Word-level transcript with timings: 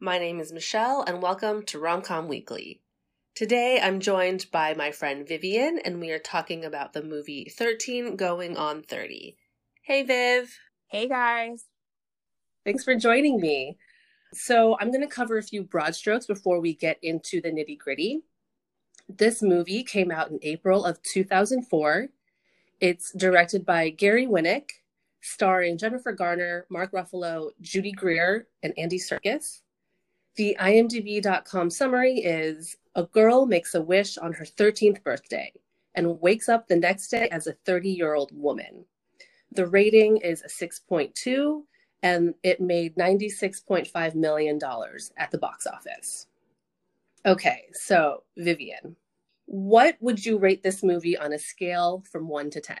My 0.00 0.18
name 0.18 0.40
is 0.40 0.50
Michelle, 0.50 1.04
and 1.06 1.20
welcome 1.20 1.62
to 1.64 1.78
Romcom 1.78 2.26
Weekly. 2.26 2.80
Today 3.34 3.78
I'm 3.78 4.00
joined 4.00 4.46
by 4.50 4.72
my 4.72 4.90
friend 4.90 5.28
Vivian, 5.28 5.78
and 5.84 6.00
we 6.00 6.10
are 6.10 6.18
talking 6.18 6.64
about 6.64 6.94
the 6.94 7.02
movie 7.02 7.52
13 7.54 8.16
Going 8.16 8.56
on 8.56 8.82
30. 8.82 9.36
Hey, 9.82 10.02
Viv. 10.04 10.58
Hey, 10.86 11.06
guys. 11.06 11.66
Thanks 12.64 12.82
for 12.82 12.94
joining 12.94 13.38
me. 13.38 13.76
So, 14.32 14.78
I'm 14.80 14.90
going 14.90 15.06
to 15.06 15.14
cover 15.14 15.36
a 15.36 15.42
few 15.42 15.62
broad 15.62 15.94
strokes 15.94 16.24
before 16.24 16.58
we 16.58 16.74
get 16.74 16.98
into 17.02 17.42
the 17.42 17.50
nitty 17.50 17.76
gritty. 17.76 18.22
This 19.06 19.42
movie 19.42 19.82
came 19.82 20.10
out 20.10 20.30
in 20.30 20.38
April 20.40 20.86
of 20.86 21.02
2004. 21.02 22.08
It's 22.80 23.12
directed 23.14 23.66
by 23.66 23.90
Gary 23.90 24.26
Winick, 24.26 24.70
starring 25.20 25.78
Jennifer 25.78 26.12
Garner, 26.12 26.66
Mark 26.68 26.92
Ruffalo, 26.92 27.50
Judy 27.60 27.92
Greer, 27.92 28.46
and 28.62 28.72
Andy 28.76 28.98
Serkis. 28.98 29.62
The 30.36 30.56
IMDb.com 30.60 31.70
summary 31.70 32.18
is 32.18 32.76
A 32.94 33.04
girl 33.04 33.46
makes 33.46 33.74
a 33.74 33.80
wish 33.80 34.18
on 34.18 34.32
her 34.34 34.44
13th 34.44 35.02
birthday 35.02 35.52
and 35.94 36.20
wakes 36.20 36.48
up 36.48 36.68
the 36.68 36.76
next 36.76 37.08
day 37.08 37.28
as 37.30 37.46
a 37.46 37.54
30 37.64 37.90
year 37.90 38.14
old 38.14 38.30
woman. 38.34 38.84
The 39.52 39.66
rating 39.66 40.18
is 40.18 40.42
a 40.42 40.48
6.2 40.48 41.62
and 42.02 42.34
it 42.42 42.60
made 42.60 42.94
$96.5 42.96 44.14
million 44.14 44.60
at 45.16 45.30
the 45.30 45.38
box 45.38 45.66
office. 45.66 46.26
Okay, 47.24 47.64
so 47.72 48.22
Vivian, 48.36 48.94
what 49.46 49.96
would 50.00 50.24
you 50.24 50.38
rate 50.38 50.62
this 50.62 50.82
movie 50.82 51.16
on 51.16 51.32
a 51.32 51.38
scale 51.38 52.04
from 52.10 52.28
1 52.28 52.50
to 52.50 52.60
10? 52.60 52.76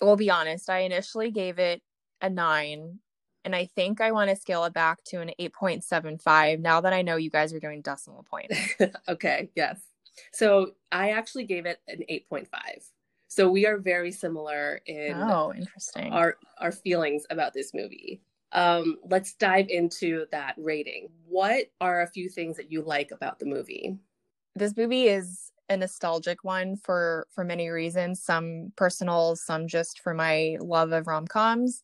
We'll 0.00 0.16
be 0.16 0.30
honest, 0.30 0.70
I 0.70 0.80
initially 0.80 1.30
gave 1.30 1.58
it 1.58 1.82
a 2.20 2.30
9 2.30 2.98
and 3.44 3.56
I 3.56 3.64
think 3.64 4.00
I 4.00 4.12
want 4.12 4.30
to 4.30 4.36
scale 4.36 4.64
it 4.64 4.74
back 4.74 5.02
to 5.04 5.20
an 5.20 5.30
8.75 5.40 6.60
now 6.60 6.80
that 6.80 6.92
I 6.92 7.02
know 7.02 7.16
you 7.16 7.30
guys 7.30 7.52
are 7.54 7.60
doing 7.60 7.80
decimal 7.80 8.26
points. 8.28 8.56
okay, 9.08 9.48
yes. 9.54 9.80
So 10.32 10.72
I 10.92 11.10
actually 11.10 11.44
gave 11.44 11.64
it 11.64 11.80
an 11.88 12.02
8.5. 12.10 12.46
So 13.28 13.48
we 13.48 13.66
are 13.66 13.78
very 13.78 14.10
similar 14.10 14.80
in 14.86 15.14
oh, 15.14 15.52
interesting. 15.54 16.12
our 16.12 16.38
our 16.58 16.72
feelings 16.72 17.24
about 17.30 17.52
this 17.52 17.74
movie. 17.74 18.22
Um, 18.52 18.96
let's 19.08 19.34
dive 19.34 19.68
into 19.68 20.24
that 20.32 20.54
rating. 20.56 21.08
What 21.26 21.66
are 21.80 22.02
a 22.02 22.06
few 22.06 22.30
things 22.30 22.56
that 22.56 22.72
you 22.72 22.82
like 22.82 23.10
about 23.10 23.38
the 23.38 23.44
movie? 23.44 23.98
This 24.56 24.76
movie 24.76 25.08
is 25.08 25.52
a 25.70 25.76
nostalgic 25.76 26.44
one 26.44 26.76
for 26.76 27.26
for 27.30 27.44
many 27.44 27.68
reasons, 27.68 28.22
some 28.22 28.72
personal, 28.76 29.36
some 29.36 29.66
just 29.68 30.00
for 30.00 30.14
my 30.14 30.56
love 30.60 30.92
of 30.92 31.06
rom-coms. 31.06 31.82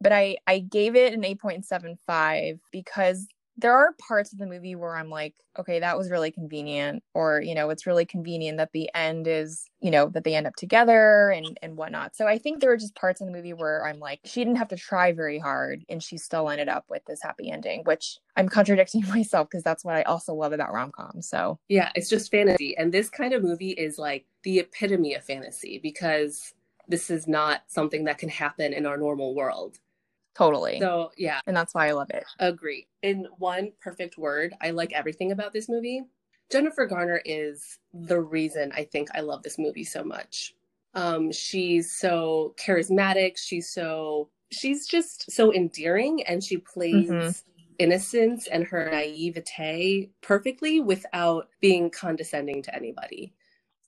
But 0.00 0.12
I 0.12 0.36
I 0.46 0.60
gave 0.60 0.96
it 0.96 1.12
an 1.14 1.22
8.75 1.24 2.58
because 2.72 3.26
there 3.58 3.72
are 3.72 3.94
parts 4.06 4.32
of 4.32 4.38
the 4.38 4.46
movie 4.46 4.74
where 4.74 4.96
I'm 4.96 5.08
like, 5.08 5.34
okay, 5.58 5.80
that 5.80 5.96
was 5.96 6.10
really 6.10 6.30
convenient, 6.30 7.02
or 7.14 7.40
you 7.40 7.54
know, 7.54 7.70
it's 7.70 7.86
really 7.86 8.04
convenient 8.04 8.58
that 8.58 8.72
the 8.72 8.90
end 8.94 9.26
is, 9.26 9.64
you 9.80 9.90
know, 9.90 10.08
that 10.10 10.24
they 10.24 10.34
end 10.34 10.46
up 10.46 10.56
together 10.56 11.30
and 11.30 11.58
and 11.62 11.76
whatnot. 11.76 12.14
So 12.14 12.26
I 12.26 12.38
think 12.38 12.60
there 12.60 12.70
were 12.70 12.76
just 12.76 12.94
parts 12.94 13.20
in 13.20 13.26
the 13.26 13.32
movie 13.32 13.54
where 13.54 13.86
I'm 13.86 13.98
like, 13.98 14.20
she 14.24 14.40
didn't 14.40 14.56
have 14.56 14.68
to 14.68 14.76
try 14.76 15.12
very 15.12 15.38
hard, 15.38 15.84
and 15.88 16.02
she 16.02 16.18
still 16.18 16.50
ended 16.50 16.68
up 16.68 16.84
with 16.88 17.04
this 17.06 17.22
happy 17.22 17.50
ending, 17.50 17.82
which 17.84 18.18
I'm 18.36 18.48
contradicting 18.48 19.02
myself 19.08 19.48
because 19.50 19.62
that's 19.64 19.84
what 19.84 19.96
I 19.96 20.02
also 20.02 20.34
love 20.34 20.52
about 20.52 20.72
rom 20.72 20.92
com. 20.92 21.22
So 21.22 21.58
yeah, 21.68 21.90
it's 21.94 22.10
just 22.10 22.30
fantasy, 22.30 22.76
and 22.76 22.92
this 22.92 23.08
kind 23.08 23.32
of 23.32 23.42
movie 23.42 23.70
is 23.70 23.98
like 23.98 24.26
the 24.42 24.60
epitome 24.60 25.14
of 25.14 25.24
fantasy 25.24 25.80
because 25.82 26.52
this 26.88 27.10
is 27.10 27.26
not 27.26 27.62
something 27.66 28.04
that 28.04 28.18
can 28.18 28.28
happen 28.28 28.72
in 28.72 28.86
our 28.86 28.96
normal 28.96 29.34
world 29.34 29.78
Totally. 30.36 30.78
So, 30.78 31.12
yeah. 31.16 31.40
And 31.46 31.56
that's 31.56 31.74
why 31.74 31.88
I 31.88 31.92
love 31.92 32.10
it. 32.10 32.24
Agree. 32.38 32.86
In 33.02 33.26
one 33.38 33.72
perfect 33.80 34.18
word, 34.18 34.54
I 34.60 34.70
like 34.70 34.92
everything 34.92 35.32
about 35.32 35.52
this 35.54 35.68
movie. 35.68 36.02
Jennifer 36.52 36.84
Garner 36.84 37.22
is 37.24 37.78
the 37.94 38.20
reason 38.20 38.70
I 38.76 38.84
think 38.84 39.08
I 39.14 39.20
love 39.20 39.42
this 39.42 39.58
movie 39.58 39.84
so 39.84 40.04
much. 40.04 40.54
Um, 40.94 41.32
she's 41.32 41.90
so 41.90 42.54
charismatic. 42.58 43.38
She's 43.38 43.70
so, 43.72 44.28
she's 44.52 44.86
just 44.86 45.30
so 45.32 45.54
endearing 45.54 46.22
and 46.24 46.44
she 46.44 46.58
plays 46.58 47.10
mm-hmm. 47.10 47.30
innocence 47.78 48.46
and 48.46 48.66
her 48.66 48.90
naivete 48.90 50.10
perfectly 50.20 50.80
without 50.80 51.48
being 51.60 51.90
condescending 51.90 52.62
to 52.62 52.74
anybody. 52.74 53.32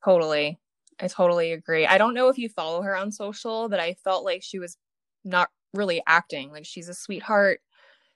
Totally. 0.03 0.59
I 0.98 1.09
totally 1.09 1.53
agree. 1.53 1.86
I 1.86 1.98
don't 1.98 2.15
know 2.15 2.28
if 2.28 2.38
you 2.38 2.48
follow 2.48 2.80
her 2.82 2.97
on 2.97 3.12
social, 3.12 3.69
but 3.69 3.80
I 3.80 3.94
felt 4.03 4.25
like 4.25 4.42
she 4.42 4.59
was 4.59 4.78
not 5.25 5.50
really 5.75 6.03
acting. 6.06 6.51
Like 6.51 6.67
she's 6.67 6.89
a 6.89 6.95
sweetheart. 6.95 7.61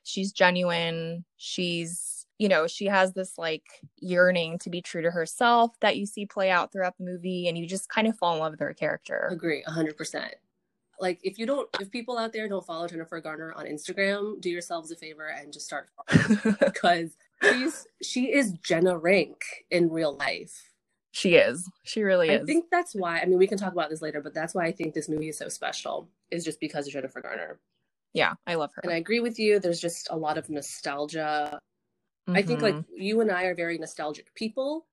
She's 0.04 0.32
genuine. 0.32 1.24
She's, 1.36 2.26
you 2.38 2.48
know, 2.48 2.66
she 2.66 2.86
has 2.86 3.12
this 3.12 3.38
like 3.38 3.64
yearning 4.00 4.58
to 4.60 4.70
be 4.70 4.82
true 4.82 5.02
to 5.02 5.10
herself 5.10 5.78
that 5.80 5.96
you 5.96 6.06
see 6.06 6.26
play 6.26 6.50
out 6.50 6.72
throughout 6.72 6.96
the 6.98 7.04
movie 7.04 7.48
and 7.48 7.56
you 7.56 7.66
just 7.66 7.88
kind 7.88 8.06
of 8.08 8.16
fall 8.16 8.34
in 8.34 8.40
love 8.40 8.52
with 8.52 8.60
her 8.60 8.74
character. 8.74 9.28
Agree, 9.30 9.62
100%. 9.68 10.30
Like 11.00 11.18
if 11.24 11.38
you 11.38 11.46
don't 11.46 11.68
if 11.80 11.90
people 11.90 12.16
out 12.16 12.32
there 12.32 12.48
don't 12.48 12.64
follow 12.64 12.86
Jennifer 12.86 13.20
Garner 13.20 13.52
on 13.54 13.66
Instagram, 13.66 14.40
do 14.40 14.48
yourselves 14.48 14.92
a 14.92 14.96
favor 14.96 15.26
and 15.28 15.52
just 15.52 15.66
start 15.66 15.88
because 16.60 17.16
she's 17.42 17.86
she 18.02 18.32
is 18.32 18.52
Jenna 18.62 18.96
Rink 18.96 19.42
in 19.70 19.90
real 19.90 20.16
life. 20.16 20.71
She 21.12 21.36
is. 21.36 21.70
She 21.84 22.02
really 22.02 22.30
is. 22.30 22.42
I 22.42 22.44
think 22.44 22.66
that's 22.70 22.94
why. 22.94 23.20
I 23.20 23.26
mean, 23.26 23.38
we 23.38 23.46
can 23.46 23.58
talk 23.58 23.72
about 23.72 23.90
this 23.90 24.02
later, 24.02 24.20
but 24.20 24.34
that's 24.34 24.54
why 24.54 24.64
I 24.64 24.72
think 24.72 24.94
this 24.94 25.08
movie 25.08 25.28
is 25.28 25.38
so 25.38 25.48
special. 25.48 26.08
Is 26.30 26.44
just 26.44 26.58
because 26.58 26.86
of 26.86 26.94
Jennifer 26.94 27.20
Garner. 27.20 27.58
Yeah, 28.14 28.32
I 28.46 28.54
love 28.54 28.70
her. 28.74 28.80
And 28.82 28.92
I 28.92 28.96
agree 28.96 29.20
with 29.20 29.38
you. 29.38 29.58
There's 29.58 29.80
just 29.80 30.08
a 30.10 30.16
lot 30.16 30.38
of 30.38 30.48
nostalgia. 30.48 31.60
Mm-hmm. 32.28 32.36
I 32.36 32.42
think 32.42 32.62
like 32.62 32.74
mm-hmm. 32.74 32.96
you 32.96 33.20
and 33.20 33.30
I 33.30 33.44
are 33.44 33.54
very 33.54 33.78
nostalgic 33.78 34.34
people. 34.34 34.86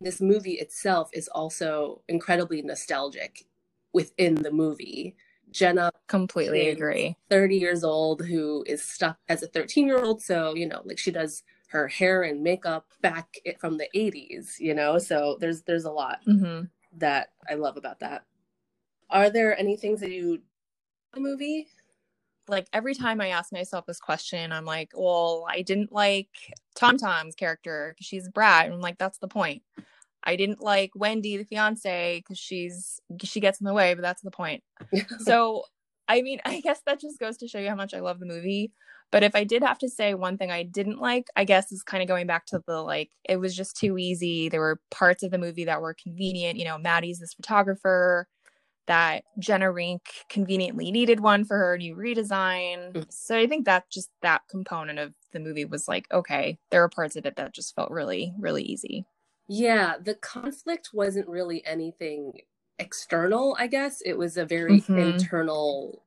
This 0.00 0.20
movie 0.20 0.54
itself 0.54 1.08
is 1.12 1.28
also 1.28 2.02
incredibly 2.08 2.60
nostalgic 2.60 3.46
within 3.92 4.34
the 4.34 4.50
movie. 4.50 5.16
Jenna 5.50 5.92
completely 6.08 6.68
agree. 6.70 7.16
30 7.30 7.56
years 7.56 7.84
old 7.84 8.24
who 8.24 8.64
is 8.66 8.82
stuck 8.82 9.16
as 9.28 9.42
a 9.42 9.46
13 9.46 9.86
year 9.86 10.02
old. 10.02 10.20
So, 10.20 10.54
you 10.54 10.66
know, 10.66 10.82
like 10.84 10.98
she 10.98 11.10
does 11.10 11.42
her 11.74 11.88
hair 11.88 12.22
and 12.22 12.40
makeup 12.40 12.86
back 13.02 13.36
from 13.58 13.76
the 13.76 13.88
80s 13.94 14.60
you 14.60 14.74
know? 14.74 14.98
So 14.98 15.36
there's 15.40 15.62
there's 15.62 15.84
a 15.84 15.90
lot 15.90 16.20
mm-hmm. 16.26 16.66
that 16.98 17.30
i 17.50 17.54
love 17.54 17.76
about 17.76 18.00
that. 18.00 18.24
Are 19.10 19.28
there 19.28 19.58
any 19.58 19.76
things 19.76 20.00
that 20.00 20.10
you 20.10 20.40
the 21.12 21.20
movie? 21.20 21.66
Like 22.46 22.68
every 22.72 22.94
time 22.94 23.20
i 23.20 23.28
ask 23.28 23.52
myself 23.52 23.86
this 23.86 24.00
question 24.00 24.52
i'm 24.52 24.64
like 24.64 24.90
well 24.94 25.46
i 25.50 25.62
didn't 25.62 25.92
like 25.92 26.28
tom 26.74 26.96
tom's 26.96 27.34
character 27.34 27.92
because 27.94 28.06
she's 28.06 28.28
a 28.28 28.30
brat. 28.30 28.66
And 28.66 28.74
i'm 28.74 28.80
like 28.80 28.98
that's 28.98 29.18
the 29.18 29.28
point. 29.28 29.62
I 30.26 30.36
didn't 30.36 30.62
like 30.62 30.92
wendy 30.94 31.36
the 31.36 31.44
fiance 31.44 32.20
because 32.20 32.38
she's 32.38 33.00
she 33.22 33.40
gets 33.40 33.60
in 33.60 33.66
the 33.66 33.74
way 33.74 33.94
but 33.94 34.02
that's 34.02 34.22
the 34.22 34.30
point. 34.30 34.62
So 35.18 35.64
i 36.08 36.22
mean 36.22 36.40
i 36.44 36.60
guess 36.60 36.80
that 36.86 37.00
just 37.00 37.18
goes 37.18 37.36
to 37.36 37.48
show 37.48 37.58
you 37.58 37.68
how 37.68 37.74
much 37.74 37.94
i 37.94 38.00
love 38.00 38.20
the 38.20 38.26
movie 38.26 38.72
but 39.14 39.22
if 39.22 39.36
I 39.36 39.44
did 39.44 39.62
have 39.62 39.78
to 39.78 39.88
say 39.88 40.14
one 40.14 40.36
thing 40.36 40.50
I 40.50 40.64
didn't 40.64 41.00
like, 41.00 41.28
I 41.36 41.44
guess 41.44 41.70
is 41.70 41.84
kind 41.84 42.02
of 42.02 42.08
going 42.08 42.26
back 42.26 42.46
to 42.46 42.60
the 42.66 42.82
like, 42.82 43.10
it 43.28 43.36
was 43.36 43.56
just 43.56 43.76
too 43.76 43.96
easy. 43.96 44.48
There 44.48 44.60
were 44.60 44.80
parts 44.90 45.22
of 45.22 45.30
the 45.30 45.38
movie 45.38 45.64
that 45.66 45.80
were 45.80 45.94
convenient. 45.94 46.58
You 46.58 46.64
know, 46.64 46.78
Maddie's 46.78 47.20
this 47.20 47.32
photographer 47.32 48.26
that 48.86 49.22
Jenna 49.38 49.70
Rink 49.70 50.02
conveniently 50.28 50.90
needed 50.90 51.20
one 51.20 51.44
for 51.44 51.56
her 51.56 51.78
new 51.78 51.94
redesign. 51.94 52.92
Mm. 52.92 53.06
So 53.08 53.38
I 53.38 53.46
think 53.46 53.66
that 53.66 53.88
just 53.88 54.10
that 54.22 54.42
component 54.50 54.98
of 54.98 55.14
the 55.32 55.38
movie 55.38 55.64
was 55.64 55.86
like, 55.86 56.06
okay, 56.12 56.58
there 56.70 56.82
are 56.82 56.88
parts 56.88 57.16
of 57.16 57.24
it 57.24 57.36
that 57.36 57.54
just 57.54 57.74
felt 57.74 57.90
really, 57.90 58.34
really 58.38 58.64
easy. 58.64 59.06
Yeah, 59.46 59.94
the 60.02 60.14
conflict 60.14 60.90
wasn't 60.92 61.28
really 61.28 61.64
anything 61.64 62.40
external, 62.78 63.56
I 63.58 63.68
guess. 63.68 64.02
It 64.04 64.18
was 64.18 64.36
a 64.36 64.44
very 64.44 64.80
mm-hmm. 64.80 64.98
internal 64.98 66.03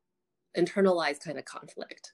internalized 0.57 1.23
kind 1.23 1.37
of 1.37 1.45
conflict. 1.45 2.13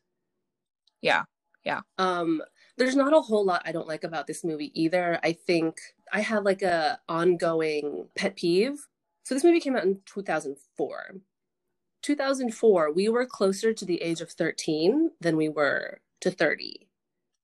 Yeah. 1.01 1.23
Yeah. 1.63 1.81
Um 1.97 2.41
there's 2.77 2.95
not 2.95 3.13
a 3.13 3.21
whole 3.21 3.45
lot 3.45 3.63
I 3.65 3.71
don't 3.71 3.87
like 3.87 4.03
about 4.03 4.27
this 4.27 4.43
movie 4.43 4.71
either. 4.79 5.19
I 5.23 5.33
think 5.33 5.77
I 6.11 6.21
have 6.21 6.43
like 6.43 6.61
a 6.61 6.99
ongoing 7.07 8.07
pet 8.15 8.35
peeve. 8.35 8.87
So 9.23 9.33
this 9.33 9.43
movie 9.43 9.59
came 9.59 9.75
out 9.75 9.85
in 9.85 9.99
2004. 10.05 11.15
2004, 12.03 12.91
we 12.93 13.09
were 13.09 13.25
closer 13.25 13.73
to 13.73 13.85
the 13.85 14.01
age 14.01 14.21
of 14.21 14.29
13 14.29 15.11
than 15.21 15.37
we 15.37 15.49
were 15.49 16.01
to 16.21 16.29
30. 16.29 16.87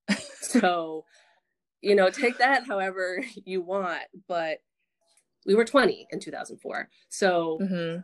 so, 0.42 1.06
you 1.82 1.96
know, 1.96 2.10
take 2.10 2.38
that 2.38 2.68
however 2.68 3.24
you 3.46 3.62
want, 3.62 4.04
but 4.28 4.60
we 5.46 5.56
were 5.56 5.66
20 5.66 6.08
in 6.12 6.20
2004. 6.20 6.90
So 7.08 7.58
mm-hmm. 7.62 8.02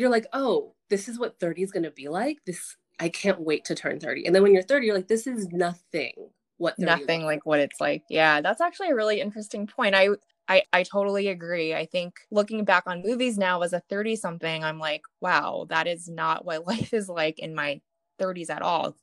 You're 0.00 0.10
like, 0.10 0.26
oh, 0.32 0.74
this 0.88 1.08
is 1.08 1.18
what 1.18 1.38
30 1.38 1.62
is 1.62 1.72
going 1.72 1.82
to 1.82 1.90
be 1.90 2.08
like. 2.08 2.38
This 2.46 2.76
I 2.98 3.08
can't 3.08 3.40
wait 3.40 3.64
to 3.66 3.74
turn 3.74 4.00
30. 4.00 4.26
And 4.26 4.34
then 4.34 4.42
when 4.42 4.52
you're 4.52 4.62
30, 4.62 4.86
you're 4.86 4.94
like, 4.94 5.08
this 5.08 5.26
is 5.26 5.48
nothing. 5.52 6.12
What 6.58 6.78
nothing 6.78 7.24
like 7.24 7.46
what 7.46 7.60
it's 7.60 7.80
like. 7.80 8.02
Yeah, 8.10 8.42
that's 8.42 8.60
actually 8.60 8.90
a 8.90 8.94
really 8.94 9.20
interesting 9.20 9.66
point. 9.66 9.94
I 9.94 10.08
I, 10.48 10.62
I 10.72 10.82
totally 10.82 11.28
agree. 11.28 11.74
I 11.74 11.86
think 11.86 12.18
looking 12.30 12.64
back 12.64 12.82
on 12.86 13.02
movies 13.02 13.38
now 13.38 13.62
as 13.62 13.72
a 13.72 13.80
30 13.88 14.16
something, 14.16 14.64
I'm 14.64 14.78
like, 14.78 15.02
wow, 15.20 15.66
that 15.70 15.86
is 15.86 16.08
not 16.08 16.44
what 16.44 16.66
life 16.66 16.92
is 16.92 17.08
like 17.08 17.38
in 17.38 17.54
my 17.54 17.80
30s 18.20 18.50
at 18.50 18.60
all. 18.60 18.96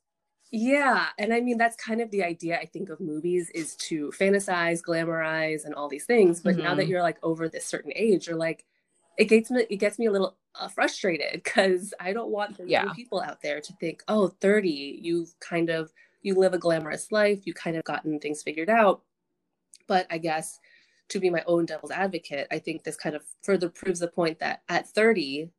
Yeah, 0.50 1.06
and 1.18 1.32
I 1.32 1.40
mean 1.40 1.58
that's 1.58 1.76
kind 1.76 2.00
of 2.00 2.10
the 2.10 2.22
idea 2.22 2.58
I 2.58 2.66
think 2.66 2.90
of 2.90 3.00
movies 3.00 3.50
is 3.50 3.76
to 3.76 4.12
fantasize, 4.18 4.80
glamorize, 4.80 5.64
and 5.64 5.74
all 5.74 5.88
these 5.88 6.06
things. 6.06 6.40
But 6.40 6.54
mm-hmm. 6.54 6.62
now 6.62 6.74
that 6.74 6.82
mm-hmm. 6.82 6.92
you're 6.92 7.02
like 7.02 7.18
over 7.22 7.48
this 7.48 7.66
certain 7.66 7.92
age, 7.94 8.28
you're 8.28 8.36
like, 8.36 8.64
it 9.18 9.24
gets 9.24 9.50
me, 9.50 9.66
it 9.68 9.76
gets 9.76 9.98
me 9.98 10.06
a 10.06 10.12
little 10.12 10.36
uh, 10.54 10.68
frustrated 10.68 11.42
because 11.42 11.92
I 12.00 12.12
don't 12.12 12.30
want 12.30 12.56
the 12.56 12.68
yeah. 12.68 12.92
people 12.94 13.20
out 13.20 13.42
there 13.42 13.60
to 13.60 13.72
think, 13.74 14.02
oh, 14.06 14.28
30, 14.28 15.00
you've 15.02 15.34
kind 15.40 15.70
of 15.70 15.92
you 16.22 16.34
live 16.34 16.54
a 16.54 16.58
glamorous 16.58 17.12
life, 17.12 17.46
you 17.46 17.52
kind 17.52 17.76
of 17.76 17.84
gotten 17.84 18.18
things 18.20 18.42
figured 18.42 18.70
out. 18.70 19.02
But 19.86 20.06
I 20.10 20.18
guess 20.18 20.60
to 21.08 21.18
be 21.18 21.30
my 21.30 21.42
own 21.46 21.66
devil's 21.66 21.90
advocate, 21.90 22.46
I 22.50 22.58
think 22.58 22.84
this 22.84 22.96
kind 22.96 23.16
of 23.16 23.22
further 23.42 23.68
proves 23.68 24.00
the 24.00 24.08
point 24.08 24.38
that 24.38 24.62
at 24.68 24.88
30, 24.88 25.50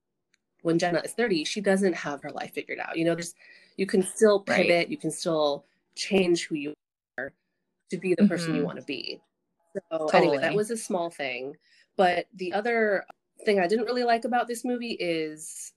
when 0.61 0.79
Jenna 0.79 1.01
is 1.03 1.13
30, 1.13 1.43
she 1.43 1.61
doesn't 1.61 1.93
have 1.93 2.21
her 2.21 2.31
life 2.31 2.53
figured 2.53 2.79
out. 2.79 2.97
You 2.97 3.05
know, 3.05 3.15
there's 3.15 3.35
you 3.77 3.85
can 3.85 4.03
still 4.03 4.39
pivot, 4.39 4.69
right. 4.69 4.89
you 4.89 4.97
can 4.97 5.11
still 5.11 5.65
change 5.95 6.47
who 6.47 6.55
you 6.55 6.73
are 7.17 7.31
to 7.89 7.97
be 7.97 8.15
the 8.15 8.27
person 8.27 8.49
mm-hmm. 8.49 8.57
you 8.57 8.65
want 8.65 8.79
to 8.79 8.85
be. 8.85 9.21
So 9.73 9.97
totally. 9.97 10.17
anyway, 10.17 10.37
that 10.39 10.55
was 10.55 10.71
a 10.71 10.77
small 10.77 11.09
thing. 11.09 11.55
But 11.95 12.27
the 12.35 12.53
other 12.53 13.05
thing 13.45 13.59
I 13.59 13.67
didn't 13.67 13.85
really 13.85 14.03
like 14.03 14.25
about 14.25 14.47
this 14.47 14.65
movie 14.65 14.97
is 14.99 15.73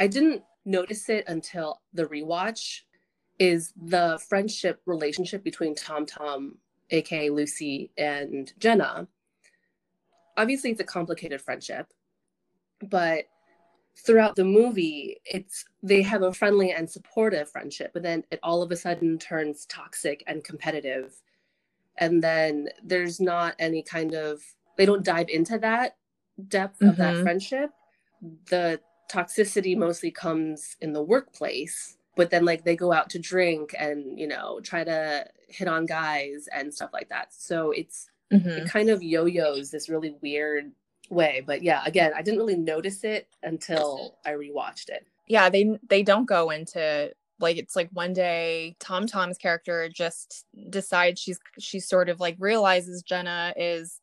I 0.00 0.06
didn't 0.06 0.42
notice 0.64 1.08
it 1.08 1.24
until 1.28 1.80
the 1.92 2.04
rewatch 2.06 2.82
is 3.38 3.72
the 3.76 4.20
friendship 4.28 4.80
relationship 4.86 5.44
between 5.44 5.74
Tom 5.74 6.06
Tom, 6.06 6.56
aka 6.90 7.30
Lucy, 7.30 7.90
and 7.96 8.52
Jenna. 8.58 9.08
Obviously, 10.36 10.70
it's 10.70 10.80
a 10.80 10.84
complicated 10.84 11.40
friendship, 11.40 11.86
but 12.90 13.24
throughout 13.98 14.36
the 14.36 14.44
movie, 14.44 15.20
it's 15.24 15.64
they 15.82 16.02
have 16.02 16.22
a 16.22 16.32
friendly 16.32 16.72
and 16.72 16.88
supportive 16.88 17.50
friendship, 17.50 17.92
but 17.94 18.02
then 18.02 18.24
it 18.30 18.40
all 18.42 18.62
of 18.62 18.70
a 18.70 18.76
sudden 18.76 19.18
turns 19.18 19.66
toxic 19.66 20.22
and 20.26 20.44
competitive. 20.44 21.14
And 21.98 22.22
then 22.22 22.68
there's 22.84 23.20
not 23.20 23.54
any 23.58 23.82
kind 23.82 24.14
of 24.14 24.42
they 24.76 24.84
don't 24.84 25.04
dive 25.04 25.28
into 25.30 25.58
that 25.58 25.96
depth 26.48 26.80
mm-hmm. 26.80 26.88
of 26.88 26.96
that 26.96 27.14
mm-hmm. 27.14 27.22
friendship. 27.22 27.70
The 28.50 28.80
toxicity 29.10 29.76
mostly 29.76 30.10
comes 30.10 30.76
in 30.80 30.92
the 30.92 31.02
workplace 31.02 31.96
but 32.16 32.30
then 32.30 32.44
like 32.44 32.64
they 32.64 32.74
go 32.74 32.92
out 32.92 33.08
to 33.10 33.18
drink 33.18 33.74
and 33.78 34.18
you 34.18 34.26
know 34.26 34.58
try 34.64 34.82
to 34.82 35.24
hit 35.48 35.68
on 35.68 35.86
guys 35.86 36.48
and 36.52 36.74
stuff 36.74 36.90
like 36.92 37.08
that 37.10 37.32
so 37.32 37.70
it's 37.70 38.10
mm-hmm. 38.32 38.48
it 38.48 38.68
kind 38.68 38.90
of 38.90 39.02
yo-yos 39.02 39.70
this 39.70 39.88
really 39.88 40.16
weird 40.22 40.72
way 41.08 41.40
but 41.46 41.62
yeah 41.62 41.82
again 41.86 42.12
i 42.16 42.22
didn't 42.22 42.38
really 42.38 42.56
notice 42.56 43.04
it 43.04 43.28
until 43.44 44.18
i 44.24 44.32
rewatched 44.32 44.88
it 44.88 45.06
yeah 45.28 45.48
they 45.48 45.78
they 45.88 46.02
don't 46.02 46.26
go 46.26 46.50
into 46.50 47.12
like 47.38 47.58
it's 47.58 47.76
like 47.76 47.88
one 47.92 48.12
day 48.12 48.74
tom 48.80 49.06
tom's 49.06 49.38
character 49.38 49.88
just 49.88 50.46
decides 50.68 51.20
she's 51.20 51.38
she 51.60 51.78
sort 51.78 52.08
of 52.08 52.18
like 52.18 52.34
realizes 52.40 53.02
jenna 53.02 53.54
is 53.56 54.00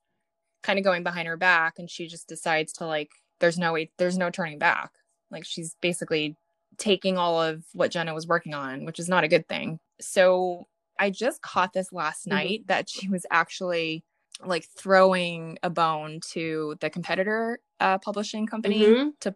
kind 0.63 0.79
of 0.79 0.85
going 0.85 1.03
behind 1.03 1.27
her 1.27 1.37
back 1.37 1.75
and 1.77 1.89
she 1.89 2.07
just 2.07 2.27
decides 2.27 2.73
to 2.73 2.85
like 2.85 3.11
there's 3.39 3.57
no 3.57 3.73
way 3.73 3.91
there's 3.97 4.17
no 4.17 4.29
turning 4.29 4.57
back 4.57 4.91
like 5.29 5.45
she's 5.45 5.75
basically 5.81 6.37
taking 6.77 7.17
all 7.17 7.41
of 7.41 7.63
what 7.73 7.91
Jenna 7.91 8.13
was 8.13 8.27
working 8.27 8.53
on, 8.53 8.85
which 8.85 8.99
is 8.99 9.09
not 9.09 9.23
a 9.23 9.27
good 9.27 9.47
thing. 9.47 9.79
So 9.99 10.67
I 10.99 11.09
just 11.09 11.41
caught 11.41 11.73
this 11.73 11.91
last 11.91 12.27
mm-hmm. 12.27 12.37
night 12.37 12.67
that 12.67 12.89
she 12.89 13.09
was 13.09 13.25
actually 13.31 14.03
like 14.43 14.65
throwing 14.77 15.57
a 15.63 15.69
bone 15.69 16.19
to 16.31 16.75
the 16.79 16.89
competitor 16.89 17.59
uh, 17.79 17.97
publishing 17.99 18.47
company 18.47 18.81
mm-hmm. 18.81 19.09
to 19.21 19.35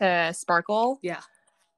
to 0.00 0.34
Sparkle. 0.34 0.98
Yeah. 1.02 1.20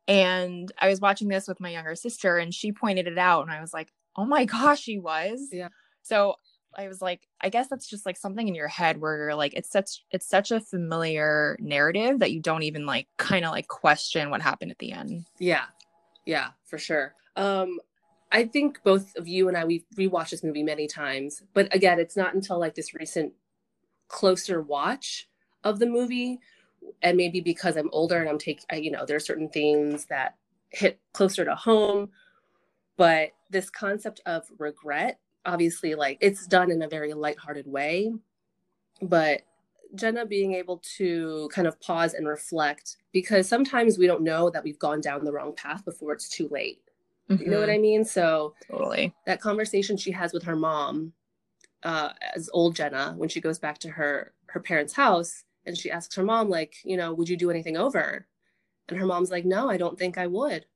And 0.08 0.70
I 0.78 0.88
was 0.88 1.00
watching 1.00 1.28
this 1.28 1.48
with 1.48 1.60
my 1.60 1.70
younger 1.70 1.96
sister 1.96 2.38
and 2.38 2.54
she 2.54 2.72
pointed 2.72 3.08
it 3.08 3.18
out 3.18 3.42
and 3.42 3.50
I 3.50 3.60
was 3.60 3.74
like, 3.74 3.88
"Oh 4.16 4.24
my 4.24 4.44
gosh, 4.44 4.80
she 4.80 4.98
was." 4.98 5.48
Yeah. 5.52 5.68
So 6.02 6.36
I 6.76 6.88
was 6.88 7.00
like, 7.00 7.28
I 7.40 7.48
guess 7.48 7.68
that's 7.68 7.88
just 7.88 8.04
like 8.04 8.16
something 8.16 8.46
in 8.46 8.54
your 8.54 8.68
head 8.68 9.00
where 9.00 9.16
you're 9.16 9.34
like, 9.34 9.54
it's 9.54 9.70
such 9.70 10.04
it's 10.10 10.28
such 10.28 10.50
a 10.50 10.60
familiar 10.60 11.56
narrative 11.60 12.18
that 12.20 12.32
you 12.32 12.40
don't 12.40 12.62
even 12.62 12.86
like 12.86 13.08
kind 13.16 13.44
of 13.44 13.50
like 13.50 13.68
question 13.68 14.30
what 14.30 14.42
happened 14.42 14.70
at 14.70 14.78
the 14.78 14.92
end. 14.92 15.24
Yeah. 15.38 15.64
Yeah, 16.24 16.50
for 16.64 16.78
sure. 16.78 17.14
Um 17.36 17.80
I 18.30 18.44
think 18.44 18.82
both 18.82 19.16
of 19.16 19.26
you 19.26 19.48
and 19.48 19.56
I 19.56 19.64
we've 19.64 19.86
rewatched 19.96 20.30
this 20.30 20.44
movie 20.44 20.62
many 20.62 20.86
times, 20.86 21.42
but 21.54 21.74
again, 21.74 21.98
it's 21.98 22.16
not 22.16 22.34
until 22.34 22.58
like 22.58 22.74
this 22.74 22.94
recent 22.94 23.32
closer 24.08 24.60
watch 24.60 25.28
of 25.64 25.78
the 25.78 25.86
movie 25.86 26.40
and 27.02 27.16
maybe 27.16 27.40
because 27.40 27.76
I'm 27.76 27.90
older 27.92 28.20
and 28.20 28.28
I'm 28.28 28.38
taking 28.38 28.82
you 28.82 28.90
know, 28.90 29.06
there 29.06 29.16
are 29.16 29.20
certain 29.20 29.48
things 29.48 30.06
that 30.06 30.36
hit 30.70 31.00
closer 31.12 31.44
to 31.44 31.54
home, 31.54 32.10
but 32.96 33.30
this 33.50 33.70
concept 33.70 34.20
of 34.26 34.44
regret 34.58 35.20
obviously 35.46 35.94
like 35.94 36.18
it's 36.20 36.46
done 36.46 36.70
in 36.70 36.82
a 36.82 36.88
very 36.88 37.12
lighthearted 37.14 37.66
way 37.66 38.12
but 39.02 39.42
jenna 39.94 40.26
being 40.26 40.54
able 40.54 40.78
to 40.78 41.48
kind 41.52 41.66
of 41.66 41.80
pause 41.80 42.14
and 42.14 42.26
reflect 42.26 42.96
because 43.12 43.48
sometimes 43.48 43.98
we 43.98 44.06
don't 44.06 44.22
know 44.22 44.50
that 44.50 44.64
we've 44.64 44.78
gone 44.78 45.00
down 45.00 45.24
the 45.24 45.32
wrong 45.32 45.54
path 45.54 45.84
before 45.84 46.12
it's 46.12 46.28
too 46.28 46.48
late 46.50 46.80
mm-hmm. 47.30 47.42
you 47.42 47.50
know 47.50 47.60
what 47.60 47.68
mm-hmm. 47.68 47.78
i 47.78 47.82
mean 47.82 48.04
so 48.04 48.54
totally 48.70 49.14
that 49.26 49.40
conversation 49.40 49.96
she 49.96 50.10
has 50.10 50.32
with 50.32 50.42
her 50.42 50.56
mom 50.56 51.12
uh, 51.82 52.10
as 52.34 52.50
old 52.52 52.74
jenna 52.74 53.14
when 53.16 53.28
she 53.28 53.40
goes 53.40 53.58
back 53.58 53.78
to 53.78 53.88
her 53.88 54.32
her 54.46 54.60
parents 54.60 54.92
house 54.92 55.44
and 55.66 55.76
she 55.76 55.90
asks 55.90 56.14
her 56.16 56.24
mom 56.24 56.48
like 56.48 56.76
you 56.84 56.96
know 56.96 57.14
would 57.14 57.28
you 57.28 57.36
do 57.36 57.50
anything 57.50 57.76
over 57.76 58.26
and 58.88 58.98
her 58.98 59.06
mom's 59.06 59.30
like 59.30 59.44
no 59.44 59.70
i 59.70 59.76
don't 59.76 59.98
think 59.98 60.18
i 60.18 60.26
would 60.26 60.66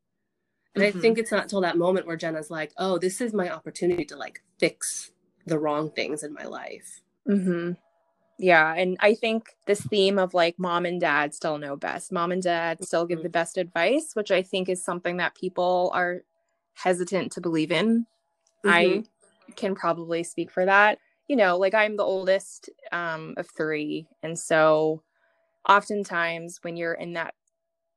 and 0.75 0.84
mm-hmm. 0.84 0.99
I 0.99 1.00
think 1.00 1.19
it's 1.19 1.32
not 1.32 1.44
until 1.44 1.61
that 1.62 1.76
moment 1.76 2.06
where 2.06 2.17
Jenna's 2.17 2.50
like, 2.50 2.72
oh, 2.76 2.99
this 2.99 3.20
is 3.20 3.32
my 3.32 3.50
opportunity 3.50 4.05
to 4.06 4.17
like 4.17 4.43
fix 4.61 5.11
the 5.47 5.59
wrong 5.59 5.91
things 5.91 6.23
in 6.23 6.33
my 6.33 6.45
life. 6.45 7.01
Mm-hmm. 7.29 7.73
Yeah. 8.39 8.75
And 8.75 8.97
I 9.01 9.15
think 9.15 9.57
this 9.67 9.81
theme 9.81 10.19
of 10.19 10.33
like 10.33 10.59
mom 10.59 10.87
and 10.87 11.01
dad 11.01 11.35
still 11.35 11.59
know 11.59 11.77
best, 11.77 12.12
mom 12.12 12.33
and 12.33 12.43
dad 12.43 12.85
still 12.85 13.07
give 13.07 13.19
mm-hmm. 13.19 13.25
the 13.25 13.31
best 13.31 13.59
advice, 13.59 14.12
which 14.15 14.31
I 14.31 14.43
think 14.43 14.69
is 14.69 14.85
something 14.85 15.17
that 15.17 15.35
people 15.35 15.91
are 15.95 16.23
hesitant 16.75 17.33
to 17.33 17.41
believe 17.41 17.73
in. 17.73 18.07
Mm-hmm. 18.65 18.71
I 18.71 19.05
can 19.57 19.75
probably 19.75 20.23
speak 20.23 20.51
for 20.51 20.65
that. 20.65 20.99
You 21.29 21.37
know, 21.37 21.59
like 21.59 21.75
I'm 21.75 21.97
the 21.97 22.03
oldest 22.03 22.71
um, 22.93 23.35
of 23.37 23.49
three. 23.49 24.06
And 24.23 24.39
so 24.39 25.03
oftentimes 25.69 26.61
when 26.63 26.77
you're 26.77 26.94
in 26.94 27.13
that 27.15 27.34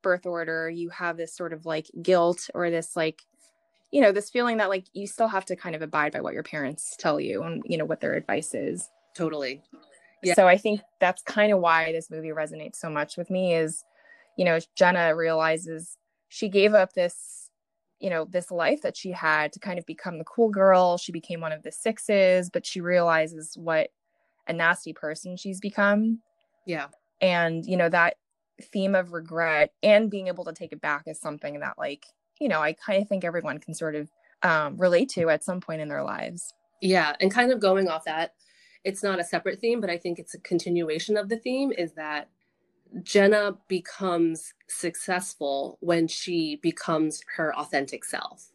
birth 0.02 0.26
order, 0.26 0.70
you 0.70 0.90
have 0.90 1.18
this 1.18 1.36
sort 1.36 1.54
of 1.54 1.66
like 1.66 1.90
guilt 2.02 2.50
or 2.54 2.70
this 2.70 2.96
like, 2.96 3.22
you 3.94 4.02
know, 4.02 4.12
this 4.12 4.32
feeling 4.32 4.58
that 4.58 4.70
like 4.70 4.88
you 4.94 5.06
still 5.06 5.28
have 5.28 5.46
to 5.46 5.56
kind 5.56 5.76
of 5.76 5.84
abide 5.84 6.12
by 6.12 6.20
what 6.20 6.34
your 6.34 6.42
parents 6.42 6.96
tell 6.98 7.20
you 7.20 7.44
and, 7.44 7.62
you 7.64 7.78
know, 7.78 7.86
what 7.86 8.02
their 8.02 8.16
advice 8.16 8.56
is. 8.56 8.90
Totally. 9.16 9.62
Yeah. 10.24 10.34
So 10.34 10.48
I 10.48 10.58
think 10.58 10.82
that's 11.00 11.22
kind 11.22 11.54
of 11.54 11.60
why 11.60 11.92
this 11.92 12.10
movie 12.10 12.30
resonates 12.30 12.78
so 12.78 12.90
much 12.90 13.18
with 13.18 13.30
me 13.30 13.54
is, 13.54 13.84
you 14.36 14.46
know, 14.46 14.58
Jenna 14.76 15.16
realizes 15.16 15.96
she 16.30 16.50
gave 16.50 16.74
up 16.74 16.94
this, 16.94 17.52
you 18.00 18.10
know, 18.10 18.26
this 18.26 18.50
life 18.50 18.82
that 18.82 18.98
she 18.98 19.12
had 19.12 19.54
to 19.54 19.60
kind 19.60 19.78
of 19.78 19.86
become 19.86 20.18
the 20.18 20.24
cool 20.24 20.50
girl. 20.50 20.98
She 20.98 21.12
became 21.12 21.40
one 21.40 21.52
of 21.52 21.62
the 21.62 21.72
sixes, 21.72 22.50
but 22.50 22.66
she 22.66 22.82
realizes 22.82 23.56
what 23.56 23.92
a 24.48 24.54
nasty 24.54 24.94
person 24.94 25.38
she's 25.38 25.60
become. 25.60 26.20
Yeah. 26.66 26.88
And, 27.22 27.64
you 27.64 27.78
know, 27.78 27.90
that 27.90 28.16
theme 28.60 28.96
of 28.96 29.14
regret 29.14 29.72
and 29.84 30.10
being 30.10 30.30
able 30.30 30.46
to 30.46 30.54
take 30.54 30.72
it 30.72 30.82
back 30.82 31.04
is 31.06 31.20
something 31.22 31.60
that 31.60 31.78
like 31.78 32.08
you 32.44 32.50
know 32.50 32.62
i 32.62 32.74
kind 32.74 33.02
of 33.02 33.08
think 33.08 33.24
everyone 33.24 33.58
can 33.58 33.74
sort 33.74 33.96
of 33.96 34.12
um, 34.44 34.76
relate 34.78 35.08
to 35.08 35.30
at 35.30 35.44
some 35.44 35.62
point 35.62 35.80
in 35.82 35.88
their 35.88 36.04
lives 36.04 36.54
yeah 36.82 37.16
and 37.22 37.32
kind 37.32 37.52
of 37.52 37.62
going 37.62 37.88
off 37.88 38.04
that 38.04 38.34
it's 38.84 39.02
not 39.02 39.20
a 39.20 39.24
separate 39.24 39.60
theme 39.60 39.80
but 39.80 39.90
i 39.90 39.98
think 39.98 40.20
it's 40.20 40.34
a 40.34 40.40
continuation 40.40 41.16
of 41.16 41.30
the 41.30 41.38
theme 41.38 41.72
is 41.72 41.94
that 41.94 42.30
jenna 43.02 43.58
becomes 43.70 44.54
successful 44.68 45.78
when 45.80 46.08
she 46.08 46.58
becomes 46.62 47.22
her 47.38 47.56
authentic 47.56 48.04
self 48.04 48.50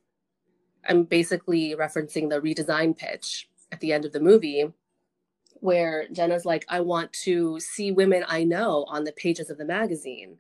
i'm 0.87 1.05
basically 1.05 1.75
referencing 1.75 2.29
the 2.29 2.41
redesign 2.41 2.95
pitch 2.95 3.49
at 3.73 3.81
the 3.81 3.93
end 3.93 4.05
of 4.05 4.13
the 4.13 4.21
movie 4.21 4.71
where 5.61 6.07
Jenna's 6.13 6.45
like, 6.45 6.65
I 6.69 6.81
want 6.81 7.13
to 7.25 7.59
see 7.61 7.91
women 7.91 8.25
I 8.29 8.45
know 8.45 8.85
on 8.89 9.05
the 9.05 9.13
pages 9.13 9.51
of 9.51 9.59
the 9.59 9.65
magazine. 9.65 10.39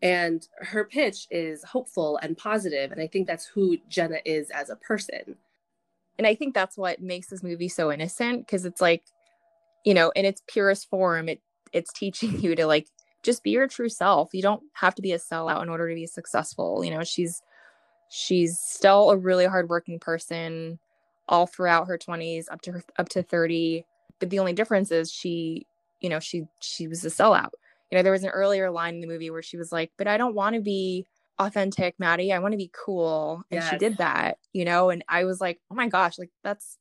And 0.00 0.46
her 0.58 0.84
pitch 0.84 1.26
is 1.30 1.64
hopeful 1.64 2.18
and 2.22 2.36
positive, 2.36 2.92
And 2.92 3.00
I 3.00 3.08
think 3.08 3.26
that's 3.26 3.46
who 3.46 3.78
Jenna 3.88 4.18
is 4.24 4.50
as 4.50 4.70
a 4.70 4.76
person. 4.76 5.36
And 6.18 6.26
I 6.26 6.34
think 6.34 6.54
that's 6.54 6.76
what 6.76 7.00
makes 7.00 7.28
this 7.28 7.42
movie 7.42 7.68
so 7.68 7.92
innocent 7.92 8.46
because 8.46 8.64
it's 8.64 8.80
like, 8.80 9.02
you 9.84 9.94
know, 9.94 10.10
in 10.10 10.24
its 10.24 10.42
purest 10.46 10.88
form, 10.88 11.28
it 11.28 11.40
it's 11.72 11.92
teaching 11.92 12.40
you 12.40 12.54
to 12.54 12.66
like 12.66 12.88
just 13.22 13.42
be 13.42 13.50
your 13.50 13.66
true 13.66 13.88
self. 13.88 14.30
You 14.32 14.42
don't 14.42 14.62
have 14.74 14.94
to 14.96 15.02
be 15.02 15.12
a 15.12 15.18
sellout 15.18 15.62
in 15.62 15.68
order 15.68 15.88
to 15.88 15.94
be 15.94 16.06
successful. 16.06 16.84
You 16.84 16.92
know, 16.92 17.04
she's 17.04 17.42
she's 18.08 18.58
still 18.58 19.10
a 19.10 19.16
really 19.16 19.46
hardworking 19.46 19.98
person 19.98 20.78
all 21.28 21.46
throughout 21.46 21.88
her 21.88 21.98
20s 21.98 22.46
up 22.50 22.62
to 22.62 22.72
her, 22.72 22.82
up 22.98 23.08
to 23.10 23.22
30 23.22 23.84
but 24.18 24.30
the 24.30 24.38
only 24.38 24.52
difference 24.52 24.90
is 24.90 25.12
she 25.12 25.66
you 26.00 26.08
know 26.08 26.18
she 26.18 26.44
she 26.60 26.88
was 26.88 27.04
a 27.04 27.08
sellout 27.08 27.50
you 27.90 27.96
know 27.96 28.02
there 28.02 28.12
was 28.12 28.24
an 28.24 28.30
earlier 28.30 28.70
line 28.70 28.94
in 28.96 29.00
the 29.00 29.06
movie 29.06 29.30
where 29.30 29.42
she 29.42 29.56
was 29.56 29.72
like 29.72 29.90
but 29.96 30.06
i 30.06 30.16
don't 30.16 30.34
want 30.34 30.54
to 30.54 30.60
be 30.60 31.06
authentic 31.38 31.94
Maddie. 31.98 32.32
I 32.32 32.38
want 32.38 32.52
to 32.52 32.58
be 32.58 32.70
cool. 32.72 33.42
And 33.50 33.60
Yes. 33.60 33.70
she 33.70 33.78
did 33.78 33.98
that, 33.98 34.38
you 34.52 34.64
know, 34.64 34.90
and 34.90 35.04
I 35.08 35.24
was 35.24 35.40
like, 35.40 35.60
oh 35.70 35.74
my 35.74 35.88
gosh, 35.88 36.18
like 36.18 36.30
that's 36.42 36.78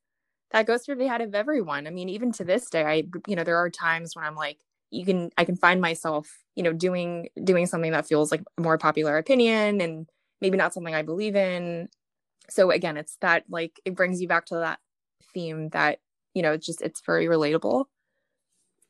that 0.52 0.66
goes 0.66 0.86
through 0.86 0.96
the 0.96 1.08
head 1.08 1.22
of 1.22 1.36
everyone. 1.36 1.88
I 1.88 1.90
mean, 1.90 2.10
even 2.10 2.32
to 2.34 2.44
this 2.44 2.70
day, 2.70 2.84
I 2.84 3.04
you 3.28 3.36
know, 3.36 3.44
there 3.44 3.58
are 3.58 3.70
times 3.70 4.16
when 4.16 4.26
I'm 4.26 4.36
like, 4.36 4.60
you 4.92 5.06
can 5.06 5.30
I 5.38 5.46
can 5.46 5.56
find 5.58 5.82
myself, 5.82 6.30
you 6.56 6.64
know, 6.64 6.74
doing 6.74 7.30
doing 7.44 7.66
something 7.66 7.92
that 7.92 8.08
feels 8.08 8.32
like 8.32 8.42
a 8.58 8.62
more 8.62 8.78
popular 8.78 9.18
opinion 9.18 9.82
and 9.82 10.08
maybe 10.42 10.58
not 10.58 10.74
something 10.74 10.96
I 10.96 11.02
believe 11.02 11.36
in. 11.36 11.90
So 12.50 12.72
again, 12.72 12.98
it's 12.98 13.18
that 13.22 13.44
like 13.50 13.80
it 13.86 13.96
brings 13.96 14.22
you 14.22 14.28
back 14.28 14.46
to 14.48 14.56
that 14.56 14.80
theme 15.34 15.70
that, 15.70 16.00
you 16.34 16.42
know, 16.42 16.54
it's 16.54 16.66
just 16.66 16.82
it's 16.82 17.02
very 17.06 17.26
relatable. 17.28 17.86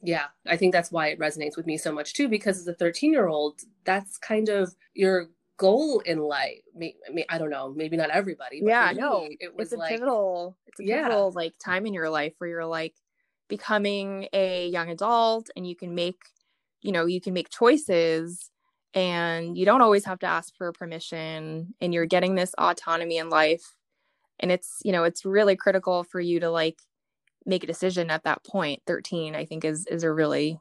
Yeah, 0.02 0.28
I 0.46 0.58
think 0.58 0.74
that's 0.74 0.92
why 0.92 1.08
it 1.08 1.20
resonates 1.20 1.58
with 1.58 1.66
me 1.66 1.78
so 1.78 1.92
much 1.92 2.14
too, 2.14 2.28
because 2.30 2.60
as 2.60 2.68
a 2.68 2.74
13 2.74 3.12
year 3.12 3.28
old, 3.28 3.62
that's 3.84 4.18
kind 4.18 4.50
of 4.50 4.76
your 4.94 5.30
goal 5.58 6.00
in 6.02 6.20
life. 6.20 6.62
I 6.76 6.80
mean, 7.12 7.26
I 7.30 7.38
don't 7.40 7.50
know, 7.50 7.74
maybe 7.76 7.98
not 7.98 8.12
everybody. 8.12 8.62
But 8.62 8.76
yeah 8.76 8.92
no 8.96 9.28
it 9.40 9.56
was 9.56 9.72
it's 9.72 9.74
a 9.74 9.78
like, 9.78 9.88
pivotal 9.88 10.58
it's 10.68 10.80
a 10.80 10.84
Yeah. 10.84 10.96
pivotal 10.96 11.32
like 11.32 11.54
time 11.60 11.86
in 11.86 11.94
your 11.94 12.10
life 12.10 12.34
where 12.38 12.50
you're 12.50 12.66
like 12.66 12.96
becoming 13.48 14.28
a 14.34 14.68
young 14.70 14.90
adult 14.90 15.50
and 15.56 15.68
you 15.68 15.76
can 15.76 15.96
make 15.96 16.18
you 16.82 16.92
know 16.92 17.06
you 17.06 17.22
can 17.22 17.34
make 17.34 17.50
choices 17.50 18.52
and 18.94 19.58
you 19.58 19.66
don't 19.66 19.82
always 19.82 20.06
have 20.06 20.20
to 20.20 20.26
ask 20.28 20.56
for 20.56 20.72
permission 20.72 21.74
and 21.82 21.94
you're 21.94 22.06
getting 22.06 22.36
this 22.36 22.54
autonomy 22.58 23.18
in 23.18 23.30
life 23.30 23.76
and 24.40 24.52
it's 24.52 24.80
you 24.86 24.92
know 24.92 25.04
it's 25.04 25.26
really 25.26 25.56
critical 25.56 26.04
for 26.04 26.20
you 26.22 26.40
to 26.40 26.50
like 26.50 26.80
make 27.48 27.64
a 27.64 27.68
decision 27.68 28.10
at 28.12 28.24
that 28.24 28.44
point 28.44 28.82
13 28.86 29.36
i 29.36 29.46
think 29.46 29.66
is 29.66 29.88
is 29.88 30.04
a 30.04 30.12
really 30.12 30.60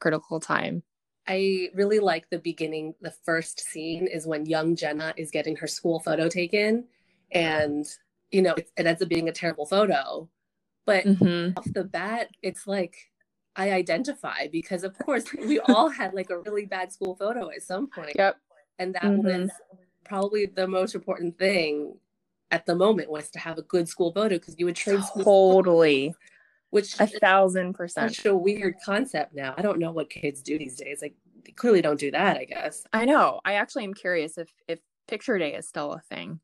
critical 0.00 0.40
time 0.40 0.82
I 1.28 1.70
really 1.74 1.98
like 1.98 2.30
the 2.30 2.38
beginning. 2.38 2.94
The 3.00 3.10
first 3.10 3.58
scene 3.58 4.06
is 4.06 4.28
when 4.28 4.46
young 4.46 4.76
Jenna 4.76 5.12
is 5.16 5.32
getting 5.32 5.56
her 5.56 5.66
school 5.66 5.98
photo 5.98 6.28
taken, 6.28 6.84
and 7.32 7.84
you 8.30 8.42
know 8.42 8.54
it, 8.54 8.70
it 8.76 8.86
ends 8.86 9.02
up 9.02 9.08
being 9.08 9.28
a 9.28 9.32
terrible 9.32 9.66
photo. 9.66 10.28
But 10.84 11.04
Mhm. 11.04 11.56
off 11.58 11.66
the 11.72 11.82
bat, 11.82 12.28
it's 12.42 12.68
like 12.68 13.10
I 13.56 13.72
identify 13.72 14.46
because, 14.46 14.84
of 14.84 14.96
course, 15.00 15.24
we 15.32 15.58
all 15.58 15.88
had 15.88 16.14
like 16.14 16.30
a 16.30 16.38
really 16.38 16.64
bad 16.64 16.92
school 16.92 17.16
photo 17.16 17.50
at 17.50 17.62
some 17.62 17.88
point, 17.88 18.14
yep 18.14 18.36
and 18.78 18.94
that 18.94 19.02
Mhm. 19.02 19.24
was 19.24 19.50
probably 20.04 20.46
the 20.46 20.68
most 20.68 20.94
important 20.94 21.36
thing 21.40 21.98
at 22.50 22.66
the 22.66 22.74
moment 22.74 23.10
was 23.10 23.30
to 23.30 23.38
have 23.38 23.58
a 23.58 23.62
good 23.62 23.88
school 23.88 24.12
photo 24.12 24.36
because 24.36 24.54
you 24.58 24.66
would 24.66 24.76
trade 24.76 25.00
totally 25.22 26.14
which 26.70 26.98
a 27.00 27.06
thousand 27.06 27.74
percent 27.74 28.14
such 28.14 28.26
a 28.26 28.36
weird 28.36 28.74
concept 28.84 29.34
now. 29.34 29.54
I 29.56 29.62
don't 29.62 29.78
know 29.78 29.92
what 29.92 30.10
kids 30.10 30.42
do 30.42 30.58
these 30.58 30.76
days. 30.76 31.00
Like, 31.00 31.14
they 31.44 31.52
clearly 31.52 31.80
don't 31.80 31.98
do 31.98 32.10
that. 32.10 32.36
I 32.36 32.44
guess. 32.44 32.84
I 32.92 33.04
know. 33.04 33.40
I 33.44 33.54
actually 33.54 33.84
am 33.84 33.94
curious 33.94 34.36
if 34.36 34.50
if 34.68 34.80
picture 35.08 35.38
day 35.38 35.54
is 35.54 35.66
still 35.66 35.92
a 35.92 36.00
thing. 36.00 36.40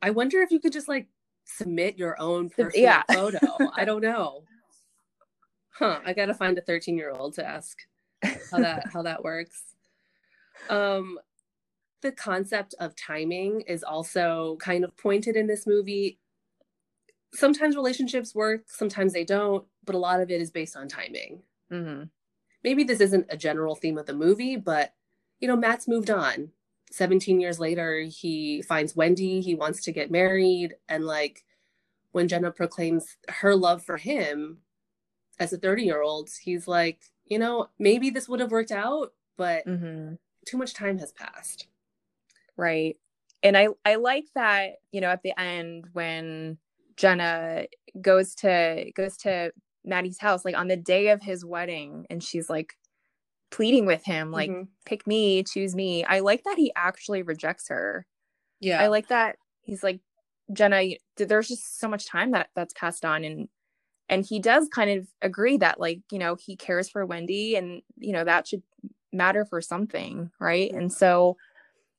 I 0.00 0.10
wonder 0.10 0.40
if 0.40 0.50
you 0.50 0.60
could 0.60 0.72
just 0.72 0.88
like 0.88 1.08
submit 1.44 1.98
your 1.98 2.20
own 2.20 2.50
personal 2.50 2.82
yeah. 2.82 3.02
photo. 3.12 3.38
I 3.76 3.84
don't 3.84 4.02
know. 4.02 4.44
Huh. 5.70 6.00
I 6.04 6.12
gotta 6.12 6.34
find 6.34 6.56
a 6.56 6.62
13 6.62 6.96
year 6.96 7.10
old 7.10 7.34
to 7.34 7.46
ask 7.46 7.78
how 8.50 8.58
that 8.58 8.88
how 8.92 9.02
that 9.02 9.22
works. 9.22 9.62
Um 10.70 11.18
the 12.02 12.12
concept 12.12 12.74
of 12.80 12.96
timing 12.96 13.62
is 13.62 13.82
also 13.82 14.56
kind 14.60 14.84
of 14.84 14.96
pointed 14.96 15.36
in 15.36 15.46
this 15.46 15.66
movie. 15.66 16.18
Sometimes 17.34 17.76
relationships 17.76 18.34
work, 18.34 18.64
sometimes 18.68 19.12
they 19.12 19.24
don't, 19.24 19.66
but 19.84 19.94
a 19.94 19.98
lot 19.98 20.20
of 20.20 20.30
it 20.30 20.40
is 20.40 20.50
based 20.50 20.76
on 20.76 20.88
timing. 20.88 21.42
hmm 21.70 22.04
Maybe 22.64 22.84
this 22.84 23.00
isn't 23.00 23.26
a 23.30 23.36
general 23.36 23.74
theme 23.76 23.98
of 23.98 24.06
the 24.06 24.14
movie, 24.14 24.56
but 24.56 24.94
you 25.40 25.46
know, 25.48 25.56
Matt's 25.56 25.88
moved 25.88 26.10
on. 26.10 26.52
17 26.90 27.40
years 27.40 27.60
later, 27.60 28.00
he 28.00 28.62
finds 28.62 28.96
Wendy, 28.96 29.40
he 29.40 29.54
wants 29.54 29.82
to 29.84 29.92
get 29.92 30.10
married, 30.10 30.74
and 30.88 31.04
like 31.04 31.44
when 32.12 32.28
Jenna 32.28 32.52
proclaims 32.52 33.16
her 33.28 33.56
love 33.56 33.84
for 33.84 33.98
him 33.98 34.62
as 35.40 35.52
a 35.54 35.58
30 35.58 35.84
year 35.84 36.02
old, 36.02 36.30
he's 36.42 36.68
like, 36.68 37.02
you 37.26 37.38
know, 37.40 37.70
maybe 37.78 38.10
this 38.10 38.28
would 38.28 38.40
have 38.40 38.52
worked 38.52 38.72
out, 38.72 39.14
but 39.38 39.66
hmm 39.66 40.14
too 40.46 40.58
much 40.58 40.74
time 40.74 40.98
has 40.98 41.12
passed. 41.12 41.67
Right. 42.58 42.96
And 43.44 43.56
I 43.56 43.68
I 43.86 43.96
like 43.96 44.26
that, 44.36 44.74
you 44.92 45.00
know, 45.00 45.10
at 45.10 45.22
the 45.22 45.38
end 45.40 45.86
when 45.94 46.58
Jenna 46.96 47.66
goes 48.02 48.34
to 48.36 48.92
goes 48.96 49.16
to 49.18 49.52
Maddie's 49.84 50.20
house, 50.20 50.44
like 50.44 50.56
on 50.58 50.68
the 50.68 50.76
day 50.76 51.08
of 51.10 51.22
his 51.22 51.44
wedding, 51.44 52.06
and 52.10 52.22
she's 52.22 52.50
like 52.50 52.74
pleading 53.50 53.86
with 53.86 54.04
him, 54.04 54.32
like, 54.32 54.54
Mhm. 54.54 54.68
pick 54.86 55.06
me, 55.06 55.44
choose 55.44 55.74
me. 55.76 56.04
I 56.04 56.20
like 56.20 56.44
that 56.44 56.58
he 56.58 56.72
actually 56.76 57.22
rejects 57.22 57.68
her. 57.70 58.06
yeah, 58.60 58.82
I 58.82 58.88
like 58.88 59.08
that 59.08 59.36
he's 59.62 59.82
like 59.82 60.00
Jenna. 60.52 60.82
There's 61.16 61.48
just 61.48 61.78
so 61.80 61.88
much 61.88 62.06
time 62.06 62.32
that 62.32 62.50
that's 62.54 62.74
passed 62.74 63.04
on, 63.04 63.24
and 63.24 63.48
and 64.08 64.26
he 64.26 64.40
does 64.40 64.68
kind 64.70 64.90
of 64.90 65.08
agree 65.22 65.58
that 65.58 65.80
like 65.80 66.00
you 66.12 66.18
know 66.18 66.36
he 66.36 66.56
cares 66.56 66.88
for 66.90 67.06
Wendy, 67.06 67.56
and 67.56 67.82
you 67.98 68.12
know 68.12 68.24
that 68.24 68.48
should 68.48 68.62
matter 69.12 69.44
for 69.46 69.60
something, 69.60 70.30
right? 70.40 70.72
And 70.72 70.92
so 70.92 71.36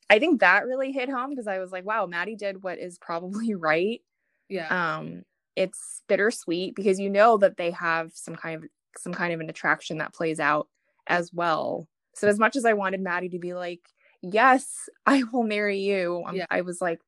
I 0.10 0.20
think 0.20 0.40
that 0.40 0.66
really 0.66 0.92
hit 0.92 1.10
home 1.10 1.30
because 1.30 1.48
I 1.48 1.60
was 1.60 1.72
like, 1.72 1.86
wow, 1.86 2.06
Maddie 2.06 2.36
did 2.36 2.64
what 2.64 2.80
is 2.80 2.98
probably 2.98 3.54
right. 3.56 4.02
yeah, 4.50 4.98
Um, 4.98 5.24
it's 5.56 6.02
bittersweet 6.08 6.76
because 6.76 7.00
you 7.00 7.10
know 7.10 7.38
that 7.38 7.58
they 7.58 7.72
have 7.72 8.12
some 8.16 8.36
kind 8.36 8.64
of 8.64 8.70
some 8.98 9.14
kind 9.14 9.34
of 9.34 9.40
an 9.40 9.50
attraction 9.50 10.00
that 10.00 10.14
plays 10.14 10.40
out 10.40 10.68
as 11.08 11.32
well. 11.34 11.88
So 12.16 12.28
as 12.28 12.40
much 12.40 12.56
as 12.56 12.66
I 12.66 12.74
wanted 12.74 13.02
Maddie 13.02 13.30
to 13.30 13.40
be 13.40 13.54
like, 13.54 13.82
yes, 14.22 14.90
I 15.06 15.24
will 15.32 15.44
marry 15.44 15.80
you, 15.80 16.24
Yeah. 16.34 16.46
I 16.50 16.62
was 16.62 16.82
like, 16.82 17.00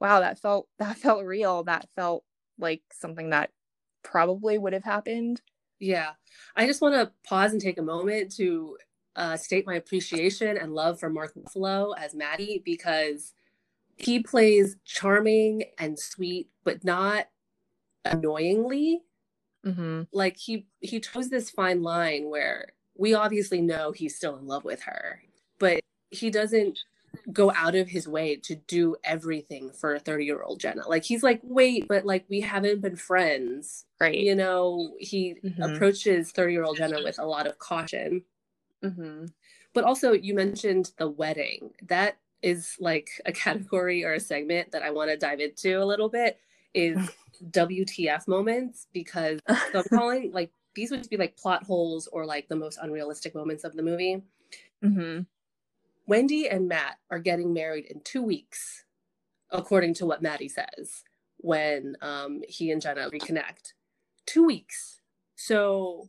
wow, 0.00 0.20
that 0.20 0.38
felt 0.38 0.68
that 0.78 0.96
felt 0.98 1.24
real. 1.24 1.64
That 1.64 1.88
felt 1.96 2.24
like 2.58 2.82
something 2.92 3.30
that 3.30 3.50
probably 4.02 4.56
would 4.58 4.72
have 4.72 4.84
happened. 4.84 5.40
yeah. 5.80 6.10
I 6.54 6.66
just 6.66 6.80
want 6.80 6.94
to 6.94 7.12
pause 7.28 7.52
and 7.52 7.60
take 7.60 7.76
a 7.78 7.82
moment 7.82 8.34
to 8.36 8.78
uh, 9.16 9.36
state 9.36 9.66
my 9.66 9.74
appreciation 9.76 10.56
and 10.56 10.74
love 10.74 11.00
for 11.00 11.10
Mark 11.10 11.34
Ruffalo 11.34 11.94
as 11.98 12.14
Maddie 12.14 12.62
because 12.64 13.32
he 13.96 14.20
plays 14.20 14.76
charming 14.84 15.64
and 15.78 15.98
sweet, 15.98 16.50
but 16.64 16.84
not 16.84 17.26
annoyingly. 18.04 19.02
hmm 19.64 20.02
like 20.12 20.36
he 20.36 20.66
he 20.80 21.00
chose 21.00 21.28
this 21.28 21.50
fine 21.50 21.82
line 21.82 22.30
where 22.30 22.68
we 22.96 23.14
obviously 23.14 23.60
know 23.60 23.90
he's 23.92 24.14
still 24.16 24.36
in 24.36 24.46
love 24.46 24.64
with 24.64 24.80
her 24.82 25.20
but 25.58 25.80
he 26.10 26.30
doesn't 26.30 26.78
go 27.32 27.50
out 27.52 27.74
of 27.74 27.88
his 27.88 28.06
way 28.06 28.36
to 28.36 28.54
do 28.54 28.94
everything 29.02 29.70
for 29.72 29.94
a 29.94 29.98
30 29.98 30.24
year 30.24 30.42
old 30.42 30.60
jenna 30.60 30.86
like 30.88 31.04
he's 31.04 31.22
like 31.24 31.40
wait 31.42 31.88
but 31.88 32.06
like 32.06 32.24
we 32.28 32.40
haven't 32.40 32.80
been 32.80 32.94
friends 32.96 33.84
Right. 34.00 34.16
you 34.16 34.34
know 34.36 34.94
he 35.00 35.34
Mhm. 35.44 35.74
approaches 35.74 36.30
30 36.30 36.52
year 36.52 36.62
old 36.64 36.76
jenna 36.76 37.02
with 37.02 37.18
a 37.18 37.26
lot 37.26 37.46
of 37.48 37.58
caution 37.58 38.22
hmm 38.82 39.26
but 39.74 39.84
also 39.84 40.12
you 40.12 40.32
mentioned 40.32 40.92
the 40.96 41.06
wedding. 41.06 41.70
That 41.82 42.16
is 42.40 42.76
like 42.80 43.10
a 43.26 43.32
category 43.44 44.04
or 44.04 44.14
a 44.14 44.20
segment 44.20 44.70
that 44.70 44.82
i 44.82 44.90
want 44.90 45.10
to 45.10 45.16
dive 45.16 45.40
into 45.40 45.82
a 45.82 45.84
little 45.84 46.08
bit 46.08 46.38
is 46.74 46.98
wtf 47.50 48.28
moments 48.28 48.86
because 48.92 49.40
so 49.48 49.78
i'm 49.78 49.84
calling 49.98 50.30
like 50.32 50.50
these 50.74 50.90
would 50.90 51.08
be 51.08 51.16
like 51.16 51.36
plot 51.36 51.64
holes 51.64 52.06
or 52.12 52.26
like 52.26 52.46
the 52.48 52.56
most 52.56 52.78
unrealistic 52.82 53.34
moments 53.34 53.64
of 53.64 53.74
the 53.74 53.82
movie. 53.82 54.22
Hmm 54.82 55.20
wendy 56.06 56.48
and 56.48 56.68
matt 56.68 56.98
are 57.10 57.18
getting 57.18 57.52
married 57.52 57.86
in 57.86 58.00
two 58.00 58.22
weeks 58.22 58.84
according 59.50 59.94
to 59.94 60.06
what 60.06 60.22
maddie 60.22 60.48
says 60.48 61.02
when 61.38 61.96
um, 62.00 62.42
he 62.48 62.70
and 62.70 62.82
jenna 62.82 63.08
reconnect. 63.10 63.72
Two 64.24 64.44
weeks. 64.44 65.00
So 65.36 66.08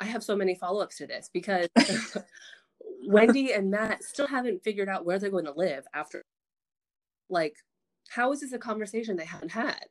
i 0.00 0.04
have 0.04 0.22
so 0.22 0.36
many 0.36 0.54
follow-ups 0.54 0.96
to 0.96 1.06
this 1.06 1.30
because 1.32 1.68
wendy 3.06 3.52
and 3.52 3.70
matt 3.70 4.02
still 4.02 4.26
haven't 4.26 4.62
figured 4.62 4.88
out 4.88 5.04
where 5.04 5.18
they're 5.18 5.30
going 5.30 5.44
to 5.44 5.52
live 5.52 5.84
after 5.94 6.22
like 7.28 7.54
how 8.10 8.32
is 8.32 8.40
this 8.40 8.52
a 8.52 8.58
conversation 8.58 9.16
they 9.16 9.24
haven't 9.24 9.50
had 9.52 9.84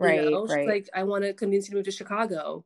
you 0.00 0.06
Right. 0.06 0.24
know? 0.24 0.46
Right. 0.46 0.66
like, 0.66 0.88
I 0.94 1.04
want 1.04 1.22
to 1.22 1.32
convince 1.32 1.66
you 1.68 1.72
to 1.72 1.76
move 1.76 1.84
to 1.84 1.92
Chicago. 1.92 2.64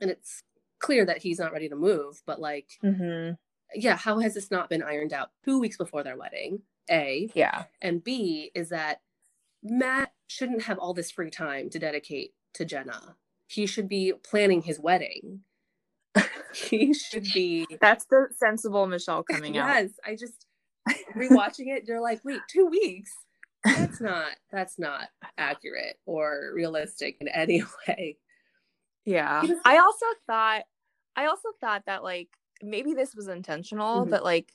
And 0.00 0.10
it's 0.10 0.40
clear 0.78 1.04
that 1.04 1.18
he's 1.18 1.38
not 1.38 1.52
ready 1.52 1.68
to 1.68 1.76
move, 1.76 2.22
but 2.26 2.40
like, 2.40 2.70
hmm 2.80 3.32
yeah, 3.74 3.96
how 3.96 4.20
has 4.20 4.32
this 4.34 4.50
not 4.50 4.70
been 4.70 4.82
ironed 4.82 5.12
out 5.12 5.30
two 5.44 5.58
weeks 5.58 5.76
before 5.76 6.02
their 6.04 6.16
wedding? 6.16 6.62
A. 6.88 7.28
Yeah. 7.34 7.64
And 7.82 8.02
B 8.02 8.52
is 8.54 8.68
that 8.70 9.00
Matt 9.62 10.12
shouldn't 10.28 10.62
have 10.62 10.78
all 10.78 10.94
this 10.94 11.10
free 11.10 11.30
time 11.30 11.68
to 11.70 11.78
dedicate 11.78 12.32
to 12.54 12.64
Jenna. 12.64 13.16
He 13.48 13.66
should 13.66 13.88
be 13.88 14.12
planning 14.22 14.62
his 14.62 14.78
wedding. 14.80 15.40
He 16.56 16.94
should 16.94 17.26
be. 17.34 17.66
That's 17.80 18.06
the 18.06 18.28
sensible 18.36 18.86
Michelle 18.86 19.22
coming 19.22 19.56
out. 19.58 19.68
yes, 19.68 19.90
I 20.04 20.14
just 20.16 20.46
rewatching 21.14 21.68
it, 21.74 21.84
you're 21.86 22.00
like, 22.00 22.20
wait, 22.24 22.40
two 22.48 22.66
weeks? 22.66 23.12
That's 23.64 24.00
not 24.00 24.28
that's 24.52 24.78
not 24.78 25.08
accurate 25.38 25.98
or 26.06 26.52
realistic 26.54 27.16
in 27.20 27.26
any 27.28 27.62
way. 27.88 28.16
Yeah. 29.04 29.42
I 29.64 29.78
also 29.78 30.06
thought 30.26 30.62
I 31.16 31.26
also 31.26 31.48
thought 31.60 31.82
that 31.86 32.04
like 32.04 32.28
maybe 32.62 32.94
this 32.94 33.14
was 33.14 33.26
intentional, 33.28 34.06
Mhm. 34.06 34.10
but 34.10 34.22
like 34.24 34.52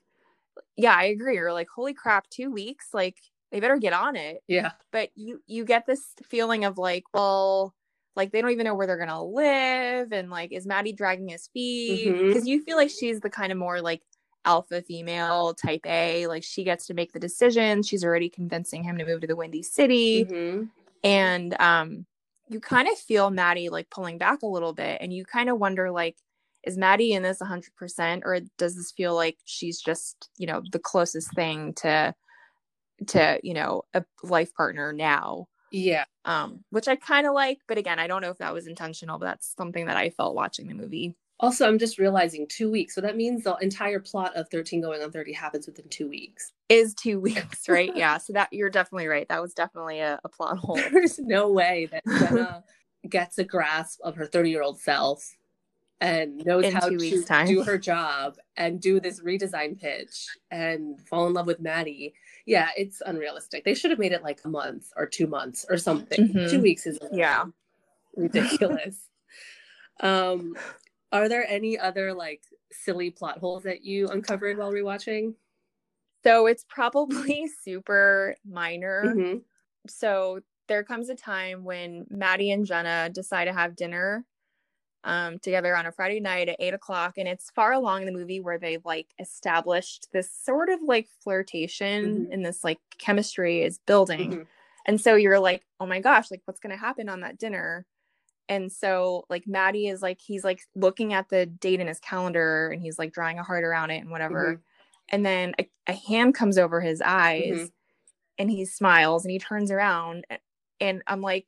yeah, 0.75 0.93
I 0.95 1.05
agree. 1.05 1.37
Or 1.37 1.53
like, 1.53 1.67
holy 1.73 1.93
crap, 1.93 2.29
two 2.29 2.51
weeks, 2.51 2.89
like 2.93 3.17
they 3.51 3.59
better 3.59 3.77
get 3.77 3.93
on 3.93 4.15
it. 4.15 4.43
Yeah. 4.47 4.71
But 4.91 5.09
you 5.15 5.41
you 5.47 5.65
get 5.65 5.85
this 5.85 6.13
feeling 6.29 6.63
of 6.65 6.77
like, 6.77 7.03
well, 7.13 7.73
like 8.15 8.31
they 8.31 8.41
don't 8.41 8.51
even 8.51 8.65
know 8.65 8.75
where 8.75 8.87
they're 8.87 8.97
gonna 8.97 9.23
live, 9.23 10.11
and 10.13 10.29
like, 10.29 10.51
is 10.51 10.65
Maddie 10.67 10.93
dragging 10.93 11.29
his 11.29 11.47
feet? 11.53 12.17
Because 12.27 12.43
Mhm. 12.43 12.47
you 12.47 12.61
feel 12.63 12.77
like 12.77 12.89
she's 12.91 13.19
the 13.21 13.29
kind 13.29 13.51
of 13.51 13.57
more 13.57 13.81
like 13.81 14.01
alpha 14.45 14.81
female 14.81 15.53
type 15.53 15.81
A. 15.85 16.27
Like 16.27 16.43
she 16.43 16.63
gets 16.63 16.87
to 16.87 16.93
make 16.93 17.13
the 17.13 17.19
decisions. 17.19 17.87
She's 17.87 18.03
already 18.03 18.29
convincing 18.29 18.83
him 18.83 18.97
to 18.97 19.05
move 19.05 19.21
to 19.21 19.27
the 19.27 19.35
Windy 19.35 19.63
City 19.63 20.29
Mhm. 20.31 20.69
and 21.03 21.55
um 21.61 22.05
you 22.49 22.59
kind 22.59 22.87
of 22.89 22.97
feel 22.97 23.29
maddie 23.31 23.69
like 23.69 23.89
pulling 23.89 24.17
back 24.17 24.41
a 24.43 24.47
little 24.47 24.73
bit 24.73 24.99
and 25.01 25.13
you 25.13 25.25
kind 25.25 25.49
of 25.49 25.59
wonder 25.59 25.91
like 25.91 26.17
is 26.63 26.77
maddie 26.77 27.13
in 27.13 27.23
this 27.23 27.39
100% 27.41 28.23
or 28.25 28.39
does 28.57 28.75
this 28.75 28.91
feel 28.91 29.15
like 29.15 29.37
she's 29.45 29.81
just 29.81 30.29
you 30.37 30.47
know 30.47 30.61
the 30.71 30.79
closest 30.79 31.33
thing 31.33 31.73
to 31.75 32.13
to 33.07 33.39
you 33.43 33.53
know 33.53 33.83
a 33.93 34.03
life 34.23 34.53
partner 34.55 34.93
now 34.93 35.47
Yeah. 35.71 36.03
um 36.25 36.63
which 36.69 36.87
i 36.87 36.95
kind 36.95 37.25
of 37.25 37.33
like 37.33 37.59
but 37.67 37.77
again 37.77 37.97
i 37.99 38.07
don't 38.07 38.21
know 38.21 38.29
if 38.29 38.37
that 38.39 38.53
was 38.53 38.67
intentional 38.67 39.17
but 39.17 39.25
that's 39.25 39.53
something 39.57 39.85
that 39.87 39.97
i 39.97 40.09
felt 40.09 40.35
watching 40.35 40.67
the 40.67 40.73
movie 40.73 41.15
Also, 41.39 41.67
I'm 41.67 41.79
just 41.79 41.97
realizing 41.97 42.45
two 42.47 42.69
weeks. 42.69 42.93
So 42.93 43.01
that 43.01 43.17
means 43.17 43.43
the 43.43 43.55
entire 43.61 43.99
plot 43.99 44.35
of 44.35 44.47
13 44.49 44.79
going 44.79 45.01
on 45.01 45.11
30 45.11 45.33
happens 45.33 45.65
within 45.65 45.89
two 45.89 46.07
weeks. 46.07 46.51
is 46.69 46.93
two 46.93 47.19
weeks 47.19 47.67
right 47.67 47.91
yeah 48.03 48.19
so 48.19 48.33
that 48.33 48.49
you're 48.51 48.69
definitely 48.69 49.07
right 49.07 49.27
that 49.29 49.41
was 49.41 49.53
definitely 49.55 49.99
a, 50.01 50.19
a 50.23 50.29
plot 50.29 50.59
hole 50.59 50.75
There's 50.75 51.17
no 51.17 51.49
way 51.51 51.89
that 51.91 52.03
Jenna 52.19 52.63
gets 53.09 53.39
a 53.39 53.43
grasp 53.43 53.99
of 54.03 54.15
her 54.17 54.27
30 54.27 54.49
year 54.51 54.61
old 54.61 54.79
self 54.79 55.35
and 56.01 56.43
knows 56.45 56.65
In 56.65 56.73
how 56.73 56.89
to 56.89 57.23
time. 57.23 57.45
do 57.45 57.63
her 57.63 57.77
job 57.77 58.37
and 58.57 58.81
do 58.81 58.99
this 58.99 59.21
redesign 59.21 59.79
pitch 59.79 60.27
and 60.49 60.99
fall 61.07 61.27
in 61.27 61.33
love 61.33 61.45
with 61.47 61.59
Maddie. 61.61 62.13
Yeah, 62.47 62.69
it's 62.75 63.01
unrealistic. 63.05 63.63
They 63.63 63.75
should 63.75 63.91
have 63.91 63.99
made 63.99 64.11
it 64.11 64.23
like 64.23 64.39
a 64.43 64.49
month 64.49 64.87
or 64.97 65.05
two 65.05 65.27
months 65.27 65.65
or 65.69 65.77
something. 65.77 66.27
Mhm. 66.27 66.49
Two 66.49 66.59
weeks 66.61 66.85
is 66.87 66.97
Yeah. 67.13 67.45
ridiculous. 68.15 69.07
um, 70.01 70.55
are 71.11 71.29
there 71.29 71.45
any 71.47 71.77
other 71.77 72.13
like 72.13 72.43
silly 72.71 73.11
plot 73.11 73.37
holes 73.37 73.63
that 73.63 73.83
you 73.85 74.07
uncovered 74.09 74.57
while 74.57 74.71
rewatching? 74.71 75.35
so 76.23 76.45
it's 76.45 76.63
probably 76.69 77.47
super 77.63 78.35
minor 78.45 79.13
Mhm. 79.15 79.41
so 79.87 80.39
there 80.67 80.83
comes 80.83 81.09
a 81.09 81.15
time 81.15 81.63
when 81.63 82.05
Maddie 82.11 82.51
and 82.51 82.63
Jenna 82.65 83.09
decide 83.11 83.45
to 83.45 83.53
have 83.53 83.75
dinner 83.75 84.23
um, 85.03 85.39
together 85.39 85.75
on 85.75 85.85
a 85.85 85.91
Friday 85.91 86.19
night 86.19 86.49
at 86.49 86.57
eight 86.59 86.73
o'clock, 86.73 87.17
and 87.17 87.27
it's 87.27 87.49
far 87.51 87.73
along 87.73 88.01
in 88.01 88.05
the 88.05 88.11
movie 88.19 88.39
where 88.39 88.57
they've 88.59 88.85
like 88.85 89.07
established 89.19 90.07
this 90.11 90.29
sort 90.31 90.69
of 90.69 90.81
like 90.81 91.07
flirtation 91.23 92.27
Mhm. 92.27 92.33
and 92.33 92.45
this 92.45 92.63
like 92.63 92.79
chemistry 92.97 93.63
is 93.63 93.79
building, 93.79 94.31
Mhm. 94.31 94.47
and 94.85 95.01
so 95.01 95.15
you're 95.15 95.39
like, 95.39 95.65
oh 95.79 95.85
my 95.85 95.99
gosh, 95.99 96.29
like 96.31 96.41
what's 96.45 96.59
gonna 96.59 96.77
happen 96.77 97.09
on 97.09 97.21
that 97.21 97.37
dinner? 97.37 97.85
And 98.49 98.71
so 98.71 99.25
like 99.29 99.47
Maddie 99.47 99.87
is 99.87 100.01
like 100.01 100.19
he's 100.21 100.43
like 100.43 100.61
looking 100.75 101.13
at 101.13 101.29
the 101.29 101.45
date 101.45 101.79
in 101.79 101.87
his 101.87 101.99
calendar 101.99 102.69
and 102.69 102.81
he's 102.81 102.99
like 102.99 103.13
drawing 103.13 103.39
a 103.39 103.43
heart 103.43 103.63
around 103.63 103.91
it 103.91 104.01
and 104.01 104.11
whatever. 104.11 104.55
Mhm. 104.57 104.61
And 105.09 105.25
then 105.25 105.53
a, 105.59 105.69
a 105.87 105.93
hand 105.93 106.35
comes 106.35 106.57
over 106.57 106.81
his 106.81 107.01
eyes 107.01 107.59
Mhm. 107.59 107.71
and 108.37 108.51
he 108.51 108.65
smiles 108.65 109.23
and 109.25 109.31
he 109.31 109.39
turns 109.39 109.71
around 109.71 110.25
and 110.79 111.01
I'm 111.07 111.21
like, 111.21 111.47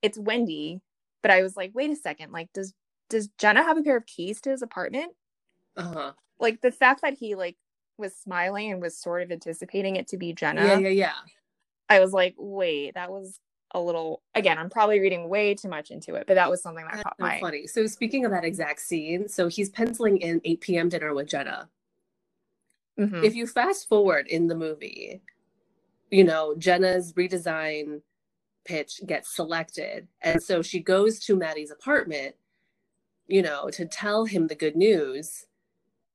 it's 0.00 0.16
Wendy. 0.18 0.80
But 1.22 1.30
I 1.32 1.42
was 1.42 1.56
like, 1.56 1.72
wait 1.74 1.90
a 1.90 1.96
second, 1.96 2.32
like, 2.32 2.52
does 2.52 2.74
does 3.14 3.28
Jenna 3.38 3.62
have 3.62 3.78
a 3.78 3.82
pair 3.82 3.96
of 3.96 4.06
keys 4.06 4.40
to 4.40 4.50
his 4.50 4.60
apartment? 4.60 5.12
Uh-huh. 5.76 6.12
Like 6.40 6.60
the 6.60 6.72
fact 6.72 7.02
that 7.02 7.14
he 7.14 7.36
like 7.36 7.56
was 7.96 8.14
smiling 8.14 8.72
and 8.72 8.82
was 8.82 8.98
sort 8.98 9.22
of 9.22 9.30
anticipating 9.30 9.94
it 9.94 10.08
to 10.08 10.16
be 10.16 10.32
Jenna. 10.32 10.66
Yeah, 10.66 10.78
yeah, 10.78 10.88
yeah. 10.88 11.12
I 11.88 12.00
was 12.00 12.12
like, 12.12 12.34
wait, 12.36 12.94
that 12.94 13.10
was 13.10 13.38
a 13.70 13.80
little 13.80 14.22
again, 14.34 14.58
I'm 14.58 14.68
probably 14.68 14.98
reading 14.98 15.28
way 15.28 15.54
too 15.54 15.68
much 15.68 15.92
into 15.92 16.16
it, 16.16 16.26
but 16.26 16.34
that 16.34 16.50
was 16.50 16.60
something 16.60 16.84
that 16.84 16.94
That's 16.94 17.02
caught 17.04 17.16
so 17.18 17.24
my 17.24 17.40
funny. 17.40 17.68
So 17.68 17.86
speaking 17.86 18.24
of 18.24 18.32
that 18.32 18.44
exact 18.44 18.80
scene, 18.80 19.28
so 19.28 19.46
he's 19.46 19.70
penciling 19.70 20.18
in 20.18 20.40
8 20.44 20.60
p.m. 20.60 20.88
dinner 20.88 21.14
with 21.14 21.28
Jenna. 21.28 21.68
Mhm. 22.98 23.24
If 23.24 23.36
you 23.36 23.46
fast 23.46 23.88
forward 23.88 24.26
in 24.26 24.48
the 24.48 24.56
movie, 24.56 25.22
you 26.10 26.24
know, 26.24 26.56
Jenna's 26.58 27.12
redesign 27.12 28.02
pitch 28.64 29.00
gets 29.06 29.34
selected. 29.34 30.08
And 30.20 30.42
so 30.42 30.62
she 30.62 30.80
goes 30.80 31.20
to 31.20 31.36
Maddie's 31.36 31.70
apartment, 31.70 32.34
you 33.26 33.42
know, 33.42 33.70
to 33.70 33.86
tell 33.86 34.24
him 34.24 34.46
the 34.46 34.54
good 34.54 34.76
news. 34.76 35.46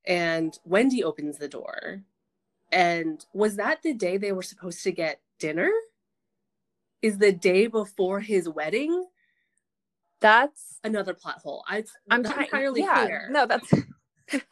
And 0.05 0.57
Wendy 0.65 1.03
opens 1.03 1.37
the 1.37 1.47
door. 1.47 2.03
And 2.71 3.25
was 3.33 3.55
that 3.55 3.81
the 3.81 3.93
day 3.93 4.17
they 4.17 4.31
were 4.31 4.43
supposed 4.43 4.83
to 4.83 4.91
get 4.91 5.19
dinner? 5.39 5.71
Is 7.01 7.17
the 7.17 7.31
day 7.31 7.67
before 7.67 8.19
his 8.19 8.47
wedding? 8.47 9.05
that's 10.21 10.79
Another 10.83 11.13
plot 11.13 11.39
hole. 11.41 11.63
I, 11.67 11.83
I'm 12.09 12.21
not 12.21 12.33
trying 12.33 12.45
entirely 12.45 12.81
yeah, 12.81 13.05
clear. 13.05 13.27
No, 13.31 13.45
that's 13.45 13.71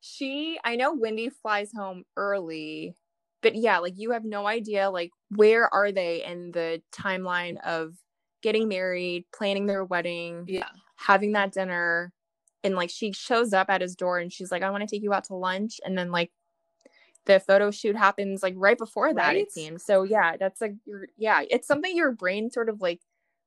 she 0.00 0.58
I 0.64 0.76
know 0.76 0.94
Wendy 0.94 1.30
flies 1.30 1.70
home 1.72 2.04
early, 2.16 2.96
but 3.40 3.54
yeah, 3.54 3.78
like 3.78 3.94
you 3.96 4.10
have 4.12 4.24
no 4.24 4.46
idea 4.46 4.90
like 4.90 5.10
where 5.30 5.72
are 5.72 5.92
they 5.92 6.24
in 6.24 6.52
the 6.52 6.82
timeline 6.92 7.58
of 7.64 7.94
getting 8.42 8.68
married, 8.68 9.24
planning 9.34 9.66
their 9.66 9.84
wedding, 9.84 10.44
Yeah. 10.48 10.68
Having 11.06 11.32
that 11.32 11.52
dinner, 11.52 12.12
and 12.64 12.74
like 12.76 12.90
she 12.90 13.12
shows 13.12 13.52
up 13.52 13.68
at 13.70 13.80
his 13.80 13.94
door 13.96 14.18
and 14.18 14.32
she's 14.32 14.50
like, 14.52 14.62
I 14.62 14.70
want 14.70 14.82
to 14.88 14.94
take 14.94 15.02
you 15.02 15.12
out 15.12 15.24
to 15.24 15.34
lunch, 15.34 15.80
and 15.84 15.96
then 15.98 16.10
like 16.10 16.30
the 17.26 17.38
photo 17.40 17.70
shoot 17.70 17.96
happens 17.96 18.42
like 18.42 18.54
right 18.56 18.76
before 18.78 19.14
that 19.14 19.28
Right? 19.28 19.36
it 19.36 19.52
seems. 19.52 19.84
So 19.84 20.02
yeah, 20.02 20.36
that's 20.36 20.60
like 20.60 20.74
your 20.84 21.06
yeah, 21.16 21.42
it's 21.50 21.68
something 21.68 21.96
your 21.96 22.12
brain 22.12 22.50
sort 22.50 22.68
of 22.68 22.80
like 22.80 23.00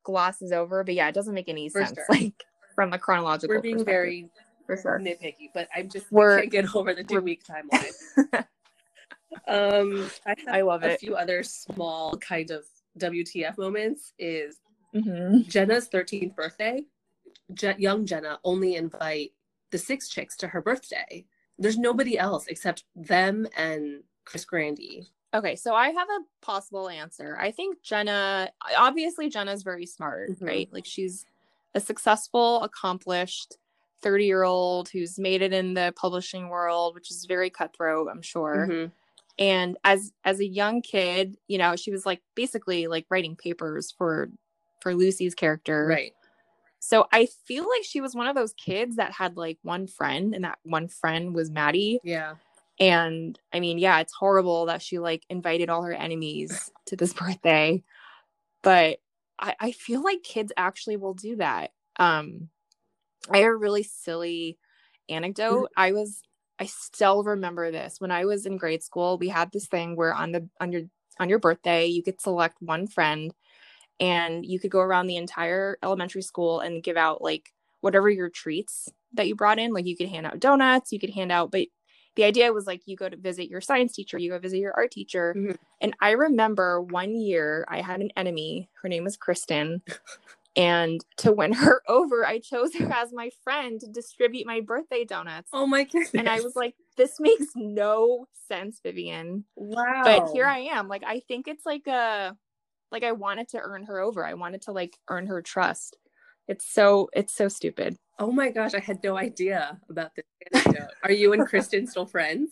glosses 0.03 0.51
over, 0.51 0.83
but 0.83 0.93
yeah, 0.95 1.07
it 1.09 1.15
doesn't 1.15 1.33
make 1.33 1.49
any 1.49 1.67
For 1.69 1.83
sense 1.85 1.95
sure. 1.97 2.05
like 2.09 2.43
from 2.75 2.89
the 2.91 2.97
chronological 2.97 3.55
We're 3.55 3.61
being 3.61 3.83
very 3.83 4.29
for 4.65 4.77
sure. 4.77 4.99
nitpicky, 4.99 5.49
but 5.53 5.67
I'm 5.75 5.89
just 5.89 6.11
We're- 6.11 6.37
I 6.37 6.39
can't 6.41 6.51
get 6.51 6.75
over 6.75 6.93
the 6.93 7.03
two 7.03 7.21
week 7.21 7.43
timeline. 7.49 8.45
um, 9.47 10.09
I, 10.25 10.29
have 10.29 10.37
I 10.47 10.61
love 10.61 10.83
a 10.83 10.91
it. 10.91 10.99
few 10.99 11.15
other 11.15 11.43
small 11.43 12.15
kind 12.17 12.51
of 12.51 12.63
WTF 12.99 13.57
moments. 13.57 14.13
Is 14.17 14.57
Mhm. 14.95 15.47
Jenna's 15.49 15.89
13th 15.89 16.35
birthday? 16.35 16.85
Je- 17.53 17.75
young 17.77 18.05
Jenna 18.05 18.39
only 18.43 18.75
invite 18.75 19.33
the 19.71 19.77
six 19.77 20.09
chicks 20.09 20.35
to 20.37 20.47
her 20.47 20.61
birthday. 20.61 21.25
There's 21.59 21.77
nobody 21.77 22.17
else 22.17 22.47
except 22.47 22.83
them 22.95 23.47
and 23.55 24.03
Chris 24.25 24.45
Grandy. 24.45 25.07
Okay, 25.33 25.55
so 25.55 25.73
I 25.75 25.89
have 25.89 26.07
a 26.09 26.45
possible 26.45 26.87
answer. 26.89 27.37
I 27.39 27.51
think 27.51 27.81
Jenna, 27.81 28.49
obviously, 28.77 29.29
Jenna's 29.29 29.63
very 29.63 29.85
smart, 29.85 30.31
Mhm. 30.31 30.47
right? 30.47 30.69
Like 30.71 30.85
she's 30.85 31.25
a 31.73 31.79
successful, 31.81 32.63
accomplished 32.63 33.57
30 34.01 34.25
year 34.25 34.43
old 34.43 34.89
who's 34.89 35.19
made 35.19 35.41
it 35.41 35.51
in 35.51 35.73
the 35.73 35.93
publishing 35.95 36.47
world, 36.49 36.95
which 36.95 37.11
is 37.11 37.25
very 37.25 37.49
cutthroat, 37.49 38.07
I'm 38.09 38.21
sure. 38.21 38.67
Mhm. 38.69 38.91
And 39.37 39.77
as 39.83 40.13
as 40.23 40.39
a 40.39 40.45
young 40.45 40.81
kid, 40.81 41.37
you 41.47 41.57
know, 41.57 41.75
she 41.75 41.91
was 41.91 42.05
like 42.05 42.21
basically 42.35 42.87
like 42.87 43.05
writing 43.09 43.35
papers 43.35 43.91
for 43.91 44.29
for 44.81 44.95
Lucy's 44.95 45.35
character. 45.35 45.85
Right. 45.87 46.13
So 46.87 47.07
I 47.11 47.25
feel 47.25 47.63
like 47.63 47.83
she 47.83 47.99
was 47.99 48.13
one 48.13 48.27
of 48.27 48.35
those 48.35 48.53
kids 48.53 48.97
that 48.97 49.11
had 49.11 49.37
like 49.37 49.57
one 49.63 49.87
friend, 49.87 50.35
and 50.35 50.43
that 50.43 50.59
one 50.61 50.87
friend 50.87 51.33
was 51.33 51.49
Maddie. 51.49 51.99
Yeah. 52.03 52.35
And 52.79 53.39
I 53.51 53.59
mean, 53.59 53.79
yeah, 53.79 54.01
it's 54.01 54.13
horrible 54.13 54.67
that 54.67 54.83
she 54.83 54.99
like 54.99 55.23
invited 55.27 55.71
all 55.71 55.81
her 55.81 55.93
enemies 55.93 56.71
to 56.85 56.95
this 56.95 57.11
birthday. 57.21 57.83
But 58.61 58.99
I, 59.39 59.55
I 59.59 59.71
feel 59.71 60.03
like 60.03 60.21
kids 60.21 60.51
actually 60.57 60.97
will 60.97 61.15
do 61.15 61.37
that. 61.37 61.71
Um 61.97 62.49
I 63.31 63.39
have 63.39 63.47
a 63.47 63.55
really 63.55 63.81
silly 63.81 64.59
anecdote. 65.09 65.71
I 65.75 65.91
was 65.91 66.21
I 66.59 66.67
still 66.67 67.23
remember 67.23 67.71
this. 67.71 67.99
When 67.99 68.11
I 68.11 68.25
was 68.25 68.45
in 68.45 68.57
grade 68.57 68.83
school, 68.83 69.17
we 69.17 69.29
had 69.29 69.51
this 69.51 69.65
thing 69.65 69.95
where 69.95 70.13
on 70.13 70.33
the 70.33 70.47
on 70.61 70.71
your 70.71 70.83
on 71.19 71.29
your 71.29 71.39
birthday, 71.39 71.87
you 71.87 72.03
could 72.03 72.21
select 72.21 72.57
one 72.59 72.85
friend 72.85 73.33
and 73.99 74.45
you 74.45 74.59
could 74.59 74.71
go 74.71 74.79
around 74.79 75.07
the 75.07 75.17
entire 75.17 75.77
elementary 75.83 76.21
school 76.21 76.59
and 76.59 76.83
give 76.83 76.97
out 76.97 77.21
like 77.21 77.53
whatever 77.81 78.09
your 78.09 78.29
treats 78.29 78.89
that 79.13 79.27
you 79.27 79.35
brought 79.35 79.59
in. 79.59 79.73
Like 79.73 79.85
you 79.85 79.95
could 79.95 80.09
hand 80.09 80.25
out 80.25 80.39
donuts, 80.39 80.91
you 80.91 80.99
could 80.99 81.11
hand 81.11 81.31
out, 81.31 81.51
but 81.51 81.67
the 82.15 82.23
idea 82.23 82.51
was 82.53 82.65
like 82.65 82.81
you 82.85 82.95
go 82.95 83.09
to 83.09 83.17
visit 83.17 83.49
your 83.49 83.59
science 83.61 83.93
teacher, 83.93 84.17
you 84.17 84.31
go 84.31 84.39
visit 84.39 84.59
your 84.59 84.73
art 84.73 84.91
teacher. 84.91 85.33
Mhm. 85.37 85.57
And 85.81 85.93
I 85.99 86.11
remember 86.11 86.81
one 86.81 87.15
year 87.15 87.65
I 87.67 87.81
had 87.81 87.99
an 87.99 88.09
enemy. 88.15 88.69
Her 88.81 88.89
name 88.89 89.03
was 89.03 89.17
Kristen. 89.17 89.81
And 90.57 91.03
to 91.17 91.33
win 91.33 91.51
her 91.51 91.81
over, 91.89 92.25
I 92.25 92.39
chose 92.39 92.73
her 92.75 92.89
as 92.93 93.11
my 93.11 93.29
friend 93.43 93.77
to 93.81 93.87
distribute 93.87 94.47
my 94.47 94.61
birthday 94.61 95.03
donuts. 95.03 95.49
Oh 95.51 95.67
my 95.67 95.83
goodness. 95.83 96.11
And 96.13 96.29
I 96.29 96.39
was 96.39 96.55
like, 96.55 96.75
this 96.95 97.19
makes 97.19 97.47
no 97.55 98.27
sense, 98.47 98.79
Vivian. 98.81 99.43
wow. 99.57 100.03
But 100.05 100.29
here 100.31 100.45
I 100.45 100.59
am. 100.59 100.87
Like, 100.87 101.03
I 101.05 101.19
think 101.19 101.49
it's 101.49 101.65
like 101.65 101.87
a, 101.87 102.37
like 102.95 103.03
I 103.03 103.11
wanted 103.11 103.49
to 103.49 103.59
earn 103.59 103.83
her 103.83 103.99
over. 103.99 104.25
I 104.25 104.35
wanted 104.35 104.61
to 104.63 104.71
like 104.71 104.95
earn 105.09 105.27
her 105.27 105.41
trust. 105.41 105.97
It's 106.47 106.65
so, 106.65 107.09
it's 107.11 107.35
so 107.35 107.49
stupid. 107.49 107.97
Oh 108.19 108.31
my 108.31 108.49
gosh, 108.51 108.73
I 108.73 108.79
had 108.79 109.03
no 109.03 109.17
idea 109.17 109.77
about 109.89 110.11
this 110.15 110.23
anecdote. 110.53 110.91
Are 111.03 111.11
you 111.11 111.33
and 111.33 111.45
Kristen 111.45 111.87
still 111.87 112.05
friends? 112.05 112.51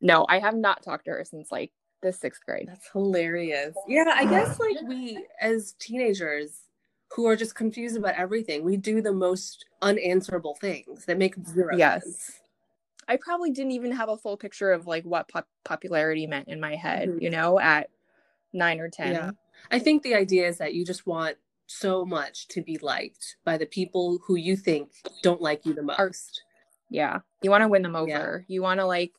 No, 0.00 0.26
I 0.28 0.40
have 0.40 0.56
not 0.56 0.82
talked 0.82 1.04
to 1.04 1.12
her 1.12 1.24
since 1.24 1.52
like 1.52 1.70
the 2.02 2.12
sixth 2.12 2.44
grade. 2.44 2.66
That's 2.66 2.88
hilarious. 2.92 3.76
Yeah, 3.86 4.04
I 4.12 4.24
guess 4.24 4.58
like 4.58 4.78
we 4.88 5.24
as 5.40 5.74
teenagers 5.78 6.62
who 7.14 7.26
are 7.26 7.36
just 7.36 7.54
confused 7.54 7.96
about 7.96 8.14
everything, 8.16 8.64
we 8.64 8.76
do 8.76 9.00
the 9.00 9.12
most 9.12 9.64
unanswerable 9.80 10.56
things 10.56 11.04
that 11.04 11.18
make 11.18 11.36
zero 11.46 11.76
Yes. 11.76 12.02
sense. 12.02 12.40
I 13.06 13.16
probably 13.16 13.52
didn't 13.52 13.72
even 13.72 13.92
have 13.92 14.08
a 14.08 14.16
full 14.16 14.36
picture 14.36 14.72
of 14.72 14.88
like 14.88 15.04
what 15.04 15.28
pop- 15.28 15.48
popularity 15.64 16.26
meant 16.26 16.48
in 16.48 16.58
my 16.60 16.74
head, 16.74 17.08
Mhm. 17.08 17.22
you 17.22 17.30
know, 17.30 17.58
at 17.60 17.88
nine 18.52 18.80
or 18.80 18.88
10. 18.88 19.12
Yeah. 19.14 19.30
I 19.70 19.78
think 19.78 20.02
the 20.02 20.14
idea 20.14 20.46
is 20.48 20.58
that 20.58 20.74
you 20.74 20.84
just 20.84 21.06
want 21.06 21.36
so 21.66 22.04
much 22.04 22.48
to 22.48 22.62
be 22.62 22.78
liked 22.78 23.36
by 23.44 23.58
the 23.58 23.66
people 23.66 24.18
who 24.26 24.36
you 24.36 24.56
think 24.56 24.90
don't 25.22 25.42
like 25.42 25.66
you 25.66 25.74
the 25.74 25.82
most. 25.82 26.42
Yeah. 26.90 27.20
You 27.42 27.50
want 27.50 27.62
to 27.62 27.68
win 27.68 27.82
them 27.82 27.94
over. 27.96 28.08
Yeah. 28.08 28.54
You 28.54 28.62
want 28.62 28.80
to 28.80 28.86
like 28.86 29.12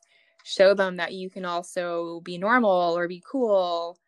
show 0.43 0.73
them 0.73 0.97
that 0.97 1.13
you 1.13 1.30
can 1.30 1.45
also 1.45 2.21
be 2.21 2.38
normal 2.38 2.97
or 2.97 3.08
be 3.08 3.21
cool, 3.30 3.99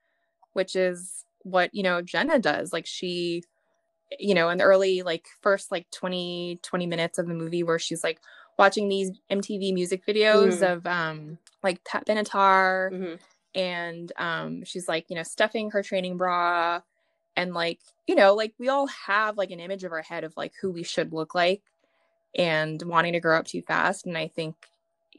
which 0.54 0.76
is 0.76 1.26
what, 1.44 1.74
you 1.74 1.84
know, 1.84 2.02
Jenna 2.02 2.39
does. 2.39 2.74
Like 2.74 2.88
she, 2.88 3.44
you 4.20 4.34
know, 4.34 4.50
in 4.50 4.58
the 4.58 4.63
early, 4.63 5.04
like 5.04 5.28
first 5.41 5.72
like 5.72 5.86
20, 5.91 6.60
20 6.63 6.86
minutes 6.88 7.20
of 7.20 7.28
the 7.28 7.34
movie 7.36 7.63
where 7.63 7.80
she's 7.80 8.04
like 8.04 8.20
watching 8.58 8.89
these 8.89 9.12
MTV 9.30 9.74
music 9.74 10.06
videos 10.08 10.60
Mhm. 10.62 10.72
of 10.74 10.88
um 10.88 11.38
like 11.63 11.84
Pat 11.84 12.06
Benatar 12.08 12.91
Mhm. 12.91 13.20
And 13.56 14.12
um 14.18 14.64
she's 14.64 14.88
like, 14.88 15.10
you 15.10 15.16
know, 15.16 15.24
stuffing 15.24 15.72
her 15.72 15.84
training 15.84 16.18
bra 16.18 16.82
and 17.36 17.54
like, 17.54 17.80
you 18.08 18.16
know, 18.16 18.34
like 18.36 18.54
we 18.58 18.70
all 18.70 18.88
have 18.88 19.38
like 19.38 19.52
an 19.52 19.60
image 19.60 19.84
of 19.84 19.92
our 19.92 20.02
head 20.02 20.24
of 20.24 20.36
like 20.36 20.54
who 20.62 20.72
we 20.72 20.84
should 20.84 21.14
look 21.14 21.36
like 21.36 21.62
and 22.36 22.82
wanting 22.84 23.14
to 23.14 23.20
grow 23.20 23.38
up 23.38 23.46
too 23.46 23.62
fast 23.62 24.06
and 24.06 24.18
i 24.18 24.26
think 24.26 24.56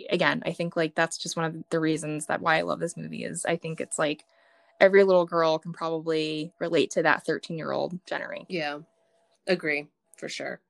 again 0.09 0.43
i 0.47 0.53
think 0.53 0.77
like 0.77 0.95
that's 0.95 1.19
just 1.19 1.37
one 1.37 1.45
of 1.45 1.55
the 1.69 1.79
reasons 1.79 2.25
that 2.25 2.41
why 2.41 2.57
i 2.57 2.63
love 2.63 2.81
this 2.81 2.97
movie 2.97 3.23
is 3.23 3.45
i 3.45 3.55
think 3.55 3.83
it's 3.83 3.99
like 3.99 4.25
every 4.83 5.05
little 5.05 5.25
girl 5.25 5.59
can 5.59 5.73
probably 5.73 6.53
relate 6.59 6.91
to 6.91 7.03
that 7.03 7.25
13 7.25 7.57
year 7.57 7.71
old 7.71 8.05
Jennery. 8.05 8.45
Yeah, 8.49 8.81
agree 9.47 9.87
for 10.19 10.29
sure. 10.29 10.61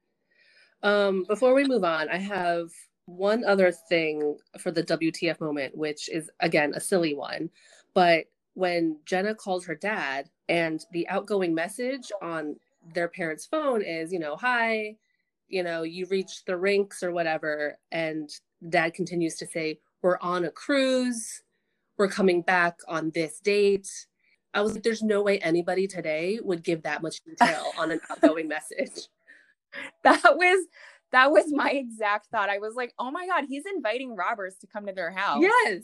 Um, 0.82 1.24
before 1.24 1.54
we 1.54 1.64
move 1.64 1.82
on, 1.82 2.08
I 2.08 2.18
have 2.18 2.70
one 3.16 3.44
other 3.44 3.70
thing 3.70 4.36
for 4.58 4.70
the 4.70 4.82
WTF 4.82 5.40
moment, 5.40 5.76
which 5.76 6.08
is 6.08 6.30
again 6.40 6.72
a 6.74 6.80
silly 6.80 7.14
one. 7.14 7.50
But 7.94 8.26
when 8.54 8.98
Jenna 9.06 9.34
calls 9.34 9.64
her 9.66 9.74
dad, 9.74 10.28
and 10.48 10.84
the 10.92 11.08
outgoing 11.08 11.54
message 11.54 12.12
on 12.20 12.56
their 12.94 13.08
parents' 13.08 13.46
phone 13.46 13.82
is, 13.82 14.12
you 14.12 14.18
know, 14.18 14.36
hi, 14.36 14.96
you 15.48 15.62
know, 15.62 15.82
you 15.82 16.06
reached 16.06 16.46
the 16.46 16.56
rinks 16.56 17.02
or 17.02 17.12
whatever, 17.12 17.78
and 17.90 18.30
dad 18.68 18.94
continues 18.94 19.36
to 19.36 19.46
say, 19.46 19.78
we're 20.02 20.18
on 20.20 20.44
a 20.44 20.50
cruise, 20.50 21.42
we're 21.96 22.08
coming 22.08 22.42
back 22.42 22.78
on 22.88 23.10
this 23.14 23.40
date. 23.40 23.88
I 24.54 24.60
was 24.60 24.74
like, 24.74 24.82
there's 24.82 25.02
no 25.02 25.22
way 25.22 25.38
anybody 25.38 25.86
today 25.86 26.38
would 26.42 26.62
give 26.62 26.82
that 26.82 27.02
much 27.02 27.22
detail 27.24 27.72
on 27.78 27.90
an 27.90 28.00
outgoing 28.10 28.48
message. 28.48 29.08
that 30.02 30.22
was 30.24 30.66
that 31.12 31.30
was 31.30 31.52
my 31.52 31.70
exact 31.70 32.26
thought 32.28 32.48
i 32.50 32.58
was 32.58 32.74
like 32.74 32.92
oh 32.98 33.10
my 33.10 33.26
god 33.26 33.44
he's 33.48 33.64
inviting 33.76 34.16
robbers 34.16 34.56
to 34.60 34.66
come 34.66 34.86
to 34.86 34.92
their 34.92 35.10
house 35.10 35.42
Yes. 35.42 35.82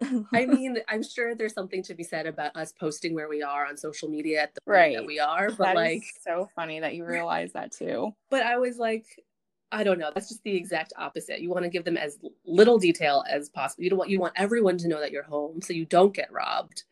I 0.34 0.46
mean, 0.46 0.78
I'm 0.88 1.04
sure 1.04 1.36
there's 1.36 1.54
something 1.54 1.80
to 1.84 1.94
be 1.94 2.02
said 2.02 2.26
about 2.26 2.56
us 2.56 2.72
posting 2.72 3.14
where 3.14 3.28
we 3.28 3.40
are 3.40 3.66
on 3.66 3.76
social 3.76 4.08
media 4.08 4.42
at 4.42 4.52
the 4.52 4.60
point 4.62 4.74
Right. 4.76 4.96
that 4.96 5.06
we 5.06 5.20
are, 5.20 5.48
but 5.50 5.58
That 5.58 5.76
like, 5.76 6.02
so 6.20 6.48
funny 6.56 6.80
that 6.80 6.96
you 6.96 7.04
realize 7.04 7.52
that 7.52 7.70
too 7.70 8.12
but 8.28 8.42
I 8.42 8.56
was 8.58 8.78
like, 8.78 9.04
I 9.70 9.84
don't 9.84 9.98
know. 10.00 10.10
That's 10.12 10.28
just 10.28 10.42
the 10.42 10.56
exact 10.56 10.92
opposite. 10.98 11.40
You 11.40 11.50
want 11.50 11.62
to 11.64 11.70
give 11.70 11.84
them 11.84 11.96
as 11.96 12.18
little 12.44 12.78
detail 12.78 13.22
as 13.30 13.48
possible. 13.48 13.84
You 13.84 13.90
don't 13.90 13.98
want 14.00 14.10
you 14.10 14.18
want 14.18 14.34
everyone 14.36 14.76
to 14.78 14.88
know 14.88 14.98
that 15.00 15.12
you're 15.12 15.22
home 15.22 15.62
so 15.62 15.72
you 15.72 15.84
don't 15.86 16.12
get 16.12 16.32
robbed. 16.32 16.82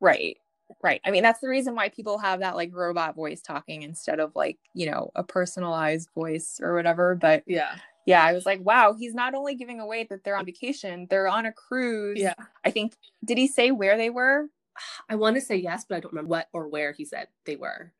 right 0.00 0.36
right 0.82 1.00
i 1.04 1.10
mean 1.10 1.22
that's 1.22 1.40
the 1.40 1.48
reason 1.48 1.74
why 1.74 1.88
people 1.88 2.18
have 2.18 2.40
that 2.40 2.56
like 2.56 2.70
robot 2.74 3.14
voice 3.14 3.40
talking 3.40 3.82
instead 3.82 4.20
of 4.20 4.32
like 4.34 4.58
you 4.74 4.90
know 4.90 5.10
a 5.14 5.22
personalized 5.22 6.08
voice 6.14 6.58
or 6.62 6.74
whatever 6.74 7.14
but 7.14 7.42
Yeah. 7.46 7.74
yeah 8.06 8.24
i 8.24 8.32
was 8.32 8.46
like 8.46 8.60
wow 8.60 8.94
he's 8.98 9.14
not 9.14 9.34
only 9.34 9.54
giving 9.54 9.80
away 9.80 10.04
that 10.10 10.24
they're 10.24 10.36
on 10.36 10.44
vacation 10.46 11.06
they're 11.10 11.28
on 11.28 11.46
a 11.46 11.52
cruise 11.52 12.18
Yeah. 12.18 12.34
i 12.64 12.70
think 12.70 12.94
did 13.24 13.38
he 13.38 13.46
say 13.46 13.70
where 13.70 13.96
they 13.96 14.10
were 14.10 14.46
I 15.10 15.16
want 15.16 15.34
to 15.36 15.40
say 15.42 15.56
yes, 15.56 15.84
but 15.88 15.96
I 15.96 16.00
don't 16.00 16.12
remember 16.12 16.28
what 16.30 16.48
or 16.52 16.68
where 16.68 16.92
he 16.92 17.04
said 17.04 17.26
they 17.44 17.56
were. 17.56 17.92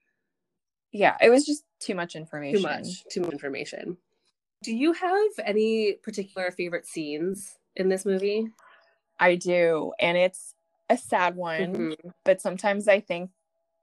yeah 0.93 1.17
it 1.21 1.29
was 1.31 1.45
just 1.45 1.65
too 1.81 1.95
much 1.95 2.15
information 2.17 2.61
Too 2.63 2.69
much. 2.69 3.05
Too 3.11 3.21
much 3.23 3.33
information. 3.33 3.97
Do 4.63 4.75
you 4.75 4.93
have 4.93 5.31
any 5.45 5.95
particular 6.03 6.51
favorite 6.51 6.87
scenes 6.87 7.59
in 7.77 7.89
this 7.89 8.05
movie? 8.07 8.49
i 9.19 9.35
do 9.35 9.93
and 10.01 10.17
it's 10.17 10.55
a 10.91 10.97
sad 10.97 11.37
one 11.37 11.75
Mhm. 11.75 12.13
but 12.25 12.41
sometimes 12.41 12.87
i 12.89 13.01
think 13.01 13.31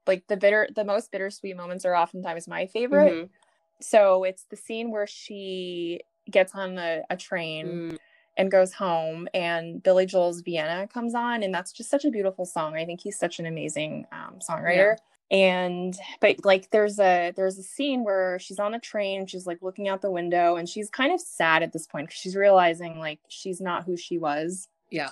like 0.06 0.26
the 0.28 0.36
bitter 0.36 0.68
the 0.74 0.84
most 0.84 1.10
bittersweet 1.10 1.56
moments 1.56 1.84
are 1.84 1.96
oftentimes 1.96 2.46
my 2.46 2.66
favorite 2.66 3.12
Mhm. 3.12 3.28
so 3.80 4.22
it's 4.24 4.44
the 4.44 4.56
scene 4.56 4.90
where 4.90 5.06
she 5.06 6.00
gets 6.30 6.54
on 6.54 6.78
a, 6.78 7.02
a 7.10 7.16
train 7.16 7.66
Mm. 7.66 7.98
and 8.36 8.50
goes 8.50 8.74
home 8.74 9.26
and 9.34 9.82
billy 9.82 10.06
joel's 10.06 10.42
vienna 10.42 10.86
comes 10.86 11.14
on 11.14 11.42
and 11.42 11.52
that's 11.54 11.72
just 11.72 11.90
such 11.90 12.04
a 12.04 12.10
beautiful 12.10 12.44
song 12.44 12.76
i 12.76 12.84
think 12.84 13.00
he's 13.00 13.18
such 13.18 13.38
an 13.40 13.46
amazing 13.46 14.06
um, 14.12 14.38
songwriter 14.46 14.96
and 15.30 15.98
but 16.20 16.36
like 16.44 16.70
there's 16.70 16.98
a 16.98 17.32
there's 17.36 17.58
a 17.58 17.62
scene 17.62 18.02
where 18.04 18.38
she's 18.38 18.58
on 18.58 18.72
a 18.74 18.80
train 18.80 19.26
she's 19.26 19.46
like 19.46 19.60
looking 19.62 19.86
out 19.88 20.00
the 20.00 20.10
window 20.10 20.56
and 20.56 20.68
she's 20.68 20.88
kind 20.90 21.12
of 21.12 21.20
sad 21.20 21.62
at 21.62 21.72
this 21.72 21.86
point 21.86 22.06
because 22.06 22.18
she's 22.20 22.36
realizing 22.36 22.98
like 22.98 23.18
she's 23.28 23.60
not 23.60 23.84
who 23.84 23.94
she 23.96 24.16
was 24.18 24.68
Yeah. 24.90 25.10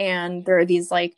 and 0.00 0.44
there 0.46 0.58
are 0.58 0.64
these 0.64 0.90
like 0.90 1.14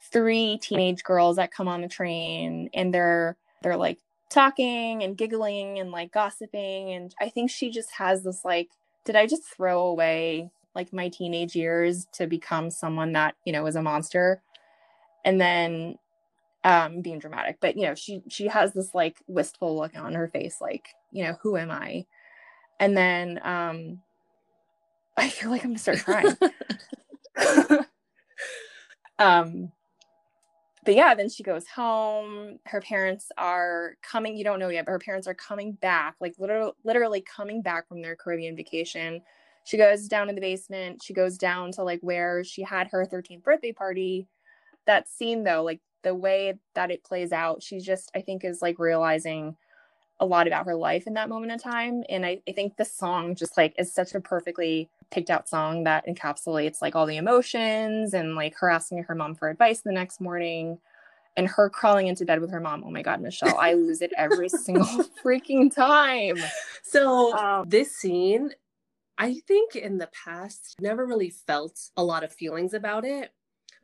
three 0.00 0.58
teenage 0.62 1.02
girls 1.02 1.36
that 1.36 1.52
come 1.52 1.68
on 1.68 1.82
the 1.82 1.88
train 1.88 2.70
and 2.74 2.94
they're 2.94 3.36
they're 3.62 3.76
like 3.76 3.98
talking 4.30 5.02
and 5.02 5.16
giggling 5.16 5.78
and 5.78 5.90
like 5.90 6.12
gossiping. 6.12 6.92
And 6.92 7.14
i 7.20 7.28
think 7.28 7.50
she 7.50 7.70
just 7.70 7.90
has 7.92 8.22
this 8.22 8.44
like 8.44 8.68
did 9.04 9.16
i 9.16 9.26
just 9.26 9.44
throw 9.44 9.86
away 9.86 10.50
like 10.74 10.92
my 10.92 11.08
teenage 11.08 11.56
years 11.56 12.06
to 12.12 12.26
become 12.26 12.70
someone 12.70 13.12
that 13.12 13.34
you 13.44 13.52
know 13.52 13.66
is 13.66 13.76
a 13.76 13.82
monster? 13.82 14.42
And 15.24 15.40
then 15.40 15.98
um 16.64 17.02
being 17.02 17.18
dramatic. 17.18 17.58
But 17.60 17.76
you 17.76 17.82
know 17.82 17.94
she 17.94 18.22
she 18.28 18.46
has 18.48 18.72
this 18.72 18.94
like 18.94 19.16
wistful 19.26 19.76
look 19.76 19.96
on 19.98 20.14
her 20.14 20.28
face 20.28 20.58
like 20.60 20.88
you 21.10 21.24
know 21.24 21.36
who 21.42 21.56
am 21.56 21.70
i? 21.70 22.06
And 22.80 22.96
then 22.96 23.40
um 23.42 24.00
i 25.16 25.28
feel 25.28 25.50
like 25.50 25.64
i'm 25.64 25.70
gonna 25.70 25.78
start 25.78 26.04
crying. 26.04 26.36
Um 29.18 29.72
but 30.88 30.94
yeah 30.94 31.14
then 31.14 31.28
she 31.28 31.42
goes 31.42 31.68
home. 31.68 32.58
Her 32.64 32.80
parents 32.80 33.30
are 33.36 33.96
coming 34.02 34.38
you 34.38 34.42
don't 34.42 34.58
know 34.58 34.70
yet 34.70 34.86
but 34.86 34.92
her 34.92 34.98
parents 34.98 35.26
are 35.28 35.34
coming 35.34 35.72
back 35.72 36.14
like 36.18 36.34
literally 36.38 36.72
literally 36.82 37.20
coming 37.20 37.60
back 37.60 37.86
from 37.86 38.00
their 38.00 38.16
caribbean 38.16 38.56
vacation. 38.56 39.20
She 39.64 39.76
goes 39.76 40.08
down 40.08 40.30
in 40.30 40.34
the 40.34 40.40
basement. 40.40 41.02
She 41.02 41.12
goes 41.12 41.36
down 41.36 41.72
to 41.72 41.82
like 41.82 42.00
where 42.00 42.42
she 42.42 42.62
had 42.62 42.88
her 42.88 43.04
13th 43.04 43.42
birthday 43.42 43.70
party. 43.70 44.28
That 44.86 45.10
scene 45.10 45.44
though 45.44 45.62
like 45.62 45.82
the 46.04 46.14
way 46.14 46.54
that 46.74 46.90
it 46.90 47.04
plays 47.04 47.32
out 47.32 47.62
she 47.62 47.80
just 47.80 48.10
i 48.14 48.20
think 48.22 48.44
is 48.44 48.62
like 48.62 48.78
realizing 48.78 49.56
a 50.20 50.26
lot 50.26 50.46
about 50.46 50.66
her 50.66 50.74
life 50.74 51.06
in 51.06 51.14
that 51.14 51.28
moment 51.28 51.52
in 51.52 51.58
time. 51.58 52.02
And 52.08 52.26
I, 52.26 52.40
I 52.48 52.52
think 52.52 52.76
the 52.76 52.84
song 52.84 53.34
just 53.34 53.56
like 53.56 53.74
is 53.78 53.92
such 53.92 54.14
a 54.14 54.20
perfectly 54.20 54.88
picked 55.10 55.30
out 55.30 55.48
song 55.48 55.84
that 55.84 56.06
encapsulates 56.06 56.82
like 56.82 56.94
all 56.94 57.06
the 57.06 57.16
emotions 57.16 58.14
and 58.14 58.34
like 58.34 58.54
her 58.58 58.68
asking 58.70 59.02
her 59.04 59.14
mom 59.14 59.34
for 59.34 59.48
advice 59.48 59.80
the 59.80 59.92
next 59.92 60.20
morning 60.20 60.78
and 61.36 61.46
her 61.48 61.70
crawling 61.70 62.08
into 62.08 62.24
bed 62.24 62.40
with 62.40 62.50
her 62.50 62.60
mom 62.60 62.82
oh 62.84 62.90
my 62.90 63.02
god 63.02 63.20
michelle 63.20 63.56
i 63.58 63.72
lose 63.72 64.02
it 64.02 64.12
every 64.16 64.48
single 64.66 64.84
freaking 65.24 65.74
time 65.74 66.36
So 66.82 67.36
Um, 67.36 67.68
this 67.68 67.96
scene, 67.96 68.50
I 69.18 69.40
think 69.46 69.76
in 69.76 69.98
the 69.98 70.08
past 70.24 70.76
never 70.80 71.06
really 71.06 71.30
felt 71.30 71.78
a 71.96 72.04
lot 72.04 72.22
of 72.24 72.32
feelings 72.32 72.74
about 72.74 73.04
it, 73.04 73.32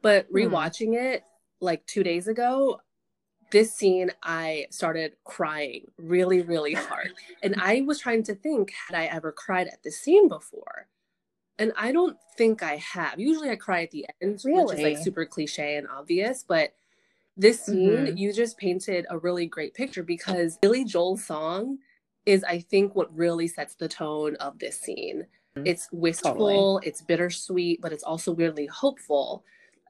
but 0.03 0.27
Hmm. 0.29 0.37
rewatching 0.37 0.95
it 0.95 1.23
like 1.61 1.87
2 1.87 2.03
days 2.03 2.29
ago, 2.29 2.81
this 3.51 3.75
scene 3.75 4.11
I 4.23 4.67
started 4.71 5.13
crying 5.25 5.91
really 5.97 6.43
really 6.43 6.75
hard. 6.75 7.13
and 7.43 7.55
I 7.61 7.83
was 7.83 7.99
trying 8.01 8.23
to 8.25 8.35
think 8.35 8.73
had 8.89 8.97
I 8.97 9.05
ever 9.07 9.33
cried 9.33 9.69
at 9.69 9.83
this 9.83 10.01
scene 10.01 10.29
before. 10.29 10.89
And 11.59 11.73
I 11.77 11.93
don't 11.93 12.17
think 12.37 12.63
I 12.63 12.77
have. 12.77 13.19
Usually 13.19 13.51
I 13.51 13.57
cry 13.57 13.83
at 13.83 13.91
the 13.91 14.07
end, 14.21 14.41
which 14.45 14.75
is 14.75 14.83
like 14.83 14.99
super 14.99 15.25
cliche 15.25 15.77
and 15.77 15.87
obvious, 15.89 16.45
but 16.47 16.75
this 17.37 17.61
scene 17.63 18.07
Mhm. 18.07 18.19
you 18.19 18.33
just 18.33 18.57
painted 18.59 19.07
a 19.11 19.19
really 19.19 19.47
great 19.47 19.75
picture 19.75 20.03
because 20.03 20.57
Billy 20.59 20.85
Joel's 20.85 21.25
song 21.25 21.79
is 22.27 22.43
I 22.45 22.59
think 22.61 22.95
what 22.95 23.15
really 23.17 23.47
sets 23.49 23.75
the 23.75 23.89
tone 23.89 24.37
of 24.37 24.59
this 24.59 24.81
scene. 24.81 25.27
Mhm. 25.57 25.67
It's 25.67 25.89
wistful, 25.93 26.79
it's 26.85 27.03
bittersweet, 27.03 27.81
but 27.81 27.93
it's 27.93 28.05
also 28.05 28.33
weirdly 28.33 28.67
hopeful. 28.67 29.45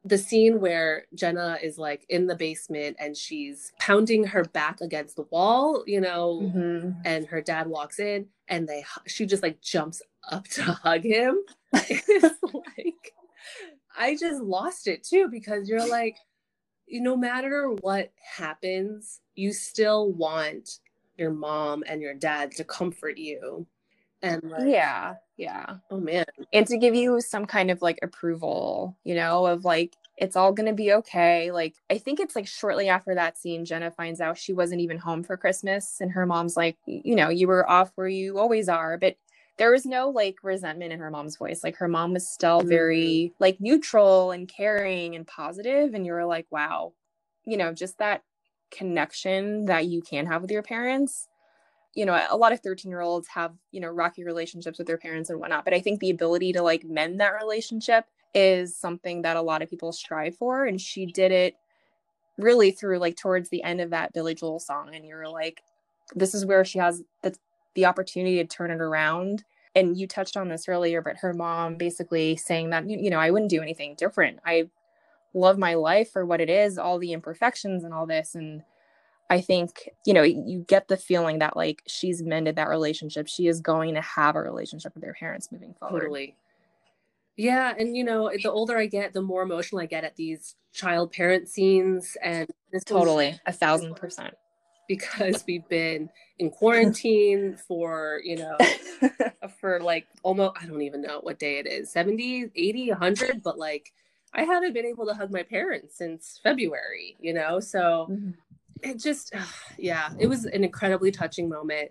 The 0.07 0.19
scene 0.19 0.61
where 0.61 1.07
Jenna 1.15 1.59
is 1.63 1.79
like 1.79 2.05
in 2.11 2.27
the 2.27 2.35
basement 2.35 2.97
and 2.99 3.17
she's 3.17 3.73
pounding 3.79 4.25
her 4.25 4.45
back 4.45 4.83
against 4.83 5.17
the 5.17 5.23
wall, 5.31 5.83
you 5.87 6.01
know, 6.01 6.41
Mhm. 6.55 7.01
and 7.07 7.27
her 7.29 7.41
dad 7.41 7.69
walks 7.69 7.99
in 7.99 8.29
and 8.49 8.69
they 8.69 8.85
she 9.07 9.25
just 9.25 9.43
like 9.43 9.63
jumps 9.63 10.03
up 10.31 10.45
to 10.49 10.63
hug 10.63 11.03
him. 11.03 11.39
it's 11.73 12.43
like 12.53 13.13
I 13.97 14.17
just 14.17 14.43
lost 14.43 14.87
it 14.87 15.05
too 15.05 15.29
because 15.31 15.69
you're 15.69 15.89
like, 15.89 16.17
no 16.89 17.17
matter 17.17 17.71
what 17.81 18.13
happens, 18.37 19.21
you 19.35 19.53
still 19.53 20.13
want 20.13 20.81
your 21.17 21.31
mom 21.31 21.85
and 21.87 22.03
your 22.03 22.15
dad 22.15 22.53
to 22.53 22.65
comfort 22.65 23.19
you. 23.19 23.67
And 24.23 24.43
like, 24.45 24.63
yeah, 24.67 25.15
yeah. 25.37 25.77
Oh 25.91 26.01
man. 26.01 26.25
And 26.53 26.67
to 26.67 26.79
give 26.79 26.95
you 26.95 27.21
some 27.21 27.45
kind 27.45 27.71
of 27.71 27.83
like 27.83 27.99
approval, 28.03 28.97
you 29.05 29.15
know, 29.15 29.47
of 29.47 29.65
like 29.65 29.97
it's 30.17 30.37
all 30.37 30.53
going 30.53 30.69
to 30.69 30.73
be 30.73 30.93
okay. 30.93 31.51
Like 31.51 31.75
I 31.91 31.99
think 31.99 32.21
it's 32.21 32.35
like 32.35 32.47
shortly 32.47 32.89
after 32.89 33.15
that 33.15 33.37
scene 33.37 33.65
Jenna 33.65 33.91
finds 33.91 34.21
out 34.21 34.39
she 34.39 34.53
wasn't 34.53 34.81
even 34.81 34.99
home 34.99 35.23
for 35.23 35.37
Christmas 35.37 35.99
and 36.01 36.11
her 36.13 36.25
mom's 36.25 36.57
like, 36.57 36.79
you 36.87 37.15
know, 37.15 37.29
you 37.29 37.49
were 37.49 37.69
off 37.69 37.93
where 37.97 38.09
you 38.09 38.39
always 38.39 38.69
are, 38.69 38.97
but 38.97 39.17
there 39.57 39.71
was 39.71 39.87
no 39.87 40.09
like 40.09 40.37
resentment 40.43 40.93
in 40.93 41.01
her 41.01 41.11
mom's 41.11 41.37
voice. 41.37 41.63
Like 41.63 41.77
her 41.77 41.89
mom 41.89 42.13
was 42.13 42.29
still 42.29 42.61
very 42.61 43.33
mm-hmm. 43.33 43.43
like 43.43 43.61
neutral 43.61 44.31
and 44.31 44.49
caring 44.49 45.15
and 45.15 45.27
positive 45.27 45.95
and 45.95 46.05
you 46.05 46.13
were 46.13 46.27
like, 46.27 46.47
wow. 46.51 46.93
You 47.45 47.57
know, 47.57 47.73
just 47.73 47.99
that 47.99 48.23
connection 48.71 49.67
that 49.67 49.87
you 49.87 50.03
can 50.03 50.27
have 50.27 50.43
with 50.43 50.51
your 50.51 50.63
parents 50.63 51.29
you 51.95 52.05
know 52.05 52.21
a 52.31 52.37
lot 52.37 52.53
of 52.53 52.61
13 52.61 52.91
year 52.91 53.01
olds 53.01 53.29
have 53.29 53.53
you 53.71 53.81
know 53.81 53.89
rocky 53.89 54.25
relationships 54.25 54.79
with 54.79 54.87
their 54.87 54.99
parents 54.99 55.31
and 55.31 55.41
whatnot 55.41 55.65
but 55.65 55.75
i 55.75 55.81
think 55.81 56.01
the 56.01 56.11
ability 56.11 56.53
to 56.53 56.63
like 56.63 56.85
mend 56.85 57.21
that 57.21 57.35
relationship 57.41 58.05
is 58.35 58.77
something 58.77 59.23
that 59.23 59.37
a 59.37 59.43
lot 59.43 59.63
of 59.63 59.71
people 59.71 59.93
strive 59.93 60.37
for 60.37 60.65
and 60.67 60.81
she 60.81 61.07
did 61.07 61.31
it 61.31 61.55
really 62.37 62.73
through 62.73 62.99
like 62.99 63.17
towards 63.17 63.49
the 63.49 63.63
end 63.63 63.81
of 63.81 63.91
that 63.91 64.13
billy 64.13 64.35
joel 64.35 64.59
song 64.59 64.91
and 64.95 65.07
you're 65.07 65.29
like 65.29 65.63
this 66.15 66.35
is 66.35 66.45
where 66.45 66.65
she 66.65 66.79
has 66.79 67.03
the, 67.23 67.35
the 67.75 67.87
opportunity 67.87 68.37
to 68.37 68.45
turn 68.45 68.71
it 68.71 68.81
around 68.81 69.45
and 69.75 69.99
you 69.99 70.07
touched 70.07 70.37
on 70.37 70.49
this 70.49 70.69
earlier 70.69 71.03
but 71.03 71.17
her 71.17 71.33
mom 71.33 71.77
basically 71.77 72.37
saying 72.37 72.71
that 72.71 72.89
you 72.89 73.11
know 73.11 73.19
i 73.19 73.31
wouldn't 73.31 73.51
do 73.51 73.63
anything 73.63 73.95
different 73.97 74.39
i 74.47 74.69
love 75.35 75.59
my 75.59 75.75
life 75.75 76.11
for 76.13 76.25
what 76.25 76.41
it 76.41 76.49
is 76.49 76.79
all 76.79 76.99
the 76.99 77.13
imperfections 77.13 77.85
and 77.85 77.93
all 77.93 78.07
this 78.07 78.35
and 78.35 78.63
I 79.31 79.41
think, 79.41 79.89
you 80.05 80.13
know, 80.13 80.23
you 80.23 80.65
get 80.69 80.89
the 80.89 80.97
feeling 80.97 81.39
that 81.39 81.57
like 81.57 81.83
she's 81.87 82.23
mended 82.23 82.57
that 82.57 82.69
relationship. 82.69 83.27
She 83.27 83.47
is 83.47 83.61
going 83.61 83.95
to 83.95 84.01
have 84.01 84.37
a 84.37 84.43
relationship 84.43 84.95
with 84.95 85.05
her 85.05 85.17
parents 85.19 85.51
moving 85.51 85.75
forward. 85.75 86.01
Totally. 86.01 86.37
Yeah. 87.37 87.75
And, 87.77 87.97
you 87.97 88.05
know, 88.05 88.31
the 88.31 88.51
older 88.51 88.77
I 88.77 88.87
get, 88.87 89.13
the 89.13 89.23
more 89.23 89.43
emotional 89.43 89.81
I 89.81 89.87
get 89.87 90.05
at 90.05 90.17
these 90.17 90.57
child 90.73 91.13
parent 91.13 91.49
scenes. 91.49 92.17
And 92.23 92.49
this 92.71 92.85
totally 92.85 93.41
a 93.47 93.53
thousand 93.53 93.97
percent. 93.97 94.35
Because 94.89 95.45
we've 95.47 95.69
been 95.69 96.11
in 96.39 96.51
quarantine 96.51 97.57
for, 97.57 98.21
you 98.25 98.37
know, 98.37 98.57
for 99.61 99.81
like 99.81 100.07
almost, 100.23 100.57
I 100.61 100.67
don't 100.67 100.83
even 100.83 101.03
know 101.03 101.21
what 101.23 101.39
day 101.39 101.59
it 101.59 101.67
is 101.67 101.93
70, 101.93 102.51
80, 102.55 102.91
100, 102.91 103.43
but 103.43 103.59
like 103.59 103.93
I 104.33 104.43
haven't 104.43 104.73
been 104.73 104.87
able 104.87 105.07
to 105.07 105.15
hug 105.15 105.31
my 105.33 105.43
parents 105.43 105.97
since 105.97 106.41
February, 106.43 107.17
you 107.21 107.33
know? 107.33 107.61
So, 107.61 108.09
mm-hmm. 108.11 108.31
it 108.83 108.99
just 108.99 109.33
yeah 109.79 110.11
it 110.19 110.27
was 110.27 110.45
an 110.45 110.65
incredibly 110.65 111.11
touching 111.11 111.49
moment. 111.49 111.91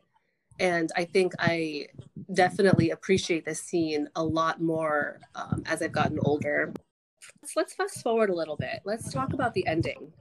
And 0.60 0.92
i 0.96 1.04
think 1.04 1.34
i 1.40 1.88
definitely 2.32 2.92
appreciate 2.92 3.44
this 3.44 3.60
scene 3.60 4.08
a 4.16 4.24
lot 4.24 4.62
more 4.62 5.20
um, 5.34 5.64
as 5.66 5.82
i've 5.82 5.92
gotten 5.92 6.20
older. 6.22 6.72
Let's, 7.42 7.56
let's 7.56 7.74
fast 7.74 8.04
forward 8.04 8.30
a 8.30 8.36
little 8.36 8.58
bit. 8.58 8.82
Let's 8.86 9.12
talk 9.12 9.34
about 9.34 9.54
the 9.54 9.66
ending. 9.66 10.12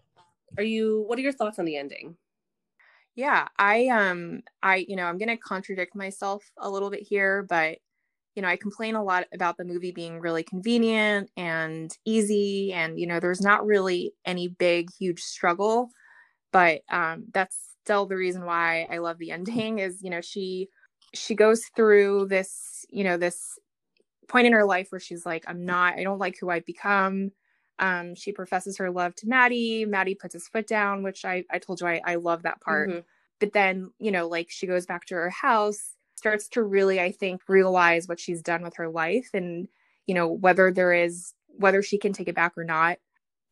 Are 0.56 0.62
you 0.62 1.04
what 1.06 1.18
are 1.18 1.22
your 1.22 1.32
thoughts 1.32 1.58
on 1.58 1.64
the 1.64 1.76
ending 1.76 2.16
yeah 3.14 3.46
i 3.58 3.88
um 3.88 4.40
i 4.62 4.76
you 4.88 4.96
know 4.96 5.04
i'm 5.04 5.18
gonna 5.18 5.36
contradict 5.36 5.94
myself 5.94 6.44
a 6.58 6.70
little 6.70 6.90
bit 6.90 7.02
here 7.02 7.44
but 7.48 7.78
you 8.34 8.42
know 8.42 8.48
i 8.48 8.56
complain 8.56 8.94
a 8.94 9.02
lot 9.04 9.26
about 9.34 9.56
the 9.56 9.64
movie 9.64 9.92
being 9.92 10.20
really 10.20 10.42
convenient 10.42 11.30
and 11.36 11.96
easy 12.06 12.72
and 12.72 12.98
you 12.98 13.06
know 13.06 13.20
there's 13.20 13.42
not 13.42 13.66
really 13.66 14.12
any 14.24 14.48
big 14.48 14.88
huge 14.98 15.20
struggle 15.20 15.90
but 16.52 16.82
um, 16.90 17.24
that's 17.32 17.58
still 17.84 18.06
the 18.06 18.16
reason 18.16 18.44
why 18.44 18.86
I 18.90 18.98
love 18.98 19.18
the 19.18 19.30
ending 19.32 19.78
is 19.78 19.98
you 20.02 20.10
know 20.10 20.20
she 20.20 20.68
she 21.14 21.34
goes 21.34 21.64
through 21.76 22.28
this 22.28 22.86
you 22.90 23.04
know 23.04 23.16
this 23.16 23.58
point 24.28 24.46
in 24.46 24.52
her 24.52 24.64
life 24.64 24.88
where 24.90 25.00
she's 25.00 25.26
like 25.26 25.44
I'm 25.48 25.64
not 25.64 25.94
I 25.94 26.04
don't 26.04 26.18
like 26.18 26.36
who 26.40 26.50
I've 26.50 26.66
become 26.66 27.32
um, 27.78 28.14
she 28.14 28.32
professes 28.32 28.78
her 28.78 28.90
love 28.90 29.14
to 29.16 29.28
Maddie. 29.28 29.84
Maddie 29.84 30.14
puts 30.14 30.34
his 30.34 30.48
foot 30.48 30.66
down 30.66 31.02
which 31.02 31.24
I 31.24 31.44
I 31.50 31.58
told 31.58 31.80
you 31.80 31.86
I, 31.86 32.00
I 32.04 32.14
love 32.16 32.42
that 32.42 32.60
part 32.60 32.90
mm-hmm. 32.90 33.00
but 33.40 33.52
then 33.52 33.90
you 33.98 34.10
know 34.10 34.28
like 34.28 34.48
she 34.50 34.66
goes 34.66 34.86
back 34.86 35.06
to 35.06 35.14
her 35.14 35.30
house 35.30 35.94
starts 36.14 36.48
to 36.50 36.62
really 36.62 37.00
I 37.00 37.12
think 37.12 37.42
realize 37.48 38.06
what 38.06 38.20
she's 38.20 38.42
done 38.42 38.62
with 38.62 38.76
her 38.76 38.88
life 38.88 39.30
and 39.34 39.68
you 40.06 40.14
know 40.14 40.28
whether 40.28 40.70
there 40.70 40.92
is 40.92 41.32
whether 41.58 41.82
she 41.82 41.98
can 41.98 42.12
take 42.12 42.28
it 42.28 42.34
back 42.34 42.52
or 42.56 42.64
not 42.64 42.98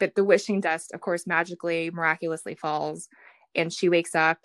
but 0.01 0.15
the 0.17 0.25
wishing 0.25 0.61
dust, 0.61 0.93
of 0.93 1.01
course, 1.01 1.27
magically, 1.27 1.91
miraculously 1.91 2.57
falls, 2.57 3.09
and 3.55 3.73
she 3.73 3.89
wakes 3.89 4.17
up 4.17 4.39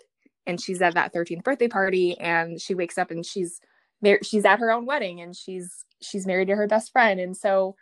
and 0.45 0.61
she's 0.61 0.81
at 0.81 0.93
that 0.93 1.13
13th 1.13 1.43
birthday 1.43 1.67
party 1.67 2.15
and 2.19 2.61
she 2.61 2.75
wakes 2.75 2.99
up 2.99 3.09
and 3.09 3.25
she's 3.25 3.59
mar- 4.03 4.19
she's 4.21 4.45
at 4.45 4.59
her 4.59 4.71
own 4.71 4.85
wedding 4.85 5.21
and 5.21 5.35
she's 5.35 5.85
she's 6.01 6.27
married 6.27 6.49
to 6.49 6.55
her 6.55 6.67
best 6.67 6.91
friend 6.91 7.19
and 7.19 7.35
so 7.35 7.75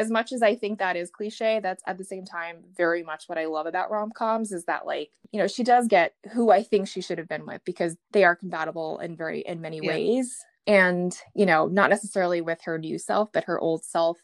as 0.00 0.10
much 0.10 0.32
as 0.32 0.42
i 0.42 0.54
think 0.54 0.78
that 0.78 0.96
is 0.96 1.10
cliche 1.10 1.60
that's 1.62 1.82
at 1.86 1.98
the 1.98 2.04
same 2.04 2.24
time 2.24 2.56
very 2.76 3.02
much 3.02 3.24
what 3.28 3.38
i 3.38 3.44
love 3.44 3.66
about 3.66 3.90
rom-coms 3.90 4.50
is 4.50 4.64
that 4.64 4.86
like 4.86 5.10
you 5.30 5.38
know 5.38 5.46
she 5.46 5.62
does 5.62 5.86
get 5.86 6.14
who 6.32 6.50
i 6.50 6.62
think 6.62 6.88
she 6.88 7.00
should 7.00 7.18
have 7.18 7.28
been 7.28 7.46
with 7.46 7.60
because 7.64 7.96
they 8.12 8.24
are 8.24 8.34
compatible 8.34 8.98
in 8.98 9.14
very 9.16 9.40
in 9.40 9.60
many 9.60 9.80
yeah. 9.82 9.90
ways 9.90 10.44
and 10.66 11.16
you 11.34 11.46
know 11.46 11.66
not 11.66 11.90
necessarily 11.90 12.40
with 12.40 12.60
her 12.62 12.78
new 12.78 12.98
self 12.98 13.30
but 13.32 13.44
her 13.44 13.60
old 13.60 13.84
self 13.84 14.18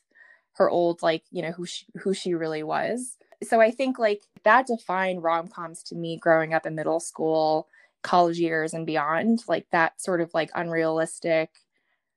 her 0.54 0.70
old 0.70 1.02
like 1.02 1.22
you 1.30 1.42
know 1.42 1.52
who 1.52 1.66
she, 1.66 1.84
who 2.00 2.14
she 2.14 2.34
really 2.34 2.62
was 2.62 3.18
so 3.42 3.60
i 3.60 3.70
think 3.70 3.98
like 3.98 4.22
that 4.44 4.66
defined 4.66 5.22
rom-coms 5.22 5.82
to 5.82 5.94
me 5.94 6.16
growing 6.16 6.54
up 6.54 6.64
in 6.64 6.74
middle 6.74 7.00
school 7.00 7.68
college 8.02 8.38
years 8.38 8.72
and 8.72 8.86
beyond 8.86 9.42
like 9.48 9.66
that 9.72 10.00
sort 10.00 10.20
of 10.20 10.32
like 10.32 10.50
unrealistic 10.54 11.50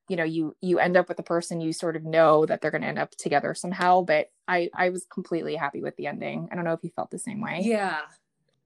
you 0.10 0.16
know 0.16 0.24
you 0.24 0.56
you 0.62 0.80
end 0.80 0.98
up 0.98 1.08
with 1.08 1.20
a 1.20 1.24
person 1.24 1.62
you 1.62 1.72
sort 1.72 1.96
of 1.96 2.04
know 2.04 2.46
that 2.46 2.62
they're 2.62 2.72
going 2.72 2.82
to 2.82 2.88
end 2.88 3.00
up 3.00 3.12
together 3.12 3.54
somehow 3.54 4.02
but 4.02 4.32
i 4.48 4.70
i 4.74 4.90
was 4.90 5.06
completely 5.06 5.56
happy 5.56 5.82
with 5.82 5.96
the 5.98 6.08
ending 6.08 6.48
i 6.52 6.56
don't 6.56 6.66
know 6.66 6.74
if 6.74 6.84
you 6.84 6.90
felt 6.96 7.12
the 7.12 7.20
same 7.20 7.42
way 7.42 7.62
yeah 7.64 8.00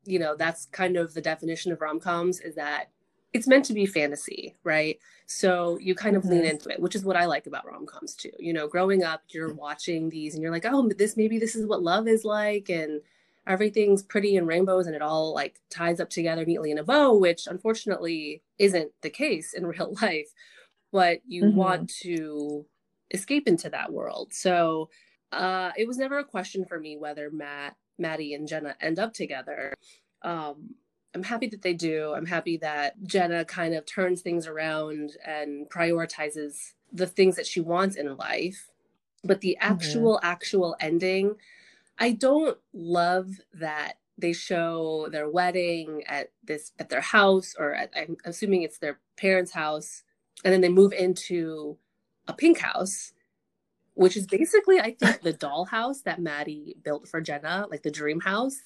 you 0.05 0.19
know 0.19 0.35
that's 0.35 0.65
kind 0.67 0.97
of 0.97 1.13
the 1.13 1.21
definition 1.21 1.71
of 1.71 1.81
rom-coms 1.81 2.39
is 2.39 2.55
that 2.55 2.89
it's 3.33 3.47
meant 3.47 3.65
to 3.65 3.73
be 3.73 3.85
fantasy, 3.85 4.55
right? 4.63 4.99
So 5.25 5.77
you 5.81 5.95
kind 5.95 6.15
of 6.15 6.23
mm-hmm. 6.23 6.33
lean 6.33 6.45
into 6.45 6.69
it, 6.69 6.79
which 6.79 6.95
is 6.95 7.03
what 7.03 7.15
I 7.15 7.25
like 7.25 7.47
about 7.47 7.65
rom 7.65 7.85
coms 7.85 8.13
too. 8.13 8.31
You 8.39 8.53
know, 8.53 8.67
growing 8.67 9.03
up, 9.03 9.23
you're 9.29 9.53
watching 9.53 10.09
these 10.09 10.35
and 10.35 10.43
you're 10.43 10.51
like, 10.51 10.65
oh, 10.65 10.89
this 10.97 11.17
maybe 11.17 11.39
this 11.39 11.55
is 11.55 11.65
what 11.65 11.81
love 11.81 12.07
is 12.07 12.23
like, 12.23 12.69
and 12.69 13.01
everything's 13.47 14.03
pretty 14.03 14.37
and 14.37 14.47
rainbows, 14.47 14.85
and 14.85 14.95
it 14.95 15.01
all 15.01 15.33
like 15.33 15.59
ties 15.69 15.99
up 15.99 16.11
together 16.11 16.45
neatly 16.45 16.69
in 16.69 16.77
a 16.77 16.83
bow, 16.83 17.17
which 17.17 17.47
unfortunately 17.47 18.43
isn't 18.59 18.91
the 19.01 19.09
case 19.09 19.53
in 19.53 19.65
real 19.65 19.95
life. 20.01 20.29
But 20.93 21.19
you 21.27 21.43
mm-hmm. 21.43 21.57
want 21.57 21.93
to 22.03 22.65
escape 23.11 23.49
into 23.49 23.69
that 23.71 23.91
world. 23.91 24.33
So 24.33 24.89
uh, 25.33 25.71
it 25.75 25.87
was 25.87 25.97
never 25.97 26.19
a 26.19 26.23
question 26.23 26.63
for 26.63 26.79
me 26.79 26.95
whether 26.97 27.29
Matt, 27.31 27.75
Maddie, 27.97 28.33
and 28.33 28.47
Jenna 28.47 28.75
end 28.79 28.99
up 28.99 29.13
together. 29.13 29.73
Um, 30.21 30.75
I'm 31.15 31.23
happy 31.23 31.47
that 31.47 31.61
they 31.61 31.73
do. 31.73 32.13
I'm 32.15 32.25
happy 32.25 32.57
that 32.57 33.01
Jenna 33.03 33.43
kind 33.43 33.73
of 33.73 33.85
turns 33.85 34.21
things 34.21 34.47
around 34.47 35.17
and 35.25 35.69
prioritizes 35.69 36.73
the 36.91 37.07
things 37.07 37.35
that 37.35 37.47
she 37.47 37.59
wants 37.59 37.95
in 37.95 38.15
life. 38.15 38.69
But 39.23 39.41
the 39.41 39.57
mm-hmm. 39.59 39.73
actual, 39.73 40.15
mm-hmm. 40.17 40.25
actual 40.25 40.75
ending, 40.79 41.35
I 41.99 42.11
don't 42.11 42.57
love 42.73 43.31
that 43.53 43.93
they 44.17 44.33
show 44.33 45.07
their 45.11 45.29
wedding 45.29 46.03
at 46.07 46.31
this 46.43 46.71
at 46.77 46.89
their 46.89 47.01
house 47.01 47.55
or 47.57 47.73
at, 47.73 47.91
I'm 47.95 48.15
assuming 48.25 48.61
it's 48.61 48.77
their 48.77 48.99
parents' 49.17 49.51
house, 49.51 50.03
and 50.43 50.53
then 50.53 50.61
they 50.61 50.69
move 50.69 50.93
into 50.93 51.77
a 52.27 52.33
pink 52.33 52.59
house, 52.59 53.13
which 53.95 54.17
is 54.17 54.27
basically 54.27 54.79
I 54.79 54.95
think 54.99 55.21
the 55.21 55.33
dollhouse 55.33 56.03
that 56.03 56.21
maddie 56.21 56.75
built 56.83 57.07
for 57.07 57.21
Jenna, 57.21 57.67
like 57.69 57.83
the 57.83 57.91
dream 57.91 58.19
house. 58.19 58.57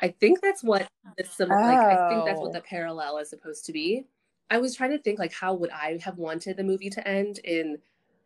I 0.00 0.08
think 0.08 0.40
that's 0.40 0.64
what 0.64 0.88
the 1.16 1.44
oh. 1.44 1.48
like. 1.48 1.78
I 1.78 2.08
think 2.08 2.24
that's 2.24 2.40
what 2.40 2.52
the 2.52 2.60
oh. 2.60 2.68
parallel 2.68 3.18
is 3.18 3.30
supposed 3.30 3.64
to 3.66 3.72
be. 3.72 4.06
I 4.50 4.58
was 4.58 4.76
trying 4.76 4.90
to 4.90 4.98
think 4.98 5.18
like 5.18 5.32
how 5.32 5.54
would 5.54 5.70
I 5.70 5.98
have 6.02 6.18
wanted 6.18 6.56
the 6.56 6.64
movie 6.64 6.90
to 6.90 7.08
end? 7.08 7.38
In 7.44 7.78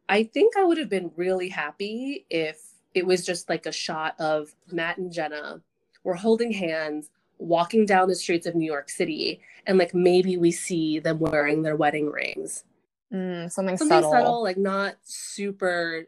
I 0.08 0.24
think 0.24 0.56
I 0.56 0.64
would 0.64 0.78
have 0.78 0.88
been 0.88 1.12
really 1.16 1.48
happy 1.48 2.26
if 2.30 2.62
it 2.94 3.06
was 3.06 3.24
just 3.24 3.48
like 3.48 3.66
a 3.66 3.72
shot 3.72 4.14
of 4.18 4.54
Matt 4.72 4.98
and 4.98 5.12
Jenna 5.12 5.60
were 6.04 6.14
holding 6.14 6.52
hands, 6.52 7.10
walking 7.38 7.84
down 7.86 8.08
the 8.08 8.14
streets 8.14 8.46
of 8.46 8.54
New 8.54 8.66
York 8.66 8.88
City, 8.88 9.40
and 9.66 9.78
like 9.78 9.94
maybe 9.94 10.36
we 10.36 10.50
see 10.50 10.98
them 10.98 11.18
wearing 11.18 11.62
their 11.62 11.76
wedding 11.76 12.10
rings. 12.10 12.64
Mm, 13.12 13.50
something, 13.50 13.76
something 13.76 13.96
subtle. 13.96 14.10
subtle, 14.10 14.42
like 14.42 14.58
not 14.58 14.96
super 15.02 16.06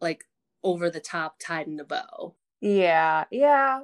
like 0.00 0.24
over 0.62 0.90
the 0.90 1.00
top, 1.00 1.36
tied 1.40 1.66
in 1.66 1.78
a 1.80 1.84
bow. 1.84 2.34
Yeah, 2.60 3.24
yeah. 3.30 3.80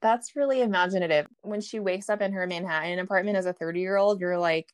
That's 0.00 0.36
really 0.36 0.62
imaginative. 0.62 1.26
When 1.42 1.60
she 1.60 1.80
wakes 1.80 2.08
up 2.08 2.20
in 2.20 2.32
her 2.32 2.46
Manhattan 2.46 2.98
apartment 2.98 3.36
as 3.36 3.46
a 3.46 3.52
30 3.52 3.80
year 3.80 3.96
old, 3.96 4.20
you're 4.20 4.38
like, 4.38 4.72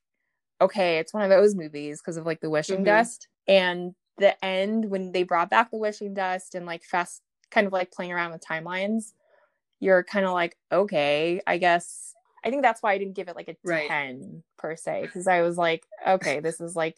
okay, 0.60 0.98
it's 0.98 1.14
one 1.14 1.22
of 1.22 1.30
those 1.30 1.54
movies 1.54 2.00
because 2.00 2.16
of 2.16 2.26
like 2.26 2.40
the 2.40 2.50
wishing 2.50 2.76
mm-hmm. 2.76 2.84
dust. 2.84 3.28
And 3.46 3.94
the 4.18 4.42
end, 4.44 4.90
when 4.90 5.12
they 5.12 5.22
brought 5.22 5.50
back 5.50 5.70
the 5.70 5.78
wishing 5.78 6.14
dust 6.14 6.54
and 6.54 6.66
like 6.66 6.82
fast 6.82 7.22
kind 7.50 7.66
of 7.66 7.72
like 7.72 7.90
playing 7.90 8.12
around 8.12 8.32
with 8.32 8.44
timelines, 8.44 9.12
you're 9.80 10.04
kind 10.04 10.26
of 10.26 10.32
like, 10.32 10.56
okay, 10.72 11.40
I 11.46 11.58
guess. 11.58 12.14
I 12.44 12.50
think 12.50 12.62
that's 12.62 12.82
why 12.82 12.92
I 12.92 12.98
didn't 12.98 13.14
give 13.14 13.28
it 13.28 13.36
like 13.36 13.48
a 13.48 13.56
Right. 13.64 13.88
10 13.88 14.42
per 14.58 14.76
se, 14.76 15.02
because 15.02 15.26
I 15.26 15.40
was 15.40 15.56
like, 15.56 15.86
okay, 16.06 16.40
this 16.40 16.60
is 16.60 16.76
like 16.76 16.96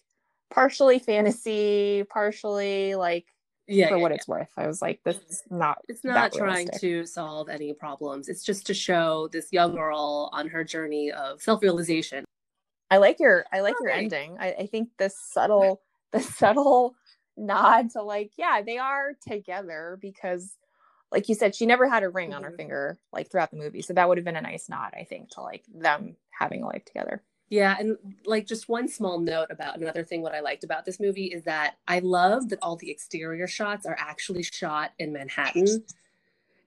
partially 0.50 0.98
fantasy, 0.98 2.04
partially 2.08 2.94
like 2.94 3.26
Yeah, 3.66 3.88
for 3.88 3.96
yeah, 3.96 4.02
what 4.02 4.10
yeah. 4.12 4.16
it's 4.16 4.28
worth. 4.28 4.50
I 4.56 4.66
was 4.66 4.80
like, 4.82 5.00
this 5.04 5.16
is 5.28 5.42
not. 5.50 5.78
It's 5.88 6.04
not 6.04 6.32
trying 6.32 6.66
realistic. 6.66 6.80
to 6.80 7.06
solve 7.06 7.48
any 7.48 7.72
problems. 7.72 8.28
It's 8.28 8.42
just 8.44 8.66
to 8.66 8.74
show 8.74 9.28
this 9.32 9.48
young 9.52 9.74
girl 9.74 10.30
on 10.32 10.48
her 10.48 10.64
journey 10.64 11.10
of 11.12 11.42
self-realization. 11.42 12.24
I 12.90 12.98
like 12.98 13.18
your 13.18 13.44
I 13.52 13.60
like 13.60 13.74
your 13.80 13.90
ending. 13.90 14.36
I, 14.38 14.52
I 14.52 14.66
think 14.66 14.90
the 14.98 15.10
subtle 15.10 15.82
the 16.12 16.20
subtle 16.20 16.94
nod 17.36 17.90
to 17.90 18.02
like, 18.02 18.30
yeah, 18.38 18.62
they 18.62 18.78
are 18.78 19.14
together 19.28 19.98
because 20.00 20.54
like 21.12 21.28
you 21.28 21.34
said, 21.34 21.54
she 21.54 21.66
never 21.66 21.88
had 21.88 22.02
a 22.02 22.08
ring 22.08 22.34
on 22.34 22.42
her 22.44 22.50
Mhm. 22.50 22.56
finger 22.56 22.98
like 23.12 23.30
throughout 23.30 23.50
the 23.50 23.56
movie. 23.56 23.82
So 23.82 23.92
that 23.94 24.08
would 24.08 24.18
have 24.18 24.24
been 24.24 24.36
a 24.36 24.40
nice 24.40 24.68
nod, 24.68 24.92
I 24.94 25.04
think, 25.04 25.30
to 25.30 25.40
like 25.40 25.64
them 25.72 26.16
having 26.30 26.62
a 26.62 26.66
life 26.66 26.84
together. 26.84 27.22
Yeah, 27.48 27.76
and 27.78 27.96
like 28.24 28.46
just 28.46 28.68
one 28.68 28.88
small 28.88 29.20
note 29.20 29.48
about 29.50 29.78
another 29.78 30.02
thing 30.02 30.20
what 30.20 30.34
I 30.34 30.40
liked 30.40 30.64
about 30.64 30.84
this 30.84 30.98
movie 30.98 31.26
is 31.26 31.44
that 31.44 31.76
I 31.86 32.00
love 32.00 32.48
that 32.48 32.58
all 32.60 32.76
the 32.76 32.90
exterior 32.90 33.46
shots 33.46 33.86
are 33.86 33.96
actually 33.98 34.42
shot 34.42 34.92
in 34.98 35.12
Manhattan. 35.12 35.84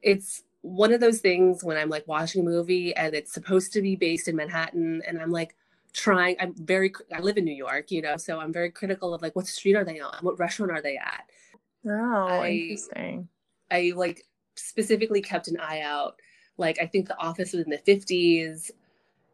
It's 0.02 0.44
one 0.62 0.94
of 0.94 1.02
those 1.02 1.20
things 1.20 1.64
when 1.64 1.78
I'm 1.78 1.90
like 1.90 2.08
watching 2.08 2.42
a 2.42 2.46
movie 2.50 2.96
and 2.96 3.14
it's 3.14 3.34
supposed 3.34 3.74
to 3.74 3.82
be 3.82 3.96
based 3.96 4.28
in 4.30 4.36
Manhattan 4.38 5.02
and 5.06 5.22
I'm 5.22 5.32
like 5.32 5.56
trying 5.92 6.38
I'm 6.40 6.54
very 6.56 6.94
I 7.14 7.20
live 7.20 7.38
in 7.38 7.44
New 7.46 7.56
York, 7.56 7.92
you 7.92 8.02
know, 8.02 8.16
so 8.16 8.40
I'm 8.40 8.54
very 8.54 8.72
critical 8.72 9.14
of 9.14 9.22
like 9.22 9.36
what 9.36 9.48
street 9.48 9.76
are 9.76 9.84
they 9.84 10.00
on? 10.00 10.16
What 10.22 10.40
restaurant 10.40 10.72
are 10.72 10.82
they 10.82 10.96
at? 10.98 11.26
Oh, 11.86 12.40
I- 12.42 12.50
interesting. 12.50 13.28
I 13.72 13.92
like 13.96 14.26
specifically 14.56 15.22
kept 15.22 15.50
an 15.50 15.60
eye 15.60 15.82
out. 15.82 16.16
Like 16.58 16.80
I 16.82 16.86
think 16.86 17.08
The 17.08 17.18
Office 17.18 17.54
was 17.54 17.64
in 17.66 17.70
the 17.70 17.78
50s. 17.80 18.72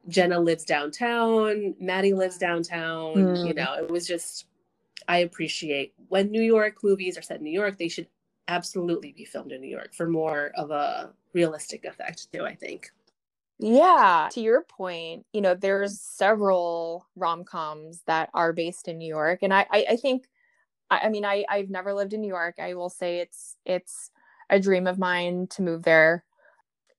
Jenna 0.08 0.40
lives 0.40 0.64
downtown. 0.66 1.76
Matty 1.80 2.14
lives 2.14 2.38
downtown. 2.38 3.16
Mm. 3.16 3.48
You 3.48 3.54
know, 3.54 3.76
it 3.76 3.90
was 3.90 4.08
just 4.08 4.46
I 5.08 5.20
appreciate 5.20 5.94
when 6.08 6.32
New 6.32 6.42
York 6.42 6.84
movies 6.84 7.18
are 7.18 7.22
set 7.22 7.38
in 7.38 7.44
New 7.44 7.52
York, 7.52 7.78
they 7.78 7.88
should 7.90 8.08
absolutely 8.48 9.12
be 9.12 9.26
filmed 9.26 9.52
in 9.52 9.62
New 9.62 9.70
York 9.70 9.94
for 9.94 10.08
more 10.08 10.52
of 10.56 10.72
a 10.72 11.12
realistic 11.34 11.86
effect 11.86 12.32
too, 12.32 12.46
I 12.46 12.56
think. 12.56 12.92
Yeah. 13.58 14.30
To 14.32 14.42
your 14.42 14.64
point, 14.64 15.26
you 15.32 15.42
know, 15.42 15.56
there's 15.56 16.00
several 16.00 17.08
rom 17.16 17.44
coms 17.44 18.02
that 18.06 18.30
are 18.34 18.54
based 18.54 18.88
in 18.88 18.98
New 18.98 19.08
York. 19.08 19.40
And 19.42 19.54
I, 19.54 19.66
I, 19.72 19.86
I 19.92 19.96
think 19.96 20.28
I, 20.92 21.00
I 21.04 21.10
mean 21.10 21.26
I, 21.26 21.46
I've 21.50 21.70
never 21.70 21.94
lived 21.94 22.14
in 22.14 22.22
New 22.22 22.28
York. 22.28 22.56
I 22.60 22.74
will 22.74 22.90
say 22.90 23.20
it's 23.20 23.56
it's 23.66 24.12
a 24.50 24.60
dream 24.60 24.88
of 24.88 25.00
mine 25.00 25.48
to 25.52 25.62
move 25.62 25.84
there 25.84 26.24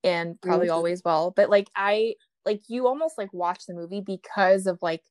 and 0.02 0.40
probably 0.40 0.68
Mhm. 0.68 0.72
always 0.72 1.04
will. 1.04 1.32
But 1.36 1.50
like 1.50 1.70
I 1.76 2.14
like 2.46 2.62
you 2.68 2.87
almost 2.87 3.18
like 3.18 3.32
watch 3.35 3.66
the 3.66 3.74
movie 3.74 4.00
because 4.00 4.66
of 4.66 4.78
like 4.80 5.02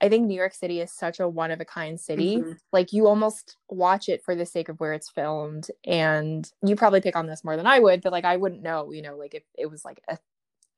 I 0.00 0.10
think 0.10 0.26
New 0.26 0.36
York 0.36 0.52
City 0.52 0.80
is 0.82 0.92
such 0.92 1.20
a 1.20 1.28
one 1.28 1.50
of 1.50 1.58
a 1.60 1.64
kind 1.64 1.98
city. 1.98 2.36
Mhm. 2.36 2.58
Like 2.72 2.92
you 2.92 3.06
almost 3.06 3.56
watch 3.70 4.08
it 4.10 4.22
for 4.22 4.34
the 4.34 4.44
sake 4.44 4.68
of 4.68 4.78
where 4.78 4.92
it's 4.92 5.08
filmed. 5.10 5.68
And 5.86 6.50
you 6.62 6.76
probably 6.76 7.00
pick 7.00 7.16
on 7.16 7.26
this 7.26 7.42
more 7.42 7.56
than 7.56 7.66
I 7.66 7.78
would, 7.78 8.02
but 8.02 8.12
like 8.12 8.26
I 8.26 8.36
wouldn't 8.36 8.62
know, 8.62 8.92
you 8.92 9.00
know, 9.00 9.16
like 9.16 9.34
if 9.34 9.42
it 9.58 9.66
was 9.70 9.84
like 9.84 10.00
a 10.08 10.18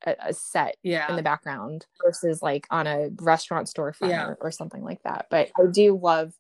a, 0.06 0.14
a 0.28 0.32
set 0.32 0.76
Yeah. 0.84 1.10
in 1.10 1.16
the 1.16 1.22
background 1.24 1.86
versus 2.04 2.40
like 2.42 2.68
on 2.70 2.86
a 2.86 3.10
restaurant 3.20 3.66
storefront 3.66 4.10
Yeah. 4.10 4.26
or, 4.28 4.38
or 4.40 4.50
something 4.52 4.84
like 4.84 5.02
that. 5.02 5.26
But 5.30 5.50
I 5.58 5.66
do 5.66 5.98
love 6.00 6.32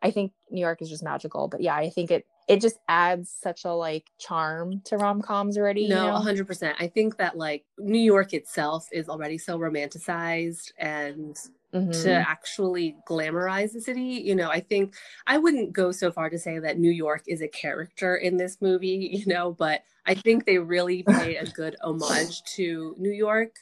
I 0.00 0.12
think 0.12 0.32
New 0.50 0.60
York 0.60 0.80
is 0.80 0.88
just 0.88 1.02
magical. 1.02 1.48
But 1.48 1.60
yeah, 1.60 1.74
I 1.74 1.90
think 1.90 2.12
it 2.12 2.24
it 2.50 2.60
just 2.60 2.78
adds 2.88 3.30
such 3.30 3.64
a 3.64 3.72
like 3.72 4.10
charm 4.18 4.80
to 4.86 4.96
rom 4.96 5.22
coms 5.22 5.56
already. 5.56 5.88
No, 5.88 6.04
you 6.06 6.10
know? 6.10 6.18
100%. 6.44 6.74
I 6.80 6.88
think 6.88 7.16
that 7.18 7.36
like 7.36 7.64
New 7.78 8.00
York 8.00 8.34
itself 8.34 8.88
is 8.90 9.08
already 9.08 9.38
so 9.38 9.56
romanticized 9.58 10.72
and 10.78 11.36
Mhm. 11.72 12.02
to 12.02 12.10
actually 12.12 12.96
glamorize 13.08 13.72
the 13.72 13.80
city. 13.80 14.00
You 14.24 14.34
know, 14.34 14.50
I 14.50 14.58
think 14.58 14.96
I 15.28 15.38
wouldn't 15.38 15.72
go 15.72 15.92
so 15.92 16.10
far 16.10 16.28
to 16.28 16.36
say 16.40 16.58
that 16.58 16.80
New 16.80 16.90
York 16.90 17.22
is 17.28 17.40
a 17.40 17.46
character 17.46 18.16
in 18.16 18.36
this 18.36 18.60
movie, 18.60 19.08
you 19.12 19.26
know, 19.26 19.52
but 19.52 19.82
I 20.04 20.14
think 20.14 20.44
they 20.44 20.58
really 20.58 21.04
pay 21.08 21.36
a 21.36 21.46
good 21.46 21.76
homage 21.82 22.42
to 22.56 22.96
New 22.98 23.12
York. 23.12 23.52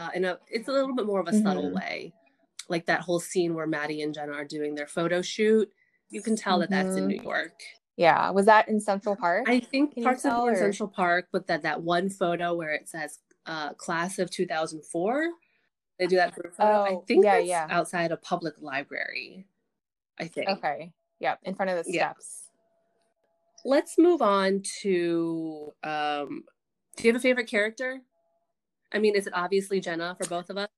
Uh, 0.00 0.10
in 0.16 0.24
a, 0.24 0.40
it's 0.50 0.66
a 0.66 0.72
little 0.72 0.96
bit 0.96 1.06
more 1.06 1.20
of 1.20 1.28
a 1.28 1.40
subtle 1.40 1.70
Mhm. 1.70 1.74
way. 1.74 2.12
Like 2.68 2.86
that 2.86 3.02
whole 3.02 3.20
scene 3.20 3.54
where 3.54 3.68
Matty 3.68 4.02
and 4.02 4.12
Jenna 4.12 4.32
are 4.32 4.44
doing 4.44 4.74
their 4.74 4.88
photo 4.88 5.22
shoot. 5.22 5.70
You 6.10 6.20
can 6.22 6.34
tell 6.34 6.58
that 6.58 6.70
that's 6.70 6.96
in 6.96 7.04
Mhm. 7.04 7.08
New 7.08 7.22
York. 7.22 7.62
Yeah. 7.96 8.30
Was 8.30 8.46
that 8.46 8.68
in 8.68 8.80
Central 8.80 9.14
Park? 9.16 9.44
I 9.48 9.60
think 9.60 9.94
Can 9.94 10.02
parts 10.02 10.24
of 10.24 10.48
in 10.48 10.56
Central 10.56 10.88
Park, 10.88 11.28
but 11.32 11.46
that 11.46 11.62
that 11.62 11.82
one 11.82 12.10
photo 12.10 12.54
where 12.54 12.72
it 12.72 12.88
says 12.88 13.20
uh, 13.46 13.72
class 13.74 14.18
of 14.18 14.30
2004, 14.30 15.28
they 15.98 16.06
do 16.06 16.16
that 16.16 16.34
for 16.34 16.48
a 16.48 16.50
photo. 16.50 16.70
I 16.82 16.88
Oh, 16.90 17.04
think 17.06 17.24
yeah, 17.24 17.36
that's 17.36 17.46
yeah. 17.48 17.66
outside 17.70 18.10
a 18.10 18.16
public 18.16 18.54
library. 18.60 19.46
I 20.18 20.26
think. 20.26 20.48
okay. 20.48 20.92
Yeah. 21.20 21.36
In 21.44 21.54
front 21.54 21.70
of 21.70 21.84
the 21.84 21.90
Yeah. 21.92 22.10
steps. 22.12 22.50
Let's 23.64 23.96
move 23.98 24.20
on 24.22 24.62
to. 24.82 25.72
Um, 25.82 26.44
do 26.96 27.04
you 27.04 27.12
have 27.12 27.16
a 27.16 27.22
favorite 27.22 27.48
character? 27.48 28.00
I 28.92 28.98
mean, 28.98 29.16
is 29.16 29.26
it 29.26 29.32
obviously 29.34 29.80
Jenna 29.80 30.16
for 30.20 30.28
both 30.28 30.50
of 30.50 30.56
us? 30.58 30.68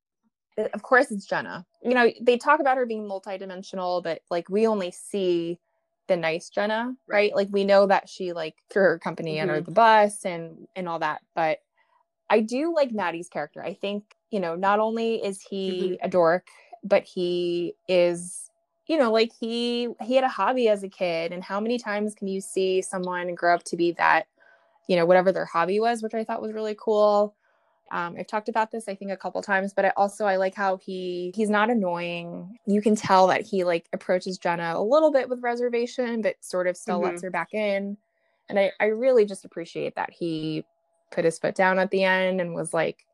Uh, 0.58 0.64
Of 0.72 0.82
course 0.82 1.10
it's 1.10 1.26
Jenna. 1.26 1.66
You 1.82 1.94
know, 1.94 2.10
they 2.20 2.38
talk 2.38 2.60
about 2.60 2.76
her 2.78 2.86
being 2.86 3.02
multidimensional, 3.08 4.02
but 4.02 4.22
like 4.30 4.48
we 4.48 4.66
only 4.66 4.90
see 4.90 5.58
the 6.08 6.16
nice 6.16 6.50
Jenna, 6.50 6.94
right? 7.08 7.30
Right. 7.30 7.36
Like 7.36 7.48
we 7.50 7.64
know 7.64 7.86
that 7.86 8.08
she 8.08 8.32
like 8.32 8.56
threw 8.70 8.82
her 8.82 8.98
company 8.98 9.40
under 9.40 9.60
Mhm. 9.60 9.66
the 9.66 9.72
bus 9.72 10.24
and 10.24 10.68
and 10.76 10.88
all 10.88 10.98
that, 11.00 11.22
but 11.34 11.60
I 12.30 12.40
do 12.40 12.74
like 12.74 12.92
Matty's 12.92 13.28
character. 13.28 13.62
I 13.62 13.74
think, 13.74 14.04
you 14.30 14.40
know, 14.40 14.56
not 14.56 14.80
only 14.80 15.24
is 15.24 15.42
he 15.42 15.98
a 16.02 16.08
dork, 16.08 16.48
but 16.84 17.04
he 17.04 17.74
is, 17.88 18.50
you 18.88 18.98
know, 18.98 19.12
like 19.12 19.32
he 19.40 19.88
he 20.02 20.16
had 20.16 20.24
a 20.24 20.28
hobby 20.28 20.68
as 20.68 20.82
a 20.82 20.88
kid 20.88 21.32
and 21.32 21.44
how 21.44 21.60
many 21.60 21.78
times 21.78 22.14
can 22.16 22.28
you 22.28 22.40
see 22.40 22.82
someone 22.82 23.34
grow 23.36 23.54
up 23.54 23.64
to 23.64 23.76
be 23.76 23.92
that, 23.92 24.26
you 24.88 24.96
know, 24.96 25.06
whatever 25.06 25.32
their 25.32 25.46
hobby 25.46 25.80
was, 25.80 26.02
which 26.02 26.14
I 26.14 26.24
thought 26.24 26.42
was 26.42 26.54
really 26.54 26.76
cool. 26.80 27.35
Um, 27.90 28.16
I've 28.18 28.26
talked 28.26 28.48
about 28.48 28.70
this, 28.70 28.88
I 28.88 28.94
think, 28.94 29.10
a 29.12 29.16
couple 29.16 29.40
times, 29.42 29.72
but 29.72 29.84
I 29.84 29.92
also 29.96 30.26
I 30.26 30.36
like 30.36 30.54
how 30.54 30.76
he 30.76 31.32
he's 31.34 31.50
not 31.50 31.70
annoying. 31.70 32.58
You 32.66 32.82
can 32.82 32.96
tell 32.96 33.28
that 33.28 33.42
he 33.42 33.64
like 33.64 33.88
approaches 33.92 34.38
Jenna 34.38 34.74
a 34.76 34.82
little 34.82 35.12
bit 35.12 35.28
with 35.28 35.42
reservation, 35.42 36.20
but 36.22 36.36
sort 36.44 36.66
of 36.66 36.76
still 36.76 37.00
lets 37.00 37.22
her 37.22 37.30
back 37.30 37.54
in. 37.54 37.96
And 38.48 38.58
I, 38.58 38.72
I 38.80 38.86
really 38.86 39.24
just 39.24 39.44
appreciate 39.44 39.94
that 39.96 40.10
he 40.10 40.64
put 41.10 41.24
his 41.24 41.38
foot 41.38 41.54
down 41.54 41.78
at 41.78 41.90
the 41.90 42.02
end 42.04 42.40
and 42.40 42.54
was 42.54 42.74
like, 42.74 43.04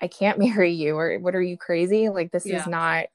I 0.00 0.08
can't 0.08 0.38
marry 0.38 0.70
you, 0.72 0.96
or 0.96 1.18
what 1.18 1.34
are 1.34 1.42
you 1.42 1.56
crazy? 1.56 2.08
Like 2.08 2.32
this 2.32 2.46
Yeah. 2.46 2.60
is 2.62 2.66
not 2.66 3.06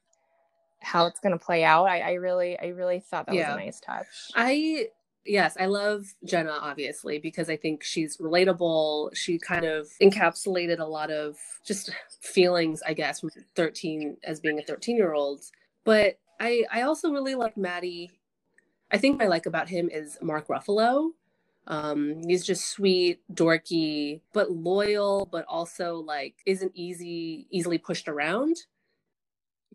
how 0.82 1.06
it's 1.06 1.20
gonna 1.20 1.38
play 1.38 1.64
out. 1.64 1.84
I, 1.86 2.00
I 2.00 2.12
really, 2.14 2.58
I 2.58 2.68
really 2.68 3.00
thought 3.00 3.26
that 3.26 3.34
Yeah. 3.34 3.54
was 3.54 3.62
a 3.62 3.66
nice 3.66 3.80
touch. 3.80 4.06
I 4.34 4.88
yes, 5.24 5.56
I 5.58 5.66
love 5.66 6.06
Jenna 6.24 6.52
obviously 6.60 7.18
because 7.18 7.50
I 7.50 7.56
think 7.56 7.82
she's 7.84 8.16
relatable. 8.18 9.14
She 9.16 9.38
kind 9.38 9.64
of 9.64 9.88
encapsulated 10.00 10.78
a 10.80 10.84
lot 10.84 11.10
of 11.10 11.36
just 11.64 11.90
feelings, 12.20 12.82
I 12.86 12.94
guess, 12.94 13.20
from 13.20 13.30
13 13.56 14.16
as 14.24 14.40
being 14.40 14.58
a 14.58 14.62
13 14.62 14.96
year 14.96 15.12
old. 15.12 15.42
But 15.84 16.18
I 16.40 16.64
I 16.70 16.82
also 16.82 17.10
really 17.12 17.34
like 17.34 17.56
Matty. 17.56 18.10
I 18.90 18.98
think 18.98 19.18
what 19.18 19.26
I 19.26 19.28
like 19.28 19.46
about 19.46 19.68
him 19.68 19.88
is 19.90 20.18
Mark 20.22 20.48
Ruffalo. 20.48 21.10
Um, 21.66 22.22
he's 22.26 22.44
just 22.44 22.68
sweet, 22.68 23.20
dorky, 23.32 24.22
but 24.32 24.50
loyal, 24.50 25.28
but 25.30 25.44
also 25.46 25.96
like 25.98 26.36
isn't 26.46 26.72
easy 26.74 27.46
easily 27.50 27.78
pushed 27.78 28.08
around. 28.08 28.56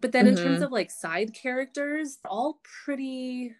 But 0.01 0.11
then 0.11 0.27
in 0.27 0.35
terms 0.35 0.59
Mhm. 0.59 0.65
of 0.65 0.71
like 0.71 0.91
side 0.91 1.33
characters, 1.33 2.19
all 2.25 2.59
pretty 2.83 3.55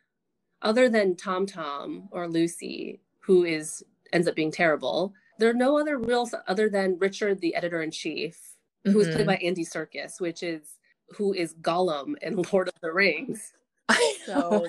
other 0.61 0.89
than 0.89 1.15
Tom 1.15 1.45
Tom 1.45 2.07
or 2.11 2.27
Lucy, 2.27 3.01
who 3.19 3.43
is 3.43 3.83
ends 4.13 4.27
up 4.27 4.35
being 4.35 4.51
terrible, 4.51 5.13
there 5.39 5.49
are 5.49 5.53
no 5.53 5.77
other 5.77 5.97
real 5.97 6.29
other 6.47 6.69
than 6.69 6.97
Richard, 6.99 7.41
the 7.41 7.55
editor 7.55 7.81
in 7.81 7.91
chief, 7.91 8.37
who 8.83 8.99
is 8.99 9.07
played 9.07 9.19
mm-hmm. 9.19 9.27
by 9.27 9.35
Andy 9.37 9.65
Serkis, 9.65 10.19
which 10.19 10.43
is 10.43 10.75
who 11.17 11.33
is 11.33 11.55
Gollum 11.55 12.15
in 12.21 12.41
Lord 12.51 12.67
of 12.67 12.75
the 12.81 12.91
Rings. 12.91 13.53
So 14.25 14.67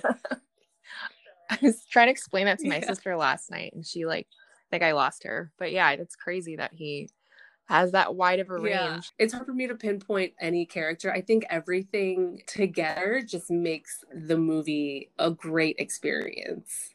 I 1.48 1.58
was 1.62 1.86
trying 1.90 2.08
to 2.08 2.10
explain 2.10 2.44
that 2.44 2.58
to 2.58 2.68
my 2.68 2.76
Yeah. 2.82 2.88
sister 2.88 3.16
last 3.16 3.50
night, 3.50 3.72
and 3.74 3.86
she 3.86 4.04
like, 4.04 4.26
I 4.30 4.66
think 4.70 4.82
I 4.82 4.92
lost 4.92 5.24
her. 5.24 5.50
But 5.58 5.72
yeah, 5.72 5.90
it's 5.92 6.14
crazy 6.14 6.56
that 6.56 6.74
he 6.74 7.08
has 7.66 7.92
that 7.92 8.14
wide 8.14 8.38
of 8.40 8.50
a 8.50 8.58
yeah, 8.68 8.92
range. 8.92 9.12
it's 9.18 9.34
hard 9.34 9.46
for 9.46 9.52
me 9.52 9.66
to 9.66 9.74
pinpoint 9.74 10.32
any 10.40 10.64
character. 10.64 11.12
I 11.12 11.20
think 11.20 11.44
everything 11.50 12.42
together 12.46 13.22
just 13.26 13.50
makes 13.50 14.04
the 14.14 14.38
movie 14.38 15.10
a 15.18 15.30
great 15.30 15.76
experience. 15.78 16.94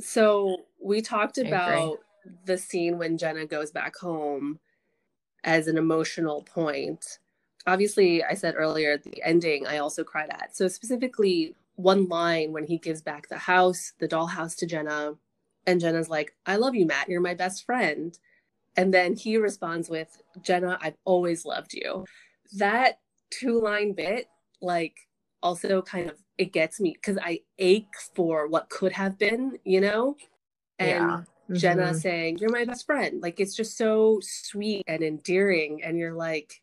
So 0.00 0.56
we 0.82 1.02
talked 1.02 1.38
about 1.38 1.98
the 2.46 2.56
scene 2.56 2.98
when 2.98 3.18
Jenna 3.18 3.46
goes 3.46 3.70
back 3.70 3.96
home 3.96 4.58
as 5.44 5.68
an 5.68 5.76
emotional 5.76 6.42
point. 6.42 7.18
Obviously, 7.66 8.24
I 8.24 8.34
said 8.34 8.54
earlier 8.56 8.96
the 8.98 9.22
ending 9.22 9.66
I 9.66 9.78
also 9.78 10.02
cried 10.02 10.30
at. 10.30 10.56
So 10.56 10.66
specifically 10.68 11.54
one 11.76 12.08
line 12.08 12.52
when 12.52 12.64
he 12.64 12.78
gives 12.78 13.02
back 13.02 13.28
the 13.28 13.38
house, 13.38 13.92
the 13.98 14.08
dollhouse 14.08 14.56
to 14.56 14.66
Jenna, 14.66 15.14
And 15.66 15.80
Jenna's 15.80 16.08
like, 16.08 16.34
I 16.46 16.56
love 16.56 16.74
you, 16.74 16.86
Matt. 16.86 17.08
You're 17.08 17.20
my 17.20 17.34
best 17.34 17.64
friend. 17.64 18.18
And 18.76 18.92
then 18.92 19.14
he 19.14 19.36
responds 19.36 19.88
with, 19.88 20.20
Jenna, 20.42 20.78
I've 20.80 20.96
always 21.04 21.44
loved 21.44 21.74
you. 21.74 22.04
That 22.58 22.98
two 23.30 23.60
line 23.60 23.92
bit, 23.92 24.26
like, 24.60 24.96
also 25.42 25.82
kind 25.82 26.10
of 26.10 26.16
it 26.38 26.52
gets 26.52 26.80
me 26.80 26.92
because 26.92 27.18
I 27.22 27.40
ache 27.58 27.94
for 28.14 28.48
what 28.48 28.68
could 28.68 28.92
have 28.92 29.18
been, 29.18 29.58
you 29.64 29.80
know? 29.80 30.16
And 30.78 30.88
yeah. 30.88 31.20
mm-hmm. 31.50 31.54
Jenna 31.54 31.94
saying, 31.94 32.38
You're 32.38 32.50
my 32.50 32.64
best 32.64 32.86
friend. 32.86 33.20
Like 33.22 33.40
it's 33.40 33.54
just 33.54 33.76
so 33.76 34.18
sweet 34.22 34.84
and 34.88 35.02
endearing. 35.02 35.82
And 35.84 35.98
you're 35.98 36.14
like, 36.14 36.60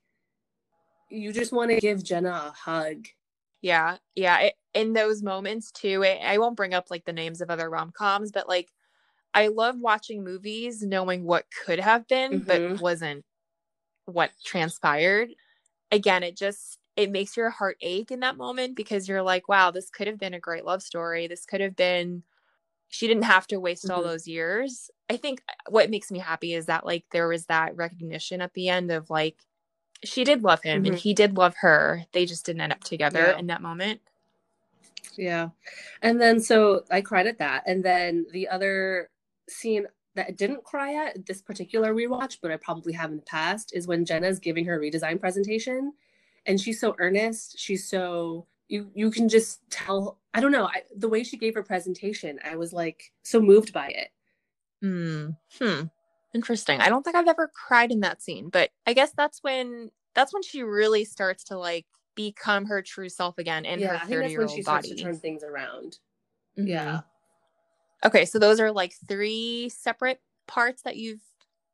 you 1.10 1.32
just 1.32 1.54
want 1.54 1.72
to 1.72 1.80
give 1.80 2.04
Jenna 2.04 2.30
a 2.30 2.52
hug. 2.52 3.08
Yeah. 3.62 3.98
Yeah. 4.16 4.40
It, 4.40 4.54
in 4.74 4.94
those 4.94 5.22
moments 5.22 5.72
too, 5.72 6.04
it, 6.04 6.20
I 6.24 6.38
won't 6.38 6.58
bring 6.58 6.74
up 6.74 6.88
like 6.90 7.06
the 7.06 7.14
names 7.14 7.42
of 7.42 7.50
other 7.50 7.70
rom 7.70 7.92
coms, 7.92 8.32
but 8.32 8.50
like 8.50 8.70
I 9.34 9.48
love 9.48 9.80
watching 9.80 10.24
movies 10.24 10.84
knowing 10.84 11.24
what 11.24 11.46
could 11.66 11.80
have 11.80 12.08
been, 12.08 12.42
mm-hmm. 12.42 12.74
but 12.74 12.82
wasn't 12.82 13.26
what 14.06 14.32
transpired. 14.44 15.30
Again, 15.92 16.24
it 16.24 16.38
just 16.38 16.80
it 16.98 17.12
makes 17.12 17.38
your 17.38 17.50
heart 17.50 17.78
ache 17.82 18.12
in 18.12 18.20
that 18.20 18.38
moment 18.38 18.76
because 18.76 19.08
you're 19.08 19.22
like, 19.22 19.48
wow, 19.48 19.72
this 19.72 19.90
could 19.90 20.08
have 20.08 20.20
been 20.20 20.34
a 20.34 20.40
great 20.40 20.66
love 20.66 20.82
story. 20.82 21.28
This 21.28 21.46
could 21.46 21.62
have 21.62 21.76
been 21.76 22.24
she 22.90 23.08
didn't 23.08 23.24
have 23.24 23.48
to 23.48 23.60
waste 23.60 23.86
mm-hmm. 23.86 23.96
all 23.96 24.04
those 24.04 24.28
years. 24.28 24.92
I 25.10 25.18
think 25.18 25.42
what 25.70 25.90
makes 25.90 26.12
me 26.12 26.20
happy 26.20 26.54
is 26.54 26.66
that 26.66 26.86
like 26.86 27.06
there 27.12 27.28
was 27.28 27.46
that 27.46 27.76
recognition 27.76 28.42
at 28.42 28.54
the 28.54 28.70
end 28.70 28.92
of 28.92 29.10
like 29.10 29.38
she 30.04 30.24
did 30.24 30.44
love 30.44 30.62
him 30.62 30.84
mm-hmm. 30.84 30.94
and 30.94 31.02
he 31.02 31.14
did 31.14 31.38
love 31.38 31.56
her. 31.62 32.04
They 32.12 32.26
just 32.26 32.46
didn't 32.46 32.62
end 32.62 32.74
up 32.74 32.84
together 32.84 33.28
yeah. 33.28 33.38
in 33.38 33.48
that 33.48 33.62
moment. 33.62 34.02
Yeah. 35.18 35.50
And 36.02 36.20
then 36.20 36.40
so 36.40 36.84
I 36.92 37.02
cried 37.02 37.28
at 37.28 37.40
that. 37.40 37.64
And 37.66 37.84
then 37.84 38.26
the 38.32 38.50
other 38.50 39.10
scene 39.52 39.86
that 40.16 40.28
I 40.28 40.32
didn't 40.32 40.64
cry 40.64 41.06
at 41.06 41.26
this 41.26 41.42
particular 41.42 41.94
rewatch, 41.94 42.38
but 42.42 42.52
I 42.52 42.58
probably 42.58 42.94
have 42.94 43.12
in 43.12 43.18
the 43.18 43.24
past, 43.24 43.72
is 43.74 43.88
when 43.88 44.06
Jenna's 44.06 44.40
giving 44.40 44.66
her 44.66 44.80
redesign 44.80 45.20
presentation 45.20 45.94
and 46.46 46.60
she's 46.60 46.80
so 46.80 46.96
earnest 47.00 47.58
she's 47.58 47.88
so 47.88 48.46
you 48.68 48.90
you 48.94 49.12
can 49.12 49.30
just 49.30 49.60
tell 49.70 50.18
i 50.34 50.40
don't 50.40 50.52
know 50.52 50.66
I, 50.66 50.84
the 50.96 51.10
way 51.10 51.24
she 51.24 51.38
gave 51.38 51.54
her 51.56 51.64
presentation 51.64 52.40
i 52.50 52.56
was 52.56 52.74
like 52.74 53.12
so 53.24 53.42
moved 53.42 53.74
by 53.74 53.88
it. 53.90 54.10
Mm, 54.84 55.38
hmm 55.60 55.82
interesting. 56.34 56.80
I 56.80 56.90
don't 56.90 57.04
think 57.04 57.16
i've 57.16 57.28
ever 57.28 57.52
cried 57.54 57.92
in 57.92 58.00
that 58.02 58.22
scene 58.22 58.50
but 58.50 58.70
i 58.88 58.94
guess 58.94 59.12
that's 59.16 59.44
when 59.44 59.92
that's 60.16 60.34
when 60.34 60.44
she 60.44 60.64
really 60.64 61.06
starts 61.06 61.44
to 61.46 61.58
like 61.58 61.86
become 62.16 62.66
her 62.66 62.82
true 62.82 63.10
self 63.10 63.38
again 63.38 63.66
in 63.66 63.80
yeah, 63.80 64.00
her 64.00 64.08
30 64.08 64.32
year 64.32 64.46
old 64.46 64.64
body 64.66 64.90
to 64.90 64.96
turn 64.96 65.18
things 65.18 65.44
around. 65.44 66.00
Mm-hmm. 66.58 66.68
yeah 66.68 67.02
okay 68.06 68.26
so 68.26 68.40
those 68.40 68.60
are 68.60 68.72
like 68.72 68.94
three 69.08 69.70
separate 69.70 70.22
parts 70.48 70.82
that 70.84 70.98
you've 70.98 71.22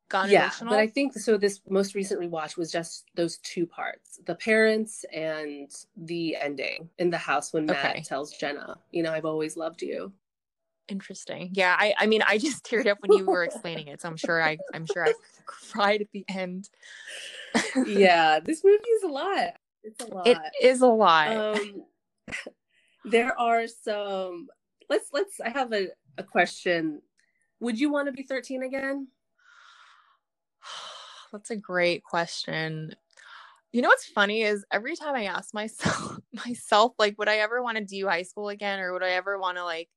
gone 0.08 0.30
yeah 0.30 0.44
emotional? 0.44 0.70
but 0.70 0.78
i 0.78 0.86
think 0.86 1.12
so 1.12 1.36
this 1.36 1.60
most 1.68 1.94
recently 1.94 2.28
watched 2.28 2.56
was 2.56 2.72
just 2.72 3.04
those 3.14 3.38
two 3.38 3.66
parts 3.66 4.18
the 4.26 4.34
parents 4.34 5.04
and 5.12 5.70
the 5.96 6.36
ending 6.36 6.88
in 6.98 7.10
the 7.10 7.18
house 7.18 7.52
when 7.52 7.66
matt 7.66 7.90
okay. 7.96 8.02
tells 8.02 8.32
jenna 8.32 8.76
you 8.90 9.02
know 9.02 9.12
i've 9.12 9.26
always 9.26 9.56
loved 9.56 9.82
you. 9.82 10.12
Interesting. 10.88 11.50
Yeah 11.52 11.76
i 11.78 11.94
i 11.98 12.06
mean 12.06 12.22
i 12.26 12.38
just 12.38 12.64
teared 12.64 12.86
up 12.86 12.96
when 13.02 13.18
you 13.18 13.26
were 13.26 13.44
explaining 13.44 13.88
it 13.88 14.00
so 14.00 14.08
i'm 14.08 14.16
sure 14.16 14.42
i 14.42 14.56
i'm 14.72 14.86
sure 14.86 15.06
i 15.06 15.12
cried 15.44 16.00
at 16.00 16.10
the 16.12 16.24
end. 16.28 16.70
Yeah 17.86 18.40
this 18.40 18.64
movie 18.64 18.76
is 18.76 19.02
a 19.02 19.08
lot. 19.08 19.54
It's 19.82 20.02
a 20.02 20.06
lot. 20.06 20.26
it 20.26 20.38
is 20.62 20.80
a 20.80 20.86
lot. 20.86 21.36
Um 21.36 21.84
there 23.04 23.38
are 23.38 23.66
some 23.66 24.48
let's 24.88 25.08
let's 25.12 25.40
i 25.40 25.50
have 25.50 25.72
a, 25.72 25.88
a 26.18 26.22
question 26.22 27.00
would 27.60 27.80
you 27.80 27.90
want 27.90 28.06
to 28.06 28.12
be 28.12 28.22
13 28.22 28.62
again 28.62 29.08
That's 31.32 31.50
a 31.50 31.56
great 31.56 32.02
question. 32.04 32.94
You 33.72 33.82
know 33.82 33.88
what's 33.88 34.06
funny 34.06 34.42
is 34.42 34.64
every 34.72 34.96
time 34.96 35.14
I 35.14 35.24
ask 35.24 35.52
myself 35.52 36.18
myself 36.46 36.94
like 36.98 37.18
would 37.18 37.28
I 37.28 37.36
ever 37.38 37.62
want 37.62 37.78
to 37.78 37.84
do 37.84 38.06
high 38.06 38.22
school 38.22 38.48
again 38.48 38.80
or 38.80 38.92
would 38.92 39.02
I 39.02 39.10
ever 39.10 39.38
want 39.38 39.58
to 39.58 39.64
like 39.64 39.88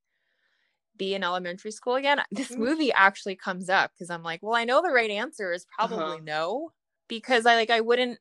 be 0.98 1.16
in 1.16 1.24
elementary 1.24 1.72
school 1.72 1.96
again? 1.96 2.22
This 2.32 2.50
mm. 2.50 2.58
movie 2.58 2.92
actually 2.92 3.36
comes 3.36 3.70
up 3.70 3.92
because 3.94 4.10
I'm 4.10 4.24
like, 4.24 4.42
well, 4.44 4.56
I 4.56 4.66
know 4.66 4.82
the 4.82 4.92
right 4.92 5.10
answer 5.10 5.54
is 5.54 5.66
probably 5.74 5.98
uh-huh. 5.98 6.20
no 6.24 6.72
because 7.08 7.46
I 7.46 7.56
like 7.56 7.70
I 7.70 7.82
wouldn't 7.82 8.20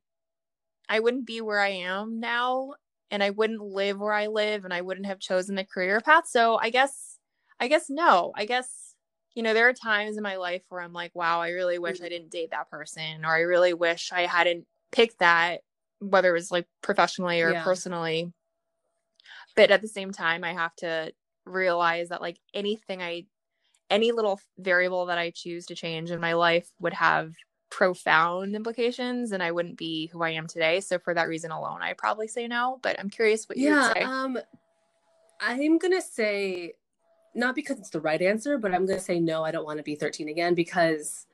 I 0.89 1.01
wouldn't 1.01 1.27
be 1.27 1.41
where 1.41 1.61
I 1.61 1.69
am 1.69 2.21
now 2.21 2.75
and 3.11 3.23
I 3.23 3.31
wouldn't 3.31 3.61
live 3.61 3.99
where 3.99 4.13
I 4.13 4.29
live 4.29 4.65
and 4.65 4.73
I 4.73 4.83
wouldn't 4.83 5.07
have 5.07 5.19
chosen 5.19 5.57
the 5.57 5.65
career 5.65 6.01
path. 6.01 6.29
So 6.29 6.59
I 6.61 6.71
guess 6.71 7.17
I 7.61 7.69
guess 7.69 7.91
no. 7.91 8.33
I 8.35 8.47
guess 8.47 8.91
you 9.35 9.43
know, 9.43 9.55
there 9.55 9.69
are 9.69 9.73
times 9.73 10.17
in 10.17 10.23
my 10.23 10.37
life 10.37 10.63
where 10.69 10.81
I'm 10.81 10.93
like, 10.93 11.15
wow, 11.15 11.41
I 11.41 11.51
really 11.51 11.79
wish 11.79 12.01
I 12.03 12.09
didn't 12.09 12.31
date 12.31 12.51
that 12.51 12.71
person, 12.71 13.25
or 13.25 13.35
I 13.35 13.41
really 13.41 13.75
wish 13.75 14.11
I 14.13 14.23
hadn't 14.23 14.67
picked 14.91 15.21
that, 15.21 15.61
whether 16.01 16.31
it 16.31 16.39
was 16.39 16.51
like 16.51 16.67
professionally 16.83 17.41
or 17.41 17.53
yeah. 17.53 17.63
personally. 17.63 18.33
But 19.55 19.71
at 19.71 19.83
the 19.83 19.89
same 19.89 20.11
time, 20.11 20.43
I 20.43 20.53
have 20.53 20.75
to 20.77 21.13
realize 21.45 22.09
that 22.09 22.21
like 22.21 22.39
anything 22.55 23.03
I, 23.03 23.27
any 23.89 24.13
little 24.13 24.41
variable 24.59 25.07
that 25.07 25.19
I 25.19 25.31
choose 25.31 25.67
to 25.67 25.75
change 25.75 26.11
in 26.11 26.21
my 26.21 26.33
life 26.33 26.69
would 26.81 26.95
have 26.95 27.35
profound 27.71 28.57
implications 28.57 29.31
and 29.31 29.43
I 29.43 29.53
wouldn't 29.53 29.77
be 29.77 30.09
who 30.09 30.23
I 30.23 30.31
am 30.31 30.49
today. 30.49 30.81
So 30.81 30.99
for 30.99 31.15
that 31.15 31.29
reason 31.29 31.53
alone, 31.53 31.83
I 31.83 31.93
probably 31.93 32.27
say 32.27 32.49
no, 32.49 32.81
but 32.83 32.99
I'm 32.99 33.11
curious 33.11 33.49
what 33.49 33.59
you 33.59 33.69
yeah, 33.69 33.93
Um, 34.05 34.39
I'm 35.41 35.79
going 35.79 35.95
to 35.95 36.03
say 36.03 36.75
not 37.35 37.55
because 37.55 37.79
it's 37.79 37.91
the 37.91 38.01
right 38.01 38.21
answer, 38.21 38.59
but 38.59 38.75
I'm 38.75 38.87
going 38.87 38.99
to 38.99 39.05
say 39.05 39.21
no, 39.21 39.45
I 39.45 39.51
don't 39.51 39.65
want 39.65 39.79
to 39.79 39.85
be 39.85 39.95
13 39.95 40.29
again 40.29 40.55
because 40.55 41.27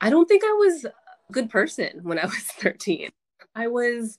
I 0.00 0.10
don't 0.10 0.26
think 0.26 0.42
I 0.44 0.52
was 0.52 0.84
a 0.84 0.92
good 1.32 1.50
person 1.50 2.00
when 2.02 2.18
I 2.18 2.24
was 2.26 2.34
13. 2.38 3.10
I 3.54 3.66
was 3.68 4.18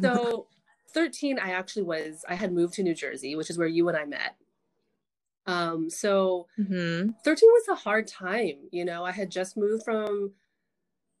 so 0.00 0.46
13 0.94 1.38
I 1.38 1.50
actually 1.50 1.82
was 1.82 2.24
I 2.28 2.34
had 2.34 2.52
moved 2.52 2.74
to 2.74 2.82
New 2.82 2.94
Jersey, 2.94 3.36
which 3.36 3.50
is 3.50 3.58
where 3.58 3.68
you 3.68 3.88
and 3.88 3.96
I 3.96 4.04
met. 4.04 4.36
Um 5.46 5.90
so 5.90 6.46
mm-hmm. 6.58 7.10
13 7.24 7.48
was 7.52 7.68
a 7.68 7.74
hard 7.74 8.06
time, 8.06 8.68
you 8.70 8.84
know. 8.84 9.04
I 9.04 9.12
had 9.12 9.30
just 9.30 9.56
moved 9.56 9.84
from 9.84 10.32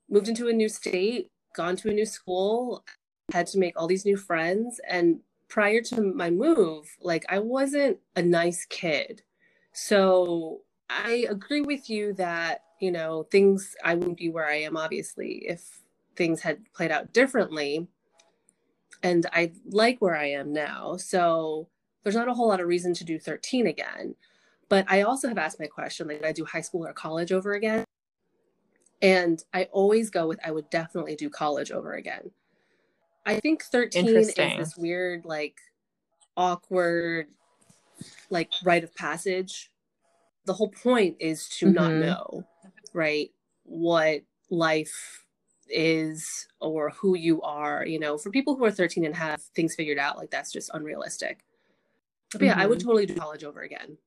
moved 0.08 0.28
into 0.28 0.48
a 0.48 0.52
new 0.52 0.68
state, 0.68 1.30
gone 1.54 1.76
to 1.76 1.90
a 1.90 1.94
new 1.94 2.06
school, 2.06 2.84
had 3.32 3.46
to 3.48 3.58
make 3.58 3.78
all 3.78 3.86
these 3.86 4.04
new 4.04 4.16
friends 4.16 4.80
and 4.88 5.20
prior 5.48 5.80
to 5.80 6.00
my 6.00 6.30
move, 6.30 6.96
like 7.00 7.24
I 7.28 7.38
wasn't 7.38 7.98
a 8.14 8.22
nice 8.22 8.64
kid. 8.64 9.22
So 9.72 10.62
I 10.88 11.26
agree 11.28 11.60
with 11.60 11.88
you 11.90 12.12
that, 12.14 12.62
you 12.80 12.90
know, 12.90 13.24
things, 13.30 13.74
I 13.84 13.94
wouldn't 13.94 14.18
be 14.18 14.30
where 14.30 14.46
I 14.46 14.56
am, 14.56 14.76
obviously, 14.76 15.44
if 15.46 15.80
things 16.16 16.40
had 16.40 16.60
played 16.72 16.90
out 16.90 17.12
differently. 17.12 17.86
And 19.02 19.26
I 19.32 19.52
like 19.66 20.00
where 20.00 20.16
I 20.16 20.30
am 20.30 20.52
now. 20.52 20.96
So 20.96 21.68
there's 22.02 22.16
not 22.16 22.28
a 22.28 22.34
whole 22.34 22.48
lot 22.48 22.60
of 22.60 22.66
reason 22.66 22.94
to 22.94 23.04
do 23.04 23.18
13 23.18 23.66
again. 23.66 24.14
But 24.68 24.84
I 24.88 25.02
also 25.02 25.28
have 25.28 25.38
asked 25.38 25.60
my 25.60 25.66
question 25.66 26.08
like, 26.08 26.24
I 26.24 26.32
do 26.32 26.44
high 26.44 26.60
school 26.60 26.86
or 26.86 26.92
college 26.92 27.30
over 27.30 27.52
again? 27.52 27.84
And 29.02 29.42
I 29.52 29.64
always 29.72 30.10
go 30.10 30.26
with, 30.26 30.40
I 30.44 30.50
would 30.50 30.70
definitely 30.70 31.14
do 31.14 31.28
college 31.28 31.70
over 31.70 31.94
again 31.94 32.30
I 33.26 33.40
think 33.40 33.64
13 33.64 34.06
is 34.06 34.34
this 34.34 34.76
weird, 34.76 35.24
like, 35.24 35.58
awkward, 36.36 37.26
like, 38.30 38.52
rite 38.64 38.84
of 38.84 38.94
passage. 38.94 39.70
The 40.44 40.52
whole 40.52 40.68
point 40.70 41.16
is 41.18 41.48
to 41.58 41.66
mm-hmm. 41.66 41.74
not 41.74 41.92
know, 41.92 42.46
right, 42.92 43.30
what 43.64 44.22
life 44.48 45.24
is 45.68 46.46
or 46.60 46.90
who 46.90 47.16
you 47.16 47.42
are. 47.42 47.84
You 47.84 47.98
know, 47.98 48.16
for 48.16 48.30
people 48.30 48.54
who 48.54 48.64
are 48.64 48.70
13 48.70 49.04
and 49.04 49.14
have 49.16 49.42
things 49.56 49.74
figured 49.74 49.98
out, 49.98 50.16
like, 50.16 50.30
that's 50.30 50.52
just 50.52 50.70
unrealistic. 50.72 51.44
But 52.30 52.42
yeah, 52.42 52.52
mm-hmm. 52.52 52.60
I 52.60 52.66
would 52.66 52.78
mm-hmm. 52.78 52.88
totally 52.88 53.06
do 53.06 53.14
college 53.14 53.42
over 53.42 53.62
again. 53.62 53.98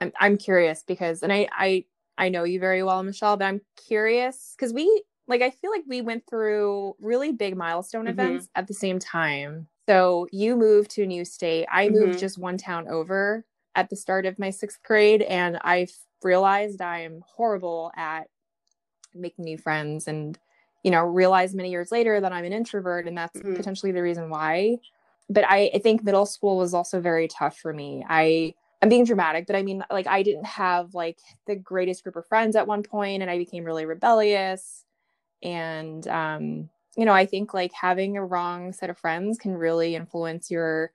I'm, 0.00 0.12
I'm 0.20 0.36
curious 0.36 0.84
because, 0.86 1.24
and 1.24 1.32
I, 1.32 1.48
I, 1.50 1.84
I 2.16 2.28
know 2.28 2.44
you 2.44 2.60
very 2.60 2.84
well, 2.84 3.02
Michelle, 3.02 3.36
but 3.36 3.46
I'm 3.46 3.60
curious 3.88 4.54
because 4.56 4.72
we 4.72 5.02
like 5.32 5.42
I 5.42 5.50
feel 5.50 5.70
like 5.70 5.84
we 5.88 6.02
went 6.02 6.26
through 6.28 6.94
really 7.00 7.32
big 7.32 7.56
milestone 7.56 8.02
mm-hmm. 8.02 8.20
events 8.20 8.48
at 8.54 8.68
the 8.68 8.74
same 8.74 8.98
time. 8.98 9.66
So 9.88 10.28
you 10.30 10.56
moved 10.56 10.90
to 10.92 11.04
a 11.04 11.06
new 11.06 11.24
state. 11.24 11.66
I 11.72 11.86
mm-hmm. 11.86 12.06
moved 12.06 12.18
just 12.18 12.38
one 12.38 12.58
town 12.58 12.86
over 12.86 13.44
at 13.74 13.88
the 13.88 13.96
start 13.96 14.26
of 14.26 14.38
my 14.38 14.50
sixth 14.50 14.82
grade, 14.82 15.22
and 15.22 15.58
I 15.64 15.86
realized 16.22 16.82
I'm 16.82 17.24
horrible 17.26 17.90
at 17.96 18.28
making 19.14 19.46
new 19.46 19.56
friends 19.56 20.06
and 20.06 20.38
you 20.82 20.90
know 20.90 21.02
realized 21.02 21.54
many 21.54 21.70
years 21.70 21.92
later 21.92 22.20
that 22.20 22.32
i'm 22.32 22.44
an 22.44 22.52
introvert 22.52 23.06
and 23.06 23.16
that's 23.16 23.38
mm-hmm. 23.38 23.54
potentially 23.54 23.92
the 23.92 24.02
reason 24.02 24.30
why 24.30 24.76
but 25.28 25.44
I, 25.44 25.70
I 25.74 25.78
think 25.78 26.02
middle 26.02 26.26
school 26.26 26.56
was 26.56 26.74
also 26.74 27.00
very 27.00 27.28
tough 27.28 27.58
for 27.58 27.74
me 27.74 28.04
i 28.08 28.54
i'm 28.80 28.88
being 28.88 29.04
dramatic 29.04 29.46
but 29.46 29.56
i 29.56 29.62
mean 29.62 29.84
like 29.90 30.06
i 30.06 30.22
didn't 30.22 30.46
have 30.46 30.94
like 30.94 31.18
the 31.46 31.56
greatest 31.56 32.02
group 32.02 32.16
of 32.16 32.26
friends 32.26 32.56
at 32.56 32.66
one 32.66 32.82
point 32.82 33.20
and 33.22 33.30
i 33.30 33.36
became 33.36 33.64
really 33.64 33.84
rebellious 33.84 34.84
and 35.42 36.06
um 36.08 36.68
you 36.96 37.04
know 37.04 37.12
i 37.12 37.26
think 37.26 37.54
like 37.54 37.72
having 37.72 38.16
a 38.16 38.24
wrong 38.24 38.72
set 38.72 38.90
of 38.90 38.98
friends 38.98 39.38
can 39.38 39.54
really 39.54 39.94
influence 39.96 40.50
your 40.50 40.92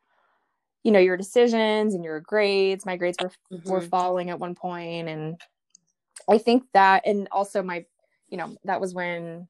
you 0.84 0.92
know, 0.92 1.00
your 1.00 1.18
decisions 1.18 1.94
and 1.94 2.04
your 2.04 2.22
grades. 2.22 2.86
My 2.86 2.96
grades 2.96 3.18
were 3.20 3.32
Mhm. 3.52 3.66
were 3.70 3.82
falling 3.82 4.30
at 4.30 4.40
one 4.40 4.56
point 4.56 5.10
and 5.10 5.38
I 6.30 6.38
think 6.38 6.64
that 6.74 7.04
and 7.06 7.28
also 7.32 7.62
my 7.64 7.86
you 8.30 8.38
know, 8.38 8.56
that 8.66 8.82
was 8.82 8.94
when 8.94 9.48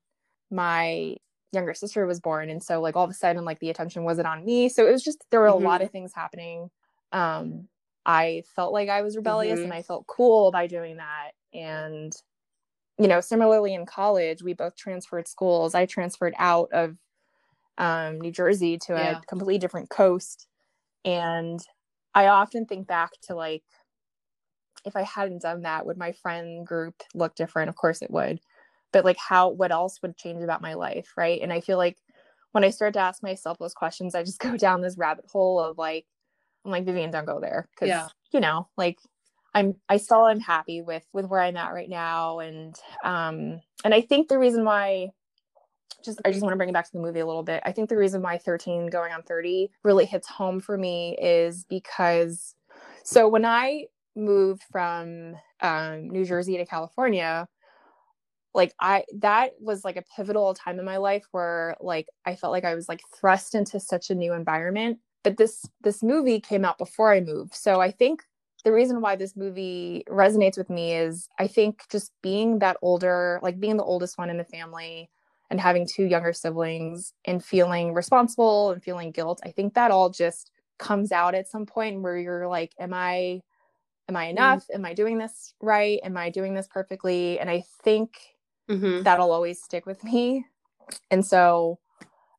my 0.51 1.17
younger 1.51 1.73
sister 1.73 2.05
was 2.05 2.19
born 2.19 2.49
and 2.49 2.63
so 2.63 2.81
like 2.81 2.95
all 2.95 3.03
of 3.03 3.09
a 3.09 3.13
sudden 3.13 3.45
like 3.45 3.59
the 3.59 3.69
attention 3.69 4.03
wasn't 4.03 4.27
on 4.27 4.45
me. 4.45 4.69
So 4.69 4.87
it 4.87 4.91
was 4.91 5.03
just 5.03 5.23
there 5.31 5.39
were 5.41 5.47
Mhm. 5.47 5.53
a 5.53 5.55
lot 5.55 5.81
of 5.81 5.91
things 5.91 6.13
happening. 6.13 6.69
Um 7.11 7.67
I 8.05 8.43
felt 8.55 8.73
like 8.73 8.89
I 8.89 9.01
was 9.01 9.15
rebellious 9.17 9.59
Mhm. 9.59 9.63
and 9.65 9.73
I 9.73 9.81
felt 9.83 10.07
cool 10.07 10.51
by 10.51 10.67
doing 10.67 10.97
that 10.97 11.31
and 11.53 12.13
you 12.99 13.07
know, 13.07 13.21
similarly 13.21 13.73
in 13.73 13.85
college, 13.85 14.41
we 14.43 14.53
both 14.53 14.75
transferred 14.75 15.27
schools. 15.27 15.75
I 15.75 15.85
transferred 15.85 16.33
out 16.37 16.69
of 16.71 16.97
um, 17.77 18.19
New 18.19 18.31
Jersey 18.31 18.77
to 18.79 18.93
Yeah. 18.93 19.19
a 19.19 19.21
completely 19.25 19.59
different 19.59 19.89
coast. 19.89 20.47
And 21.05 21.59
I 22.15 22.27
often 22.27 22.65
think 22.65 22.87
back 22.87 23.11
to 23.23 23.35
like, 23.35 23.63
if 24.85 24.95
I 24.95 25.03
hadn't 25.03 25.41
done 25.41 25.61
that, 25.63 25.85
would 25.85 25.97
my 25.97 26.11
friend 26.13 26.65
group 26.65 26.95
look 27.13 27.35
different? 27.35 27.69
Of 27.69 27.75
course 27.75 28.01
it 28.01 28.11
would. 28.11 28.39
But 28.93 29.05
like, 29.05 29.17
how, 29.17 29.49
what 29.49 29.71
else 29.71 30.01
would 30.01 30.17
change 30.17 30.41
about 30.43 30.61
my 30.61 30.73
life? 30.73 31.11
Right. 31.17 31.41
And 31.41 31.51
I 31.53 31.61
feel 31.61 31.77
like 31.77 31.97
when 32.53 32.63
I 32.63 32.69
start 32.69 32.93
to 32.93 32.99
ask 32.99 33.21
myself 33.21 33.57
those 33.59 33.73
questions, 33.73 34.15
I 34.15 34.23
just 34.23 34.39
go 34.47 34.57
down 34.57 34.81
this 34.81 34.97
rabbit 34.97 35.25
hole 35.31 35.59
of 35.59 35.77
like, 35.77 36.05
I'm 36.65 36.71
like, 36.71 36.85
Vivian, 36.85 37.11
don't 37.11 37.25
go 37.25 37.39
there. 37.39 37.67
Cause, 37.77 37.89
Yeah. 37.89 38.07
you 38.31 38.39
know, 38.39 38.69
like, 38.77 38.97
I'm 39.57 39.75
I 39.89 39.97
still 39.97 40.27
am 40.27 40.39
happy 40.39 40.81
with 40.83 41.03
with 41.13 41.25
where 41.25 41.41
I'm 41.41 41.57
at 41.57 41.73
right 41.73 41.89
now 41.89 42.39
and 42.39 42.75
um 43.03 43.59
and 43.83 43.93
I 43.93 44.01
think 44.01 44.27
the 44.27 44.37
reason 44.37 44.63
why 44.63 45.09
just 46.05 46.21
I 46.23 46.29
just 46.29 46.43
want 46.43 46.53
to 46.53 46.57
bring 46.57 46.69
it 46.69 46.73
back 46.73 46.85
to 46.85 46.91
the 46.93 46.99
movie 46.99 47.21
a 47.21 47.25
little 47.25 47.41
bit. 47.41 47.63
I 47.65 47.71
think 47.71 47.89
the 47.89 47.97
reason 47.97 48.21
why 48.21 48.37
13 48.37 48.87
going 48.87 49.11
on 49.11 49.23
30 49.23 49.71
really 49.83 50.05
hits 50.05 50.27
home 50.27 50.59
for 50.59 50.77
me 50.77 51.17
is 51.19 51.65
because 51.67 52.53
so 53.03 53.27
when 53.27 53.45
I 53.45 53.85
moved 54.15 54.61
from 54.71 55.35
um 55.61 56.07
New 56.09 56.23
Jersey 56.23 56.57
to 56.57 56.65
California 56.65 57.47
like 58.53 58.75
I 58.79 59.05
that 59.21 59.53
was 59.59 59.83
like 59.83 59.97
a 59.97 60.03
pivotal 60.15 60.53
time 60.53 60.77
in 60.77 60.85
my 60.85 60.97
life 60.97 61.25
where 61.31 61.75
like 61.79 62.07
I 62.25 62.35
felt 62.35 62.51
like 62.51 62.63
I 62.63 62.75
was 62.75 62.87
like 62.87 63.01
thrust 63.19 63.55
into 63.55 63.79
such 63.79 64.11
a 64.11 64.15
new 64.15 64.33
environment 64.33 64.99
but 65.23 65.37
this 65.37 65.65
this 65.81 66.03
movie 66.03 66.39
came 66.39 66.63
out 66.63 66.77
before 66.77 67.11
I 67.11 67.19
moved. 67.19 67.53
So 67.53 67.81
I 67.81 67.91
think 67.91 68.23
the 68.63 68.71
reason 68.73 69.01
why 69.01 69.15
this 69.15 69.35
movie 69.35 70.03
resonates 70.09 70.57
with 70.57 70.69
me 70.69 70.93
is 70.93 71.29
I 71.39 71.47
think 71.47 71.83
just 71.91 72.11
being 72.21 72.59
that 72.59 72.77
older, 72.81 73.39
like 73.41 73.59
being 73.59 73.77
the 73.77 73.83
oldest 73.83 74.17
one 74.17 74.29
in 74.29 74.37
the 74.37 74.43
family 74.43 75.09
and 75.49 75.59
having 75.61 75.87
two 75.87 76.05
younger 76.05 76.33
siblings 76.33 77.13
and 77.25 77.43
feeling 77.43 77.93
responsible 77.93 78.71
and 78.71 78.83
feeling 78.83 79.11
guilt, 79.11 79.39
I 79.45 79.51
think 79.51 79.73
that 79.75 79.91
all 79.91 80.09
just 80.09 80.51
comes 80.79 81.11
out 81.11 81.35
at 81.35 81.47
some 81.47 81.65
point 81.65 82.01
where 82.01 82.17
you're 82.17 82.47
like, 82.47 82.73
am 82.79 82.93
I 82.93 83.41
am 84.09 84.15
I 84.15 84.25
enough? 84.25 84.65
Am 84.73 84.85
I 84.85 84.93
doing 84.93 85.17
this 85.17 85.53
right? 85.61 85.99
Am 86.03 86.17
I 86.17 86.29
doing 86.29 86.53
this 86.53 86.67
perfectly? 86.67 87.39
And 87.39 87.49
I 87.49 87.63
think 87.83 88.17
Mhm. 88.69 89.03
that'll 89.03 89.31
always 89.31 89.61
stick 89.61 89.85
with 89.85 90.03
me. 90.03 90.45
And 91.11 91.25
so 91.25 91.79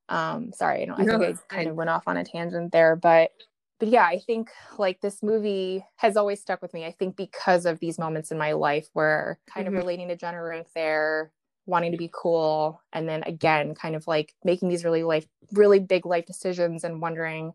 um 0.09 0.53
sorry, 0.53 0.83
I, 0.83 0.85
don't, 0.87 1.01
I 1.01 1.05
No, 1.05 1.19
think 1.19 1.23
I 1.23 1.55
kind 1.55 1.67
fine. 1.67 1.69
of 1.69 1.77
went 1.77 1.91
off 1.91 2.05
on 2.09 2.17
a 2.17 2.25
tangent 2.25 2.73
there, 2.73 2.97
but 2.97 3.31
but 3.79 3.89
yeah, 3.89 4.05
I 4.05 4.19
think 4.19 4.51
like 4.79 5.01
this 5.01 5.23
movie 5.23 5.85
has 5.97 6.17
always 6.17 6.41
stuck 6.41 6.61
with 6.63 6.75
me. 6.75 6.85
I 6.85 6.93
think 6.93 7.17
because 7.17 7.67
of 7.67 7.79
these 7.81 7.99
moments 7.99 8.31
in 8.33 8.39
my 8.39 8.53
life 8.53 8.89
where 8.93 9.39
kind 9.47 9.67
Mhm. 9.67 9.69
of 9.69 9.75
relating 9.75 10.09
to 10.09 10.17
Jenna 10.17 10.43
Rink 10.43 10.69
there, 10.75 11.33
wanting 11.67 11.93
to 11.93 11.99
be 11.99 12.11
cool, 12.13 12.81
and 12.93 13.09
then 13.09 13.23
again, 13.25 13.75
kind 13.75 13.95
of 13.95 14.07
like 14.07 14.35
making 14.45 14.69
these 14.69 14.85
really 14.85 15.03
life, 15.05 15.27
really 15.53 15.79
big 15.81 16.07
life 16.07 16.27
decisions 16.27 16.85
and 16.85 17.01
wondering, 17.01 17.55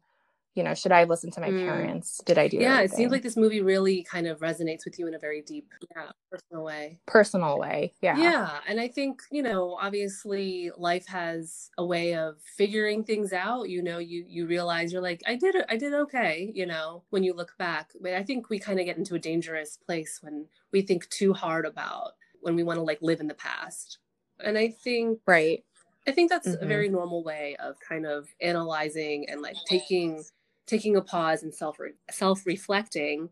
you 0.56 0.64
know, 0.64 0.74
should 0.76 0.92
I 0.92 1.04
listen 1.06 1.32
to 1.32 1.42
my 1.42 1.52
Mm. 1.52 1.54
parents? 1.54 2.22
Did 2.26 2.38
I 2.38 2.48
do 2.48 2.58
Yeah, 2.58 2.82
it 2.82 2.92
seems 2.92 3.12
like 3.12 3.24
this 3.24 3.38
movie 3.38 3.62
really 3.62 4.04
kind 4.04 4.28
of 4.28 4.40
resonates 4.42 4.86
with 4.86 5.00
you 5.00 5.08
in 5.08 5.14
a 5.16 5.20
very 5.20 5.42
deep, 5.42 5.74
yeah, 5.96 6.12
personal 6.32 6.64
way. 6.64 7.02
personal 7.08 7.60
way. 7.60 7.94
Yeah. 8.02 8.16
Yeah, 8.16 8.60
and 8.68 8.80
I 8.80 8.90
think, 8.90 9.24
you 9.32 9.42
know, 9.42 9.76
obviously 9.82 10.70
life 10.78 11.08
has 11.08 11.72
a 11.80 11.86
way 11.86 12.14
of 12.14 12.40
figuring 12.44 13.04
things 13.04 13.34
out. 13.34 13.70
You 13.70 13.82
know, 13.82 13.98
you 13.98 14.24
you 14.28 14.46
realize 14.46 14.94
you're 14.94 15.02
like, 15.02 15.22
I 15.26 15.36
did 15.36 15.56
I 15.68 15.78
did 15.78 15.94
okay, 15.96 16.52
you 16.54 16.66
know, 16.68 17.04
when 17.10 17.24
you 17.24 17.34
look 17.34 17.58
back. 17.58 17.92
But 18.00 18.14
I 18.14 18.22
think 18.24 18.50
we 18.50 18.60
kind 18.60 18.80
of 18.80 18.86
get 18.86 18.98
into 18.98 19.16
a 19.16 19.20
dangerous 19.20 19.78
place 19.78 20.20
when 20.22 20.48
we 20.72 20.84
think 20.84 21.10
too 21.10 21.34
hard 21.34 21.66
about 21.66 22.12
when 22.42 22.56
we 22.56 22.62
want 22.64 22.78
to 22.78 22.84
like 22.84 23.02
live 23.02 23.20
in 23.20 23.28
the 23.28 23.34
past. 23.34 23.98
And 24.40 24.58
I 24.60 24.70
think 24.70 25.20
Right. 25.28 25.64
I 26.08 26.12
think 26.12 26.30
that's 26.30 26.54
a 26.54 26.66
Mhm. 26.66 26.68
very 26.68 26.90
normal 26.90 27.24
way 27.24 27.56
of 27.58 27.80
kind 27.80 28.06
of 28.06 28.30
analyzing 28.42 29.30
and 29.30 29.42
like 29.42 29.64
taking 29.66 30.26
taking 30.68 30.96
a 30.96 31.02
pause 31.02 31.44
and 31.44 31.54
self 31.54 31.78
self 32.12 32.46
reflecting 32.46 33.30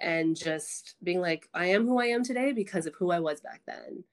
and 0.00 0.36
just 0.36 0.96
being 1.02 1.20
like 1.20 1.48
I 1.54 1.66
am 1.68 1.86
who 1.86 2.00
I 2.00 2.06
am 2.06 2.24
today 2.24 2.52
because 2.52 2.86
of 2.86 2.94
who 2.96 3.10
I 3.12 3.20
was 3.20 3.40
back 3.42 3.62
then. 3.66 4.04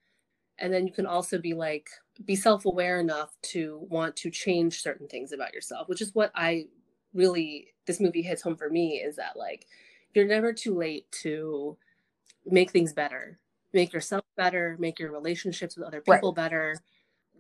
And 0.59 0.74
then 0.74 0.88
you 0.88 0.93
can 0.93 1.07
also 1.07 1.39
be 1.39 1.53
like 1.55 1.89
be 2.26 2.36
self-aware 2.36 2.99
enough 2.99 3.36
to 3.43 3.88
want 3.89 4.16
to 4.18 4.32
change 4.32 4.82
certain 4.82 5.07
things 5.07 5.32
about 5.34 5.53
yourself, 5.53 5.89
which 5.89 6.01
is 6.01 6.16
what 6.16 6.32
I 6.36 6.68
really 7.14 7.74
this 7.88 7.99
movie 8.01 8.24
hits 8.24 8.41
home 8.43 8.57
for 8.57 8.70
me 8.70 8.97
is 9.01 9.18
that 9.18 9.38
like 9.38 9.68
you're 10.16 10.28
never 10.28 10.53
too 10.53 10.76
late 10.76 11.11
to 11.24 11.78
make 12.45 12.72
things 12.72 12.93
better. 12.93 13.39
Make 13.74 13.93
yourself 13.93 14.24
better, 14.38 14.78
make 14.80 14.99
your 14.99 15.11
relationships 15.11 15.78
with 15.78 15.88
other 15.88 16.01
Right. 16.07 16.24
people 16.24 16.34
better. 16.34 16.84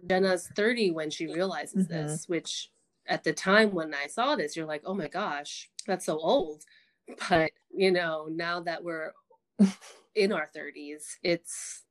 Jenna's 0.07 0.49
30 0.55 0.91
when 0.91 1.11
she 1.11 1.27
realizes 1.27 1.87
Mhm. 1.87 1.87
this, 1.87 2.29
which 2.29 2.72
at 3.07 3.23
the 3.23 3.33
time 3.33 3.71
when 3.71 3.93
I 3.93 4.07
saw 4.07 4.35
this, 4.35 4.55
you're 4.55 4.65
like, 4.65 4.83
oh 4.85 4.93
my 4.93 5.07
gosh, 5.07 5.69
that's 5.87 6.05
so 6.05 6.17
old. 6.17 6.63
But, 7.29 7.51
you 7.69 7.91
know, 7.91 8.29
now 8.31 8.61
that 8.61 8.81
we're 8.81 9.11
in 10.15 10.31
our 10.31 10.49
30s, 10.55 11.17
it's, 11.21 11.83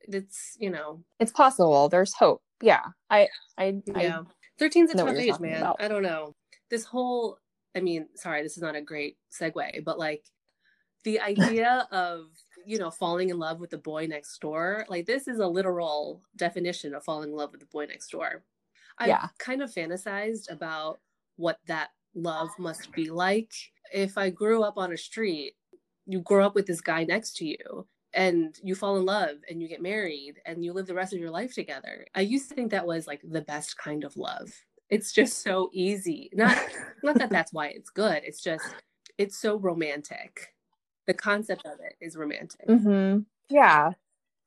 it's, 0.00 0.56
you 0.58 0.70
know, 0.70 1.04
It's 1.20 1.32
possible. 1.32 1.90
There's 1.90 2.14
hope. 2.14 2.40
Yeah. 2.62 2.80
I 3.10 3.28
I 3.58 3.82
yeah. 3.84 4.22
13's 4.58 4.92
a 4.92 4.96
tough 4.96 5.16
age, 5.16 5.38
man. 5.38 5.58
about. 5.58 5.76
I 5.80 5.88
don't 5.88 6.02
know. 6.02 6.34
This 6.70 6.84
whole, 6.84 7.38
I 7.76 7.80
mean, 7.80 8.08
sorry, 8.14 8.42
this 8.42 8.56
is 8.56 8.62
not 8.62 8.74
a 8.74 8.80
great 8.80 9.18
segue, 9.30 9.84
but 9.84 9.98
like 9.98 10.24
the 11.04 11.20
idea 11.32 11.86
of, 11.92 12.28
you 12.64 12.78
know, 12.78 12.90
falling 12.90 13.28
in 13.28 13.38
love 13.38 13.60
with 13.60 13.68
the 13.68 13.78
boy 13.78 14.06
next 14.06 14.38
door, 14.38 14.86
like 14.88 15.04
this 15.04 15.28
is 15.28 15.40
a 15.40 15.46
literal 15.46 16.22
definition 16.36 16.94
of 16.94 17.04
falling 17.04 17.30
in 17.30 17.36
love 17.36 17.50
with 17.52 17.60
the 17.60 17.66
boy 17.66 17.84
next 17.84 18.08
door. 18.08 18.42
I've 18.98 19.08
Yeah. 19.08 19.28
kind 19.38 19.62
of 19.62 19.70
fantasized 19.72 20.50
about 20.50 21.00
what 21.36 21.60
that 21.66 21.90
love 22.14 22.50
must 22.58 22.92
be 22.94 23.10
like. 23.10 23.52
If 23.92 24.16
I 24.18 24.30
grew 24.30 24.62
up 24.62 24.76
on 24.78 24.92
a 24.92 24.96
street, 24.96 25.56
you 26.06 26.20
grow 26.20 26.46
up 26.46 26.54
with 26.54 26.66
this 26.66 26.80
guy 26.80 27.04
next 27.04 27.36
to 27.38 27.46
you 27.46 27.88
and 28.12 28.58
you 28.62 28.74
fall 28.74 28.96
in 28.96 29.04
love 29.04 29.38
and 29.48 29.60
you 29.62 29.68
get 29.68 29.82
married 29.82 30.40
and 30.46 30.64
you 30.64 30.72
live 30.72 30.86
the 30.86 30.94
rest 30.94 31.12
of 31.12 31.18
your 31.20 31.30
life 31.30 31.54
together. 31.54 32.06
I 32.14 32.20
used 32.20 32.48
to 32.50 32.54
think 32.54 32.70
that 32.70 32.86
was 32.86 33.06
like 33.06 33.22
the 33.24 33.40
best 33.42 33.76
kind 33.78 34.04
of 34.04 34.16
love. 34.16 34.52
It's 34.90 35.12
just 35.12 35.42
so 35.42 35.70
easy. 35.72 36.30
Not 36.32 36.58
not 37.02 37.18
that 37.18 37.32
that's 37.32 37.52
why 37.52 37.68
it's 37.68 37.90
good. 37.90 38.22
It's 38.24 38.42
just 38.42 38.84
it's 39.18 39.38
so 39.38 39.58
romantic. 39.58 40.54
The 41.06 41.14
concept 41.14 41.66
of 41.66 41.80
it 41.80 41.96
is 42.00 42.16
romantic. 42.16 42.68
hmm 42.68 43.24
Yeah. 43.48 43.94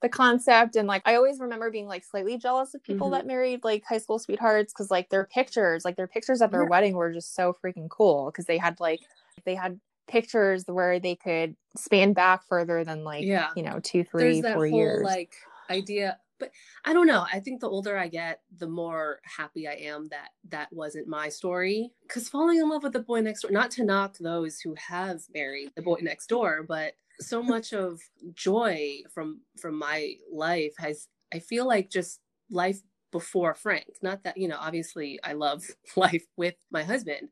The 0.02 0.10
concept 0.10 0.76
and 0.76 0.88
like 0.88 1.02
I 1.06 1.16
always 1.16 1.40
remember 1.40 1.72
being 1.72 1.88
like 1.88 2.04
slightly 2.04 2.38
jealous 2.38 2.74
of 2.76 2.84
people 2.84 3.08
Mhm. 3.10 3.14
that 3.14 3.26
married 3.26 3.64
like 3.64 3.84
high 3.84 3.98
school 3.98 4.20
sweethearts 4.20 4.72
because 4.74 4.92
like 4.92 5.10
their 5.10 5.26
pictures, 5.26 5.84
like 5.84 5.96
their 5.96 6.08
pictures 6.08 6.42
at 6.42 6.52
their 6.52 6.64
Yeah. 6.64 6.70
wedding 6.70 6.96
were 6.96 7.12
just 7.12 7.34
so 7.34 7.52
freaking 7.54 7.90
cool 7.90 8.28
because 8.28 8.46
they 8.46 8.60
had 8.60 8.80
like 8.80 9.00
they 9.46 9.56
had 9.56 9.80
pictures 10.08 10.64
where 10.68 11.00
they 11.00 11.16
could 11.16 11.56
span 11.76 12.14
back 12.14 12.44
further 12.48 12.84
than 12.84 13.04
like 13.04 13.24
Yeah. 13.26 13.50
you 13.56 13.64
know 13.64 13.80
two, 13.80 14.04
There's 14.14 14.38
three, 14.38 14.42
that 14.42 14.54
four 14.54 14.68
whole 14.68 14.78
years. 14.80 15.04
like 15.04 15.34
idea, 15.70 16.20
but 16.40 16.52
I 16.86 16.94
don't 16.94 17.08
know. 17.08 17.26
I 17.32 17.40
think 17.40 17.60
the 17.60 17.70
older 17.70 17.98
I 17.98 18.08
get, 18.08 18.42
the 18.58 18.68
more 18.68 19.20
happy 19.24 19.68
I 19.68 19.74
am 19.74 20.08
that 20.10 20.30
that 20.50 20.72
wasn't 20.72 21.08
my 21.08 21.30
story. 21.30 21.92
Because 22.04 22.30
falling 22.30 22.60
in 22.60 22.70
love 22.70 22.84
with 22.84 22.94
the 22.94 23.00
boy 23.00 23.22
next 23.22 23.42
door, 23.42 23.52
not 23.52 23.72
to 23.72 23.84
knock 23.84 24.18
those 24.20 24.60
who 24.60 24.76
have 24.76 25.22
married 25.34 25.72
the 25.76 25.82
boy 25.82 25.98
next 26.02 26.28
door, 26.28 26.64
but 26.68 26.94
so 27.20 27.42
much 27.44 27.74
of 27.74 28.00
joy 28.34 29.00
from 29.14 29.42
from 29.60 29.78
my 29.78 30.14
life 30.32 30.74
has 30.78 31.08
I 31.34 31.40
feel 31.40 31.68
like 31.68 31.90
just 31.90 32.22
life 32.50 32.82
before 33.12 33.54
Frank. 33.54 33.86
Not 34.02 34.24
that, 34.24 34.38
you 34.38 34.48
know, 34.48 34.58
obviously 34.60 35.20
I 35.24 35.34
love 35.34 35.64
life 35.96 36.26
with 36.36 36.56
my 36.72 36.84
husband, 36.84 37.30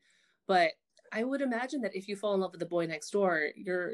but 0.47 0.71
I 1.11 1.23
would 1.23 1.41
imagine 1.41 1.81
that 1.81 1.95
if 1.95 2.07
you 2.07 2.15
fall 2.15 2.33
in 2.33 2.41
love 2.41 2.51
with 2.51 2.59
the 2.59 2.65
boy 2.65 2.85
next 2.85 3.11
door, 3.11 3.49
you're 3.55 3.93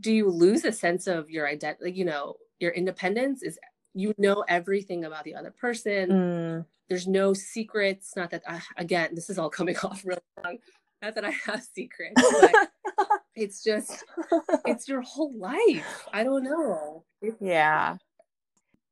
do 0.00 0.12
you 0.12 0.30
lose 0.30 0.64
a 0.64 0.70
sense 0.72 1.08
of 1.08 1.28
your 1.28 1.48
identity, 1.48 1.84
like, 1.86 1.96
you 1.96 2.04
know, 2.04 2.36
your 2.60 2.70
independence 2.70 3.42
is 3.42 3.58
you 3.94 4.14
know 4.18 4.44
everything 4.48 5.04
about 5.04 5.24
the 5.24 5.34
other 5.34 5.50
person. 5.52 6.10
Mm, 6.10 6.66
There's 6.88 7.06
no 7.06 7.32
secrets. 7.34 8.14
Not 8.16 8.30
that 8.30 8.42
I, 8.46 8.60
again, 8.76 9.14
this 9.14 9.30
is 9.30 9.38
all 9.38 9.50
coming 9.50 9.76
off 9.84 10.04
really 10.04 10.20
wrong. 10.44 10.58
Not 11.02 11.14
that 11.14 11.24
I 11.24 11.30
have 11.30 11.62
secrets, 11.62 12.20
but 12.40 12.68
it's 13.34 13.62
just 13.62 14.04
it's 14.66 14.88
your 14.88 15.02
whole 15.02 15.32
life. 15.38 16.06
I 16.12 16.24
don't 16.24 16.44
know. 16.44 17.04
It's- 17.22 17.38
yeah. 17.40 17.96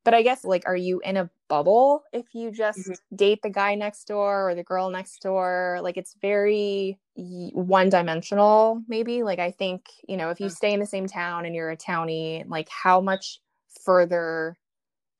But 0.05 0.13
I 0.13 0.21
guess 0.21 0.43
like 0.43 0.63
are 0.65 0.75
you 0.75 0.99
in 0.99 1.15
a 1.15 1.29
bubble 1.47 2.03
if 2.11 2.25
you 2.33 2.51
just 2.51 2.79
Mhm. 2.79 2.97
date 3.15 3.39
the 3.41 3.49
guy 3.49 3.75
next 3.75 4.05
door 4.05 4.49
or 4.49 4.55
the 4.55 4.63
girl 4.63 4.89
next 4.89 5.21
door. 5.21 5.79
Like 5.81 5.95
it's 5.97 6.13
very 6.21 6.99
one 7.15 7.89
dimensional, 7.89 8.81
maybe. 8.87 9.23
Like 9.23 9.39
I 9.39 9.51
think, 9.51 9.85
you 10.07 10.17
know, 10.17 10.29
if 10.29 10.41
you 10.41 10.49
stay 10.49 10.73
in 10.73 10.79
the 10.81 10.85
same 10.85 11.07
town 11.07 11.45
and 11.45 11.55
you're 11.55 11.71
a 11.71 11.77
townie, 11.77 12.43
like 12.49 12.67
how 12.69 12.99
much 12.99 13.39
further 13.85 14.57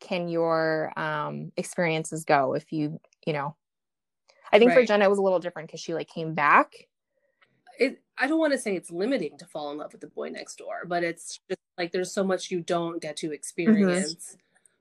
can 0.03 0.27
your 0.27 0.91
um 0.99 1.51
experiences 1.57 2.25
go 2.25 2.53
if 2.53 2.71
you, 2.71 2.99
you 3.25 3.33
know. 3.33 3.55
I 4.51 4.59
think 4.59 4.73
for 4.73 4.85
Jenna 4.85 5.05
it 5.05 5.09
was 5.09 5.17
a 5.17 5.23
little 5.23 5.39
different 5.39 5.67
because 5.67 5.79
she 5.79 5.95
like 5.95 6.07
came 6.07 6.35
back. 6.35 6.87
it 7.79 8.01
I 8.17 8.27
don't 8.27 8.39
want 8.39 8.53
to 8.53 8.59
say 8.59 8.75
it's 8.75 8.91
limiting 8.91 9.37
to 9.39 9.45
fall 9.47 9.71
in 9.71 9.77
love 9.79 9.91
with 9.93 10.01
the 10.01 10.07
boy 10.07 10.29
next 10.29 10.57
door, 10.57 10.83
but 10.85 11.03
it's 11.03 11.39
just 11.49 11.61
like 11.77 11.91
there's 11.91 12.11
so 12.11 12.23
much 12.23 12.51
you 12.51 12.61
don't 12.61 13.01
get 13.01 13.17
to 13.17 13.31
experience. 13.31 14.37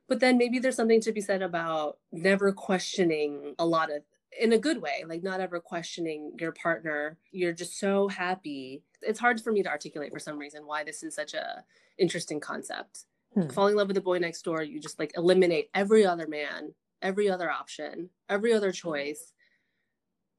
But 0.08 0.20
then 0.20 0.36
maybe 0.36 0.58
there's 0.58 0.76
something 0.76 1.00
to 1.00 1.12
be 1.12 1.22
said 1.22 1.40
about 1.40 1.96
never 2.10 2.52
questioning 2.52 3.54
a 3.58 3.64
lot 3.64 3.90
of 3.90 4.02
in 4.38 4.52
a 4.52 4.58
good 4.58 4.82
way, 4.82 5.04
like 5.06 5.22
not 5.22 5.40
ever 5.40 5.60
questioning 5.60 6.32
your 6.38 6.52
partner. 6.52 7.16
You're 7.30 7.52
just 7.52 7.78
so 7.78 8.08
happy. 8.08 8.82
It's 9.00 9.20
hard 9.20 9.40
for 9.40 9.52
me 9.52 9.62
to 9.62 9.68
articulate 9.68 10.12
for 10.12 10.18
some 10.18 10.38
reason 10.38 10.66
why 10.66 10.84
this 10.84 11.02
is 11.02 11.14
such 11.14 11.32
a 11.34 11.64
interesting 11.98 12.40
concept. 12.40 13.04
Hmm. 13.34 13.48
Falling 13.48 13.72
in 13.72 13.78
love 13.78 13.88
with 13.88 13.94
the 13.96 14.00
boy 14.02 14.18
next 14.18 14.42
door, 14.42 14.62
you 14.62 14.80
just 14.80 14.98
like 14.98 15.12
eliminate 15.16 15.70
every 15.74 16.04
other 16.04 16.26
man, 16.26 16.74
every 17.00 17.30
other 17.30 17.50
option, 17.50 18.10
every 18.28 18.52
other 18.52 18.72
choice. 18.72 19.32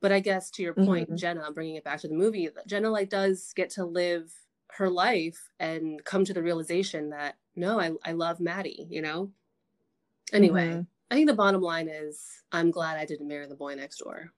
But 0.01 0.11
I 0.11 0.19
guess 0.19 0.51
to 0.51 0.63
your 0.63 0.73
point, 0.73 1.09
Mhm. 1.09 1.17
Jenna, 1.17 1.51
bringing 1.51 1.75
it 1.75 1.83
back 1.83 1.99
to 2.01 2.07
the 2.07 2.13
movie, 2.13 2.49
Jenna 2.67 2.89
like 2.89 3.09
does 3.09 3.53
get 3.55 3.69
to 3.71 3.85
live 3.85 4.33
her 4.71 4.89
life 4.89 5.49
and 5.59 6.03
come 6.03 6.25
to 6.25 6.33
the 6.33 6.43
realization 6.43 7.09
that 7.11 7.37
no, 7.55 7.79
I 7.79 7.91
I 8.03 8.11
love 8.13 8.39
Matty, 8.39 8.87
you 8.89 9.01
know. 9.01 9.31
Anyway, 10.31 10.67
Mhm. 10.67 10.87
I 11.11 11.15
think 11.15 11.27
the 11.29 11.35
bottom 11.35 11.61
line 11.61 11.87
is 11.87 12.43
I'm 12.51 12.71
glad 12.71 12.97
I 12.97 13.05
didn't 13.05 13.27
marry 13.27 13.47
the 13.47 13.55
boy 13.55 13.75
next 13.75 13.97
door. 13.99 14.33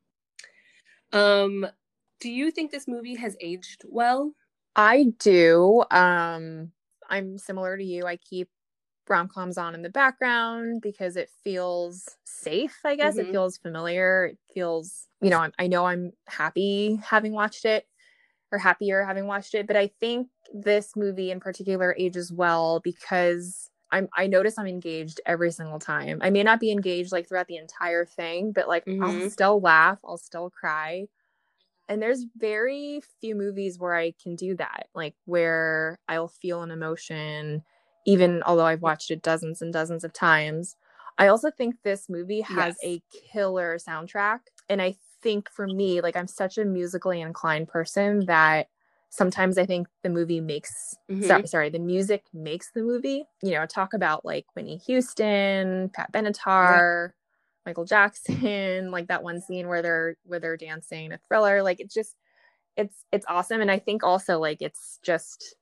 Um, 1.14 1.66
do 2.20 2.30
you 2.30 2.52
think 2.52 2.72
this 2.72 2.88
movie 2.88 3.16
has 3.16 3.38
aged 3.40 3.84
well? 3.86 4.36
I 4.76 5.14
do. 5.20 5.84
Um, 5.92 6.72
I'm 7.10 7.38
similar 7.38 7.78
to 7.78 7.84
you. 7.84 8.06
I 8.06 8.18
keep 8.18 8.50
rom 9.10 9.28
coms 9.30 9.58
on 9.58 9.76
in 9.76 9.82
the 9.84 9.90
background 9.90 10.82
because 10.82 11.18
it 11.18 11.30
feels 11.44 12.18
safe, 12.26 12.80
I 12.86 12.96
guess. 12.96 13.18
Mhm. 13.18 13.20
It 13.20 13.30
feels 13.32 13.58
familiar. 13.58 14.28
It 14.28 14.40
feels, 14.54 15.08
you 15.22 15.30
know, 15.30 15.40
I'm, 15.40 15.54
I 15.60 15.68
know 15.68 15.86
I'm 15.86 16.14
happy 16.28 16.98
having 17.04 17.34
watched 17.34 17.66
it 17.66 17.88
or 18.52 18.58
happier 18.60 19.04
having 19.04 19.28
watched 19.28 19.56
it. 19.56 19.68
But 19.68 19.78
I 19.78 19.88
think 20.00 20.30
this 20.54 20.96
movie 20.96 21.32
in 21.32 21.40
particular 21.40 21.96
ages 21.98 22.32
well 22.32 22.80
because 22.84 23.70
I'm, 23.92 24.10
I 24.16 24.28
notice 24.28 24.58
I'm 24.58 24.68
engaged 24.68 25.22
every 25.26 25.52
single 25.52 25.80
time. 25.80 26.20
I 26.22 26.30
may 26.30 26.44
not 26.44 26.60
be 26.60 26.72
engaged 26.72 27.12
like 27.12 27.28
throughout 27.28 27.48
the 27.48 27.58
entire 27.58 28.06
thing, 28.06 28.52
but 28.52 28.68
like 28.68 28.86
I'll 29.02 29.16
Mhm. 29.16 29.22
still 29.22 29.60
laugh, 29.62 30.00
I'll 30.06 30.18
still 30.18 30.50
cry 30.50 31.08
and 31.90 32.02
there's 32.02 32.26
very 32.38 33.02
few 33.22 33.36
movies 33.36 33.80
where 33.80 33.96
I 33.96 34.14
can 34.22 34.36
do 34.36 34.56
that, 34.56 34.88
like 34.96 35.16
where 35.26 36.00
I'll 36.08 36.28
feel 36.28 36.62
an 36.64 36.72
emotion, 36.72 37.64
even 38.06 38.44
although 38.44 38.66
I've 38.66 38.82
watched 38.82 39.12
it 39.12 39.22
dozens 39.22 39.62
and 39.62 39.72
dozens 39.74 40.04
of 40.04 40.14
times. 40.14 40.76
I 41.18 41.28
also 41.28 41.50
think 41.52 41.76
this 41.84 42.10
movie 42.10 42.42
has 42.42 42.76
Yes. 42.76 42.80
a 42.84 43.02
killer 43.32 43.78
soundtrack. 43.78 44.40
And 44.70 44.82
I 44.82 44.96
think 45.22 45.50
for 45.50 45.68
me, 45.68 46.02
like 46.02 46.16
I'm 46.16 46.28
such 46.28 46.58
a 46.58 46.66
musically 46.66 47.22
inclined 47.22 47.68
person 47.70 48.26
that 48.26 48.68
sometimes 49.10 49.58
I 49.58 49.66
think 49.66 49.88
the 50.04 50.10
movie 50.10 50.42
makes 50.42 50.96
Mhm. 51.10 51.28
sorry, 51.28 51.48
sorry, 51.48 51.70
the 51.70 51.80
music 51.80 52.26
makes 52.34 52.72
the 52.72 52.84
movie. 52.84 53.26
You 53.42 53.52
know, 53.52 53.66
talk 53.66 53.94
about 53.94 54.26
like 54.26 54.46
Whitney 54.56 54.78
Houston, 54.86 55.90
Pat 55.90 56.12
Benatar, 56.12 57.12
Michael 57.66 57.86
Jackson, 57.86 58.92
like 58.92 59.08
that 59.08 59.24
one 59.24 59.42
scene 59.42 59.68
where 59.68 59.82
they're 59.82 60.18
where 60.26 60.40
they're 60.40 60.58
dancing 60.58 61.12
a 61.14 61.20
thriller. 61.28 61.64
Like 61.64 61.80
it's 61.80 61.94
just 61.94 62.16
it's 62.78 63.06
it's 63.12 63.26
awesome. 63.30 63.62
And 63.62 63.72
I 63.72 63.80
think 63.80 64.04
also 64.04 64.40
like 64.40 64.62
it's 64.62 65.00
just 65.04 65.56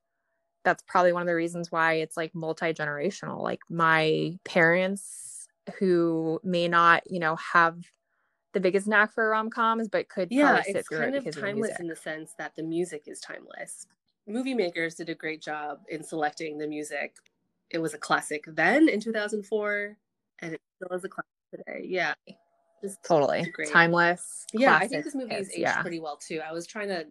that's 0.63 0.83
probably 0.87 1.13
one 1.13 1.21
of 1.23 1.27
the 1.27 1.35
reasons 1.35 1.71
why 1.71 1.95
it's 1.95 2.17
like 2.17 2.33
multi-generational. 2.35 3.41
Like 3.41 3.61
my 3.69 4.37
parents 4.45 5.47
who 5.79 6.39
may 6.43 6.67
not, 6.67 7.03
you 7.07 7.19
know, 7.19 7.35
have 7.37 7.77
the 8.53 8.59
biggest 8.61 8.87
knack 8.87 9.13
for 9.13 9.29
rom-coms, 9.29 9.89
but 9.89 10.09
could 10.09 10.29
Yeah, 10.29 10.35
probably 10.35 10.63
sit 10.63 10.85
it's 10.85 10.89
through 10.89 10.99
kind 10.99 11.15
it 11.15 11.15
of 11.15 11.27
of 11.27 11.37
timeless 11.39 11.79
music. 11.79 11.79
in 11.79 11.87
the 11.87 11.95
sense 11.95 12.33
that 12.37 12.55
the 12.55 12.63
music 12.63 13.03
is 13.07 13.19
timeless. 13.19 13.87
Movie 14.27 14.53
makers 14.53 14.95
did 14.95 15.09
a 15.09 15.15
great 15.15 15.41
job 15.41 15.81
in 15.89 16.03
selecting 16.03 16.57
the 16.57 16.67
music. 16.67 17.17
It 17.69 17.79
was 17.79 17.93
a 17.93 17.97
classic 17.97 18.45
then 18.47 18.87
in 18.89 18.99
2004, 18.99 19.97
and 20.39 20.53
it 20.53 20.61
still 20.77 20.95
is 20.97 21.03
a 21.03 21.09
classic 21.09 21.27
today. 21.57 21.85
Yeah, 21.85 22.13
just 22.83 23.03
Totally. 23.03 23.49
great. 23.53 23.69
Timeless. 23.71 24.45
yeah 24.53 24.75
i 24.75 24.87
think 24.87 25.03
this 25.05 25.15
movie 25.15 25.33
has 25.33 25.47
hits, 25.47 25.55
aged 25.55 25.61
yeah. 25.61 25.81
pretty 25.81 25.99
well 25.99 26.17
too 26.17 26.41
i 26.47 26.51
was 26.51 26.67
trying 26.67 26.89
to 26.89 27.05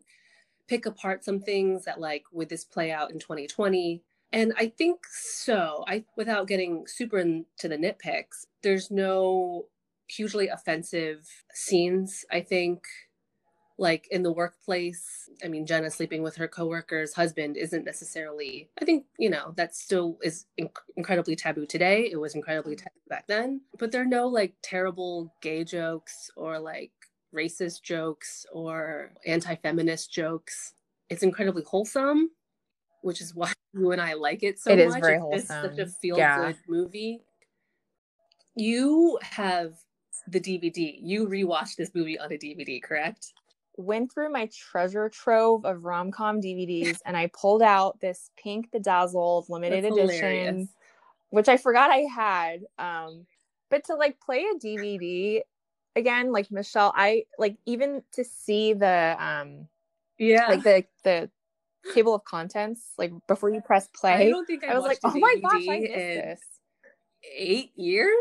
pick 0.68 0.86
apart 0.86 1.24
some 1.24 1.40
things 1.40 1.84
that 1.84 1.98
like 1.98 2.24
would 2.32 2.48
this 2.48 2.64
play 2.64 2.92
out 2.92 3.10
in 3.10 3.18
2020 3.18 4.02
and 4.32 4.52
i 4.58 4.66
think 4.68 5.00
so 5.10 5.82
i 5.88 6.04
without 6.16 6.46
getting 6.46 6.86
super 6.86 7.18
into 7.18 7.68
the 7.68 7.76
nitpicks 7.76 8.46
there's 8.62 8.90
no 8.90 9.64
hugely 10.08 10.48
offensive 10.48 11.26
scenes 11.54 12.24
i 12.30 12.40
think 12.40 12.82
like 13.78 14.06
in 14.10 14.22
the 14.22 14.32
workplace 14.32 15.28
i 15.44 15.48
mean 15.48 15.66
jenna 15.66 15.90
sleeping 15.90 16.22
with 16.22 16.36
her 16.36 16.46
coworker's 16.46 17.14
husband 17.14 17.56
isn't 17.56 17.84
necessarily 17.84 18.68
i 18.80 18.84
think 18.84 19.06
you 19.18 19.30
know 19.30 19.52
that 19.56 19.74
still 19.74 20.18
is 20.22 20.46
inc- 20.60 20.76
incredibly 20.96 21.34
taboo 21.36 21.66
today. 21.66 22.08
It 22.10 22.16
was 22.16 22.34
incredibly 22.34 22.74
mm-hmm. 22.76 22.84
taboo 22.84 23.00
back 23.08 23.26
then. 23.26 23.60
But 23.78 23.92
there 23.92 24.02
are 24.02 24.06
no 24.06 24.28
like 24.28 24.54
terrible 24.62 25.34
gay 25.40 25.64
jokes 25.64 26.30
or 26.36 26.58
like 26.58 26.92
racist 27.34 27.82
jokes 27.82 28.44
or 28.52 29.12
anti-feminist 29.26 30.12
jokes. 30.12 30.74
It's 31.08 31.22
incredibly 31.22 31.62
wholesome 31.64 32.30
which 33.02 33.20
is 33.20 33.34
why 33.34 33.52
you 33.74 33.90
and 33.92 34.00
i 34.00 34.12
like 34.14 34.42
it 34.42 34.58
so 34.58 34.70
It 34.70 34.78
is 34.78 34.92
much. 34.94 35.02
very 35.02 35.16
it's, 35.32 35.42
it's 35.42 35.48
such 35.48 35.64
a 35.64 35.68
wholesome. 35.68 35.88
feel 36.00 36.16
Yeah. 36.18 36.52
movie. 36.68 37.20
You 38.54 39.18
have 39.22 39.74
the 40.28 40.40
dvd 40.40 41.00
you 41.02 41.26
rewatched 41.26 41.76
this 41.76 41.90
movie 41.94 42.18
on 42.18 42.30
a 42.30 42.36
dvd 42.36 42.82
correct 42.82 43.32
went 43.76 44.12
through 44.12 44.30
my 44.30 44.48
treasure 44.52 45.08
trove 45.08 45.64
of 45.64 45.84
rom-com 45.84 46.40
DVDs 46.40 46.98
and 47.06 47.16
I 47.16 47.30
pulled 47.38 47.62
out 47.62 48.00
this 48.00 48.30
pink 48.36 48.70
bedazzled 48.70 49.48
limited 49.48 49.84
That's 49.84 49.96
edition, 49.96 50.18
hilarious. 50.18 50.68
which 51.30 51.48
I 51.48 51.56
forgot 51.56 51.90
I 51.90 52.04
had. 52.14 52.60
Um, 52.78 53.26
but 53.70 53.84
to 53.84 53.94
like 53.94 54.20
play 54.20 54.44
a 54.44 54.58
DVD 54.58 55.40
again, 55.96 56.32
like 56.32 56.50
Michelle, 56.50 56.92
I 56.94 57.24
like 57.38 57.56
even 57.66 58.02
to 58.12 58.24
see 58.24 58.74
the 58.74 59.16
um 59.18 59.68
yeah 60.18 60.48
like 60.48 60.62
the 60.62 60.84
the 61.04 61.30
table 61.94 62.14
of 62.14 62.24
contents, 62.24 62.92
like 62.98 63.12
before 63.26 63.50
you 63.50 63.60
press 63.60 63.88
play. 63.88 64.12
I 64.12 64.30
don't 64.30 64.46
think 64.46 64.64
I, 64.64 64.72
I 64.72 64.74
was 64.74 64.84
like, 64.84 64.98
oh 65.04 65.18
my 65.18 65.36
gosh, 65.42 65.66
I 65.68 65.78
missed 65.78 65.94
this. 65.94 66.40
eight 67.34 67.72
years. 67.76 68.16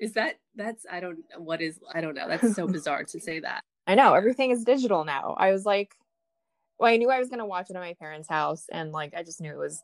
Is 0.00 0.14
that 0.14 0.38
that's 0.56 0.86
I 0.90 1.00
don't 1.00 1.18
what 1.38 1.60
is 1.60 1.78
I 1.92 2.00
don't 2.00 2.14
know. 2.14 2.26
That's 2.26 2.54
so 2.56 2.66
bizarre 2.66 3.04
to 3.04 3.20
say 3.20 3.40
that. 3.40 3.62
I 3.86 3.94
know 3.94 4.14
everything 4.14 4.50
is 4.50 4.64
digital 4.64 5.04
now. 5.04 5.34
I 5.38 5.52
was 5.52 5.64
like, 5.64 5.94
well, 6.78 6.92
I 6.92 6.96
knew 6.96 7.10
I 7.10 7.18
was 7.18 7.28
gonna 7.28 7.46
watch 7.46 7.70
it 7.70 7.76
at 7.76 7.80
my 7.80 7.94
parents' 7.94 8.28
house, 8.28 8.66
and 8.72 8.92
like 8.92 9.14
I 9.14 9.22
just 9.22 9.40
knew 9.40 9.52
it 9.52 9.58
was 9.58 9.82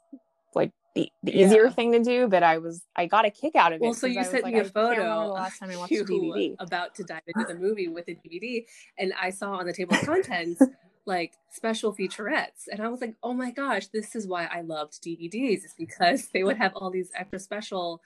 like 0.55 0.73
the, 0.95 1.11
the 1.23 1.39
easier 1.39 1.65
Yeah. 1.65 1.71
thing 1.71 1.93
to 1.93 2.03
do. 2.03 2.29
But 2.29 2.43
I 2.43 2.59
was 2.59 2.83
I 2.97 3.07
got 3.07 3.27
a 3.27 3.31
kick 3.31 3.55
out 3.55 3.73
of 3.73 3.81
it. 3.81 3.85
Well, 3.85 3.95
so 3.95 4.07
you 4.07 4.25
sent 4.25 4.43
like, 4.43 4.55
me 4.55 4.61
a 4.61 4.65
photo 4.65 5.33
last 5.33 5.59
time 5.59 5.71
I 5.71 5.77
watched 5.77 5.93
a 5.93 6.05
DVD. 6.05 6.57
about 6.59 6.95
to 6.97 7.05
dive 7.05 7.23
into 7.27 7.47
the 7.47 7.55
movie 7.61 7.89
with 7.89 8.09
a 8.09 8.15
DVD, 8.15 8.65
and 8.99 9.13
I 9.21 9.31
saw 9.31 9.53
on 9.53 9.67
the 9.67 9.73
table 9.73 9.95
of 9.95 10.07
contents 10.07 10.63
like 11.07 11.35
special 11.51 11.95
featurettes, 11.95 12.67
and 12.71 12.81
I 12.81 12.89
was 12.89 13.01
like, 13.01 13.15
oh 13.23 13.35
my 13.35 13.51
gosh, 13.51 13.89
this 13.89 14.17
is 14.17 14.27
why 14.27 14.47
I 14.47 14.63
loved 14.63 15.03
DVDs. 15.03 15.65
Is 15.65 15.75
because 15.77 16.29
they 16.33 16.45
would 16.45 16.57
have 16.57 16.73
all 16.75 16.91
these 16.91 17.11
extra 17.15 17.39
special 17.39 18.01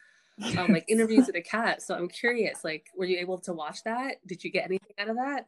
um, 0.58 0.72
like 0.72 0.84
interviews 0.88 1.26
with 1.28 1.36
a 1.36 1.42
cat. 1.42 1.82
So 1.82 1.94
I'm 1.94 2.08
curious, 2.08 2.64
like, 2.64 2.86
were 2.96 3.04
you 3.04 3.18
able 3.18 3.38
to 3.38 3.52
watch 3.52 3.84
that? 3.84 4.16
Did 4.26 4.42
you 4.42 4.50
get 4.50 4.64
anything 4.64 4.94
out 4.98 5.08
of 5.08 5.16
that? 5.16 5.46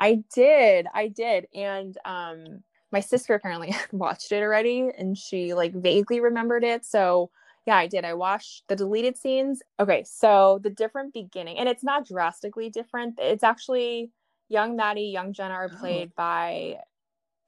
I 0.00 0.22
did, 0.34 0.86
I 0.94 1.08
did, 1.08 1.48
and 1.54 1.96
um, 2.04 2.62
my 2.92 3.00
sister 3.00 3.34
apparently 3.34 3.70
had 3.72 3.86
watched 3.92 4.32
it 4.32 4.42
already, 4.42 4.90
and 4.96 5.16
she 5.16 5.54
like 5.54 5.74
vaguely 5.74 6.20
remembered 6.20 6.64
it. 6.64 6.84
So 6.84 7.30
yeah, 7.66 7.76
I 7.76 7.86
did. 7.86 8.04
I 8.04 8.14
watched 8.14 8.64
the 8.68 8.76
deleted 8.76 9.16
scenes. 9.16 9.62
Okay, 9.80 10.04
so 10.04 10.60
the 10.62 10.70
different 10.70 11.12
beginning, 11.14 11.58
and 11.58 11.68
it's 11.68 11.84
not 11.84 12.06
drastically 12.06 12.70
different. 12.70 13.18
It's 13.18 13.42
actually 13.44 14.10
young 14.48 14.76
Matty, 14.76 15.02
young 15.02 15.32
Jenna 15.32 15.54
are 15.54 15.70
Oh. 15.72 15.78
played 15.80 16.14
by 16.14 16.78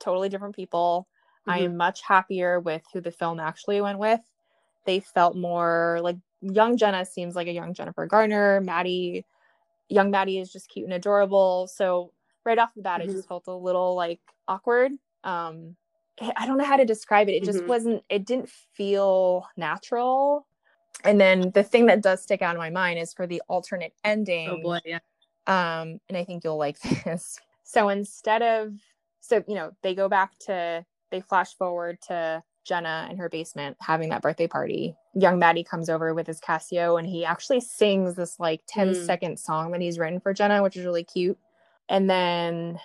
totally 0.00 0.28
different 0.28 0.56
people. 0.56 1.08
I 1.46 1.60
Mhm. 1.60 1.64
am 1.66 1.76
much 1.76 2.02
happier 2.02 2.60
with 2.60 2.82
who 2.92 3.00
the 3.00 3.10
film 3.12 3.40
actually 3.40 3.80
went 3.80 3.98
with. 3.98 4.20
They 4.86 5.00
felt 5.00 5.36
more 5.36 6.00
like 6.02 6.16
young 6.42 6.76
Jenna 6.76 7.04
seems 7.04 7.36
like 7.36 7.48
a 7.48 7.52
young 7.52 7.74
Jennifer 7.74 8.06
Garner. 8.06 8.60
Matty, 8.62 9.24
young 9.88 10.10
Matty 10.10 10.38
is 10.38 10.52
just 10.52 10.68
cute 10.70 10.84
and 10.86 10.94
adorable. 10.94 11.68
So 11.68 12.12
right 12.44 12.58
off 12.58 12.74
the 12.74 12.82
bat, 12.82 13.00
Mhm. 13.00 13.04
it 13.04 13.12
just 13.12 13.28
felt 13.28 13.46
a 13.46 13.54
little 13.54 13.94
like 13.94 14.20
awkward. 14.48 14.92
Um, 15.24 15.76
I 16.36 16.46
don't 16.46 16.58
know 16.58 16.64
how 16.64 16.76
to 16.76 16.84
describe 16.84 17.28
it. 17.28 17.32
It 17.34 17.44
just 17.44 17.60
Mhm. 17.60 17.66
wasn't. 17.68 18.04
It 18.08 18.24
didn't 18.26 18.48
feel 18.50 19.46
natural. 19.56 20.46
And 21.04 21.20
then 21.20 21.50
the 21.52 21.62
thing 21.62 21.86
that 21.86 22.02
does 22.02 22.22
stick 22.22 22.42
out 22.42 22.54
in 22.54 22.58
my 22.58 22.68
mind 22.70 22.98
is 22.98 23.14
for 23.14 23.26
the 23.26 23.40
alternate 23.48 23.94
ending. 24.04 24.48
Oh 24.48 24.60
boy, 24.60 24.80
yeah. 24.84 24.98
Um, 25.46 26.00
and 26.08 26.16
I 26.18 26.24
think 26.24 26.44
you'll 26.44 26.58
like 26.58 26.78
this. 27.06 27.38
So 27.64 27.88
instead 27.88 28.42
of 28.42 28.74
so 29.20 29.42
you 29.46 29.54
know, 29.54 29.72
they 29.82 29.94
go 29.94 30.08
back 30.08 30.38
to 30.40 30.84
they 31.10 31.20
flash 31.20 31.54
forward 31.54 32.00
to 32.02 32.42
Jenna 32.64 33.08
in 33.10 33.16
her 33.16 33.28
basement 33.28 33.76
having 33.80 34.10
that 34.10 34.22
birthday 34.22 34.46
party. 34.46 34.94
Young 35.14 35.38
Matty 35.38 35.64
comes 35.64 35.88
over 35.88 36.12
with 36.14 36.26
his 36.26 36.40
Casio 36.40 36.98
and 36.98 37.08
he 37.08 37.24
actually 37.24 37.60
sings 37.60 38.14
this 38.14 38.38
like 38.38 38.60
10 38.68 38.90
Mm. 38.92 39.06
second 39.06 39.38
song 39.38 39.72
that 39.72 39.80
he's 39.80 39.98
written 39.98 40.20
for 40.20 40.34
Jenna, 40.34 40.62
which 40.62 40.76
is 40.76 40.84
really 40.84 41.02
cute. 41.04 41.38
And 41.90 42.08
then 42.08 42.78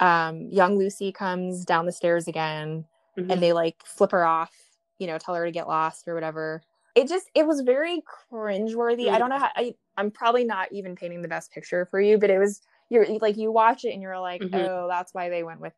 um, 0.00 0.48
young 0.50 0.76
Lucy 0.76 1.12
comes 1.12 1.64
down 1.64 1.86
the 1.86 1.92
stairs 1.92 2.28
again 2.28 2.84
Mhm. 3.16 3.32
and 3.32 3.42
they 3.42 3.52
like 3.52 3.76
flip 3.86 4.10
her 4.12 4.24
off, 4.26 4.52
you 4.98 5.06
know, 5.06 5.18
tell 5.18 5.34
her 5.34 5.46
to 5.46 5.52
get 5.52 5.68
lost 5.68 6.06
or 6.08 6.14
whatever. 6.14 6.62
It 6.94 7.08
just 7.08 7.30
it 7.34 7.46
was 7.46 7.60
very 7.60 8.02
cringeworthy. 8.32 9.08
I 9.08 9.16
Mm. 9.16 9.18
don't 9.20 9.28
know 9.30 9.38
how 9.38 9.50
I 9.56 9.74
I'm 9.96 10.10
probably 10.10 10.44
not 10.44 10.72
even 10.72 10.96
painting 10.96 11.22
the 11.22 11.28
best 11.28 11.52
picture 11.52 11.86
for 11.86 12.00
you, 12.00 12.18
but 12.18 12.30
it 12.30 12.38
was 12.38 12.60
you're 12.90 13.06
like 13.20 13.36
you 13.36 13.52
watch 13.52 13.84
it 13.84 13.92
and 13.92 14.02
you're 14.02 14.18
like, 14.18 14.42
Mhm. 14.42 14.68
oh, 14.68 14.88
that's 14.88 15.14
why 15.14 15.28
they 15.28 15.44
went 15.44 15.60
with 15.60 15.74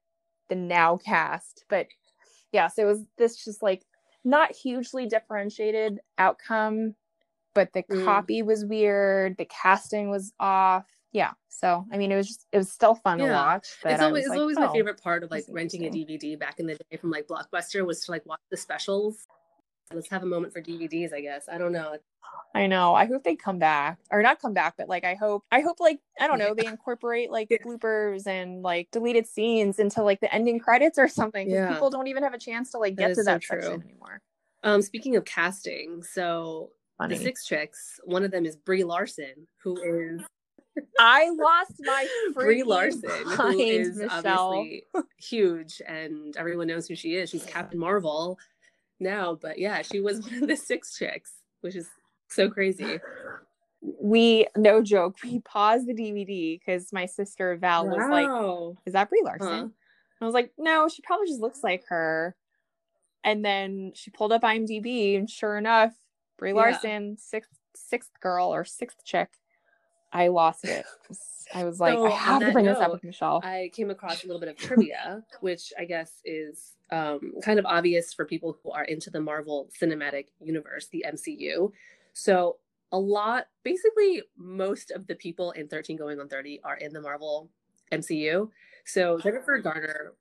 the 0.48 0.54
now 0.56 0.96
cast. 0.96 1.64
But 1.68 1.86
yeah, 2.52 2.68
so 2.68 2.82
it 2.82 2.86
was 2.86 3.04
this 3.18 3.44
just 3.44 3.62
like 3.62 3.84
not 4.24 4.54
hugely 4.54 5.06
differentiated 5.06 6.00
outcome, 6.18 6.94
but 7.54 7.72
the 7.74 7.82
Mm. 7.82 8.04
copy 8.04 8.42
was 8.42 8.64
weird, 8.64 9.36
the 9.36 9.44
casting 9.46 10.08
was 10.10 10.32
off. 10.40 10.86
Yeah. 11.12 11.32
So 11.48 11.86
I 11.92 11.98
mean 11.98 12.10
it 12.10 12.16
was 12.16 12.28
just 12.28 12.46
it 12.52 12.58
was 12.58 12.70
still 12.70 12.94
fun 12.94 13.18
to 13.18 13.28
watch. 13.30 13.68
It's 13.84 14.02
always 14.02 14.24
it's 14.24 14.30
like, 14.30 14.38
always 14.38 14.58
my 14.58 14.66
oh. 14.66 14.72
favorite 14.72 15.00
part 15.00 15.22
of 15.22 15.30
like 15.30 15.44
renting 15.48 15.84
a. 15.84 15.90
DVD 15.90 16.38
back 16.38 16.58
in 16.58 16.66
the 16.66 16.74
day 16.74 16.96
from 16.96 17.10
like 17.10 17.26
Blockbuster 17.28 17.86
was 17.86 18.04
to 18.04 18.10
like 18.10 18.24
watch 18.26 18.40
the 18.50 18.56
specials. 18.56 19.26
Let's 19.92 20.08
have 20.08 20.22
a 20.22 20.26
moment 20.26 20.52
for 20.52 20.62
DVDs, 20.62 21.12
I 21.12 21.20
guess. 21.20 21.48
I 21.52 21.58
don't 21.58 21.72
know. 21.72 21.96
I 22.54 22.66
know. 22.66 22.94
I 22.94 23.06
hope 23.06 23.24
they 23.24 23.36
come 23.36 23.58
back 23.58 23.98
or 24.10 24.22
not 24.22 24.40
come 24.40 24.54
back, 24.54 24.74
but 24.76 24.88
like 24.88 25.04
I 25.04 25.14
hope 25.14 25.44
I 25.52 25.60
hope 25.60 25.80
like 25.80 26.00
I 26.20 26.26
don't 26.26 26.38
know 26.38 26.54
they 26.54 26.66
incorporate 26.66 27.30
like 27.30 27.48
Yeah. 27.50 27.58
bloopers 27.64 28.26
and 28.26 28.62
like 28.62 28.90
deleted 28.90 29.26
scenes 29.26 29.78
into 29.78 30.02
like 30.02 30.20
the 30.20 30.32
ending 30.34 30.58
credits 30.58 30.98
or 30.98 31.08
something. 31.08 31.48
Yeah. 31.48 31.72
People 31.72 31.90
don't 31.90 32.06
even 32.06 32.22
have 32.22 32.34
a 32.34 32.38
chance 32.38 32.70
to 32.72 32.78
like 32.78 32.96
get 32.96 33.10
is 33.10 33.18
to 33.18 33.24
so 33.24 33.32
that 33.32 33.42
true. 33.42 33.60
section 33.60 33.82
anymore. 33.82 34.20
Um, 34.64 34.82
speaking 34.82 35.16
of 35.16 35.24
casting, 35.24 36.02
so 36.02 36.70
Funny. 36.98 37.16
the 37.16 37.24
six 37.24 37.46
chicks, 37.46 38.00
one 38.04 38.22
of 38.24 38.30
them 38.30 38.46
is 38.46 38.56
Brie 38.56 38.84
Larson, 38.84 39.46
who 39.62 39.76
is 39.76 40.22
I 40.98 41.30
lost 41.30 41.72
my 41.80 42.06
Brie 42.34 42.62
Larson, 42.62 43.10
who 43.10 43.36
mind, 43.36 43.96
Michelle. 43.96 44.10
obviously 44.58 44.84
huge, 45.18 45.82
and 45.86 46.36
everyone 46.36 46.66
knows 46.68 46.86
who 46.88 46.94
she 46.94 47.14
is. 47.16 47.30
She's 47.30 47.44
Captain 47.44 47.78
Marvel 47.78 48.38
now, 49.00 49.34
but 49.40 49.58
yeah, 49.58 49.82
she 49.82 50.00
was 50.00 50.20
one 50.30 50.42
of 50.42 50.48
the 50.48 50.56
six 50.56 50.96
chicks, 50.96 51.32
which 51.60 51.76
is 51.76 51.88
so 52.28 52.48
crazy. 52.48 52.98
We 54.00 54.46
no 54.56 54.80
joke. 54.82 55.16
We 55.24 55.40
paused 55.40 55.86
the 55.88 55.94
DVD 55.94 56.58
because 56.58 56.92
my 56.92 57.06
sister 57.06 57.56
Val 57.56 57.86
was 57.86 57.98
like. 58.10 58.76
"Is 58.86 58.92
that 58.92 59.08
Brie 59.10 59.22
Larson?" 59.24 59.48
Huh. 59.48 59.68
I 60.20 60.24
was 60.24 60.34
like, 60.34 60.52
"No, 60.56 60.88
she 60.88 61.02
probably 61.02 61.26
just 61.26 61.40
looks 61.40 61.64
like 61.64 61.84
her." 61.88 62.36
And 63.24 63.44
then 63.44 63.92
she 63.94 64.10
pulled 64.10 64.32
up 64.32 64.42
IMDb, 64.42 65.16
and 65.18 65.28
sure 65.28 65.58
enough, 65.58 65.92
Brie 66.38 66.50
Yeah. 66.50 66.56
Larson, 66.56 67.16
sixth 67.18 67.58
sixth 67.74 68.12
girl 68.20 68.54
or 68.54 68.64
sixth 68.64 69.04
chick. 69.04 69.30
I 70.12 70.28
lost 70.28 70.64
it. 70.64 70.84
I 71.54 71.64
was 71.64 71.80
like, 71.80 71.94
So, 71.94 72.06
I 72.06 72.10
have 72.10 72.40
to 72.40 72.52
bring 72.52 72.64
this 72.64 72.78
up 72.78 72.92
with 72.92 73.04
Michelle. 73.04 73.40
I 73.42 73.70
came 73.74 73.90
across 73.90 74.24
a 74.24 74.26
little 74.26 74.40
bit 74.40 74.48
of 74.48 74.56
trivia, 74.56 75.22
which 75.40 75.72
I 75.78 75.84
guess 75.84 76.20
is 76.24 76.72
um, 76.90 77.34
kind 77.42 77.58
of 77.58 77.66
obvious 77.66 78.12
for 78.12 78.24
people 78.24 78.56
who 78.62 78.70
are 78.70 78.84
into 78.84 79.10
the 79.10 79.20
Marvel 79.20 79.68
Cinematic 79.80 80.26
Universe, 80.40 80.88
the 80.88 81.04
MCU. 81.08 81.72
So, 82.12 82.56
a 82.90 82.98
lot, 82.98 83.46
basically, 83.64 84.22
most 84.36 84.90
of 84.90 85.06
the 85.06 85.14
people 85.14 85.52
in 85.52 85.68
13 85.68 85.96
Going 85.96 86.20
on 86.20 86.28
30 86.28 86.60
are 86.62 86.76
in 86.76 86.92
the 86.92 87.00
Marvel 87.00 87.48
MCU. 87.90 88.50
So, 88.84 89.18
Jennifer 89.18 89.58
Garner, 89.58 90.14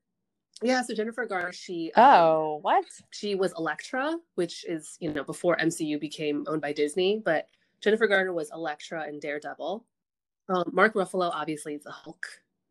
yeah, 0.63 0.83
so 0.83 0.93
Jennifer 0.93 1.25
Garner, 1.25 1.51
she 1.51 1.91
um, 1.95 2.03
oh, 2.05 2.59
what? 2.61 2.85
she 3.09 3.33
was 3.33 3.51
Elektra, 3.57 4.17
which 4.35 4.63
is, 4.65 4.95
you 4.99 5.11
know, 5.11 5.23
before 5.23 5.57
MCU 5.57 5.99
became 5.99 6.45
owned 6.47 6.61
by 6.61 6.71
Disney, 6.71 7.21
but 7.23 7.47
Jennifer 7.81 8.07
Garner 8.07 8.33
was 8.33 8.51
Elektra 8.51 9.07
in 9.07 9.19
Daredevil. 9.19 9.85
Um, 10.49 10.63
Mark 10.71 10.93
Ruffalo 10.93 11.31
obviously 11.33 11.73
is 11.75 11.83
the 11.83 11.91
Hulk. 11.91 12.25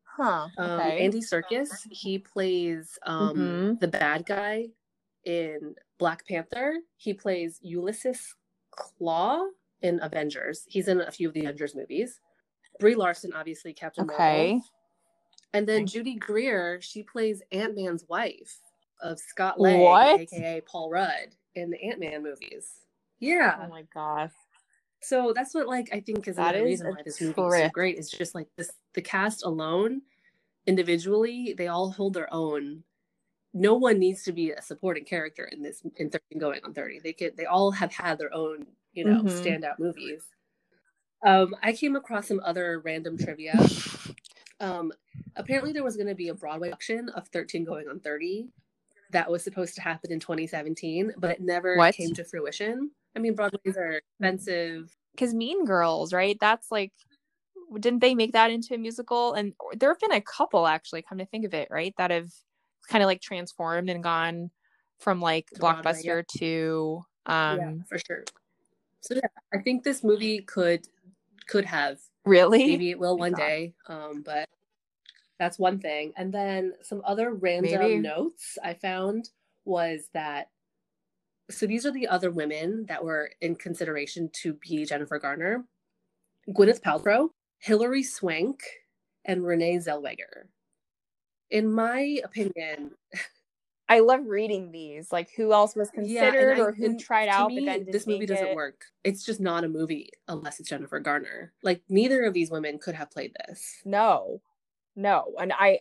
Huh. 0.04 0.48
Um, 0.58 0.80
Andy 0.80 1.20
Serkis, 1.20 1.70
he 1.90 2.18
plays 2.18 2.98
um, 3.04 3.36
Mhm. 3.36 3.80
the 3.80 3.88
bad 3.88 4.26
guy 4.26 4.68
in 5.24 5.74
Black 5.98 6.26
Panther. 6.26 6.78
He 6.96 7.14
plays 7.14 7.58
Ulysses 7.62 8.34
Klaue 8.76 9.50
in 9.82 10.00
Avengers. 10.02 10.66
He's 10.68 10.88
in 10.88 11.00
a 11.00 11.10
few 11.10 11.28
of 11.28 11.34
the 11.34 11.40
Avengers 11.40 11.74
movies. 11.74 12.20
Brie 12.78 12.94
Larson, 12.94 13.32
obviously 13.34 13.72
Captain 13.72 14.04
okay. 14.10 14.52
Marvel. 14.54 14.64
And 15.52 15.66
then 15.68 15.82
Okay. 15.82 15.92
Judy 15.92 16.14
Greer, 16.16 16.80
she 16.80 17.02
plays 17.02 17.42
Ant 17.50 17.74
Man's 17.76 18.04
wife 18.08 18.60
of 19.02 19.18
Scott 19.18 19.58
Lang, 19.60 19.80
What? 19.80 20.20
aka 20.20 20.60
Paul 20.60 20.90
Rudd, 20.90 21.34
in 21.54 21.70
the 21.70 21.82
Ant 21.82 21.98
Man 21.98 22.22
movies. 22.22 22.86
Yeah. 23.18 23.58
Oh 23.64 23.68
my 23.68 23.82
gosh. 23.92 24.32
So 25.02 25.32
that's 25.34 25.54
what 25.54 25.66
like 25.66 25.88
I 25.92 26.00
think 26.00 26.28
is 26.28 26.36
That 26.36 26.54
is 26.54 26.62
reason 26.64 26.88
why 26.88 27.02
this 27.02 27.20
movie 27.20 27.42
is 27.46 27.56
so 27.56 27.68
great. 27.68 27.98
Is 27.98 28.10
just 28.10 28.34
like 28.34 28.48
this 28.56 28.70
the 28.94 29.02
cast 29.02 29.44
alone, 29.44 30.02
individually, 30.66 31.54
they 31.56 31.68
all 31.68 31.90
hold 31.92 32.14
their 32.14 32.32
own. 32.32 32.84
No 33.54 33.74
one 33.74 33.98
needs 33.98 34.22
to 34.24 34.32
be 34.32 34.52
a 34.52 34.62
supporting 34.62 35.04
character 35.04 35.44
in 35.46 35.62
this 35.62 35.82
in 35.96 36.10
13 36.10 36.38
going 36.40 36.64
on 36.64 36.74
30. 36.74 37.00
They 37.00 37.12
could 37.14 37.36
they 37.36 37.46
all 37.46 37.72
have 37.72 37.92
had 37.92 38.18
their 38.18 38.34
own, 38.34 38.66
you 38.92 39.04
know, 39.04 39.22
Mhm. 39.22 39.28
standout 39.28 39.78
movies. 39.78 40.24
Um, 41.26 41.54
I 41.62 41.72
came 41.72 41.96
across 41.96 42.28
some 42.28 42.40
other 42.44 42.80
random 42.80 43.18
trivia. 43.18 43.70
Um, 44.60 44.92
apparently 45.36 45.72
there 45.72 45.84
was 45.84 45.96
going 45.96 46.08
to 46.08 46.14
be 46.14 46.28
a 46.28 46.34
Broadway 46.34 46.68
production 46.68 47.08
of 47.10 47.28
13 47.28 47.64
going 47.64 47.88
on 47.88 48.00
30 48.00 48.50
that 49.10 49.30
was 49.30 49.44
supposed 49.44 49.74
to 49.76 49.82
happen 49.82 50.12
in 50.12 50.20
2017, 50.20 51.14
but 51.18 51.30
it 51.32 51.40
never 51.40 51.76
What? 51.76 51.96
came 51.96 52.14
to 52.14 52.24
fruition. 52.24 52.92
I 53.16 53.18
mean, 53.18 53.34
Broadways 53.34 53.76
are 53.76 53.92
expensive. 53.92 54.94
Because 55.12 55.34
Mean 55.34 55.64
Girls, 55.64 56.12
right? 56.12 56.36
That's 56.40 56.70
like, 56.70 56.92
didn't 57.78 58.00
they 58.00 58.14
make 58.14 58.32
that 58.32 58.50
into 58.50 58.74
a 58.74 58.78
musical? 58.78 59.34
And 59.34 59.52
there 59.76 59.90
have 59.90 60.00
been 60.00 60.12
a 60.12 60.20
couple 60.20 60.66
actually, 60.66 61.02
come 61.02 61.18
to 61.18 61.26
think 61.26 61.44
of 61.44 61.54
it, 61.54 61.68
right? 61.70 61.94
That 61.98 62.10
have 62.10 62.28
kind 62.88 63.02
of 63.02 63.06
like 63.06 63.20
transformed 63.20 63.90
and 63.90 64.02
gone 64.02 64.50
from 64.98 65.20
like 65.20 65.46
To 65.54 65.60
Broadway, 65.60 65.92
blockbuster 65.92 66.26
to 66.38 67.02
um 67.26 67.58
yeah, 67.58 67.72
for 67.88 67.98
sure. 67.98 68.24
So 69.00 69.14
yeah, 69.14 69.28
I 69.52 69.58
think 69.58 69.82
this 69.82 70.04
movie 70.04 70.40
could 70.40 70.86
could 71.46 71.64
have 71.64 71.98
really 72.24 72.66
maybe 72.66 72.90
it 72.90 72.98
will 72.98 73.16
one 73.16 73.32
day, 73.32 73.74
um, 73.88 74.22
but 74.24 74.48
that's 75.38 75.58
one 75.58 75.78
thing. 75.78 76.12
And 76.16 76.32
then 76.32 76.74
some 76.82 77.02
other 77.04 77.32
random 77.32 77.80
Maybe. 77.80 77.98
notes 77.98 78.58
I 78.62 78.74
found 78.74 79.30
was 79.64 80.08
that 80.12 80.50
so 81.50 81.66
these 81.66 81.84
are 81.86 81.92
the 81.92 82.08
other 82.08 82.30
women 82.30 82.86
that 82.88 83.04
were 83.04 83.30
in 83.40 83.54
consideration 83.56 84.30
to 84.42 84.54
be 84.54 84.84
Jennifer 84.84 85.18
Garner: 85.18 85.64
Gwyneth 86.48 86.80
Paltrow, 86.80 87.30
Hilary 87.58 88.02
Swank, 88.02 88.62
and 89.24 89.44
Renee 89.44 89.76
Zellweger. 89.78 90.48
In 91.50 91.72
my 91.72 92.20
opinion, 92.24 92.92
I 93.88 94.00
love 94.00 94.20
reading 94.26 94.70
these. 94.70 95.10
Like 95.12 95.30
who 95.36 95.52
else 95.52 95.74
was 95.74 95.90
Yeah, 95.94 96.30
considered 96.30 96.58
I- 96.58 96.60
or 96.60 96.72
who 96.72 96.96
tried 96.98 97.28
out 97.28 97.48
me, 97.50 97.66
but 97.66 97.84
then 97.84 97.86
this 97.90 98.06
movie 98.06 98.26
doesn't 98.26 98.46
it. 98.48 98.54
work. 98.56 98.84
It's 99.04 99.24
just 99.24 99.40
not 99.40 99.64
a 99.64 99.68
movie 99.68 100.10
unless 100.28 100.60
it's 100.60 100.68
Jennifer 100.68 101.00
Garner. 101.00 101.52
Like 101.62 101.82
neither 101.88 102.22
of 102.24 102.32
these 102.32 102.50
women 102.50 102.78
could 102.78 102.94
have 102.94 103.10
played 103.10 103.34
this. 103.46 103.80
No. 103.84 104.40
No. 104.94 105.34
And 105.40 105.52
I 105.52 105.80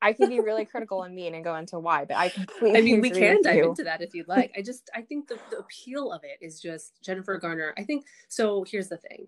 I 0.00 0.12
can 0.12 0.28
be 0.28 0.40
really 0.40 0.64
critical 0.64 1.02
and 1.02 1.14
mean 1.14 1.34
and 1.34 1.42
go 1.42 1.56
into 1.56 1.78
why, 1.78 2.04
but 2.04 2.16
I 2.16 2.28
completely 2.28 2.78
I 2.78 2.82
mean, 2.82 3.00
we 3.00 3.10
can 3.10 3.42
dive 3.42 3.56
you. 3.56 3.68
into 3.70 3.84
that 3.84 4.02
if 4.02 4.14
you'd 4.14 4.28
like. 4.28 4.52
I 4.56 4.62
just 4.62 4.88
I 4.94 5.02
think 5.02 5.28
the, 5.28 5.38
the 5.50 5.58
appeal 5.58 6.12
of 6.12 6.22
it 6.22 6.44
is 6.44 6.60
just 6.60 7.02
Jennifer 7.02 7.36
Garner. 7.38 7.74
I 7.76 7.82
think 7.82 8.06
so. 8.28 8.64
Here's 8.64 8.88
the 8.88 8.96
thing. 8.96 9.26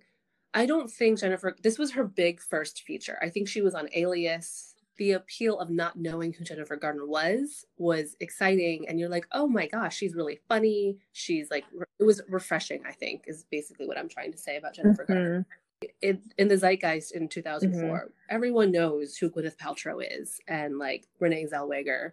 I 0.55 0.67
don't 0.67 0.91
think 0.91 1.19
Jennifer. 1.21 1.57
This 1.63 1.79
was 1.79 1.93
her 1.93 2.05
big 2.05 2.41
first 2.41 2.83
feature. 2.83 3.19
I 3.23 3.29
think 3.29 3.49
she 3.49 3.61
was 3.61 3.75
on 3.75 3.89
Alias. 3.95 4.75
The 4.97 5.13
appeal 5.13 5.61
of 5.61 5.71
not 5.71 5.97
knowing 5.97 6.33
who 6.33 6.45
Jennifer 6.45 6.77
Garner 6.77 7.07
was 7.07 7.65
was 7.77 8.17
exciting, 8.21 8.89
and 8.89 8.99
you're 8.99 9.09
like, 9.09 9.27
oh 9.33 9.47
my 9.47 9.67
gosh, 9.67 9.97
she's 9.97 10.15
really 10.15 10.41
funny. 10.49 10.99
She's 11.13 11.51
like, 11.51 11.65
it 12.01 12.05
was 12.05 12.21
refreshing. 12.29 12.83
I 12.87 12.93
think 12.93 13.25
is 13.27 13.45
basically 13.51 13.87
what 13.87 13.99
I'm 13.99 14.09
trying 14.09 14.33
to 14.33 14.39
say 14.39 14.57
about 14.57 14.75
Jennifer 14.75 15.05
Garner. 15.05 15.41
Mm-hmm. 15.41 15.51
In, 16.03 16.21
in 16.39 16.49
the 16.49 16.57
zeitgeist 16.57 17.13
in 17.13 17.29
2004 17.29 17.81
Mm-hmm. 17.89 18.07
everyone 18.31 18.73
knows 18.73 19.17
who 19.17 19.31
gwyneth 19.31 19.57
paltrow 19.57 20.01
is 20.05 20.41
and 20.49 20.77
like 20.77 21.07
renee 21.21 21.47
zellweger 21.47 22.13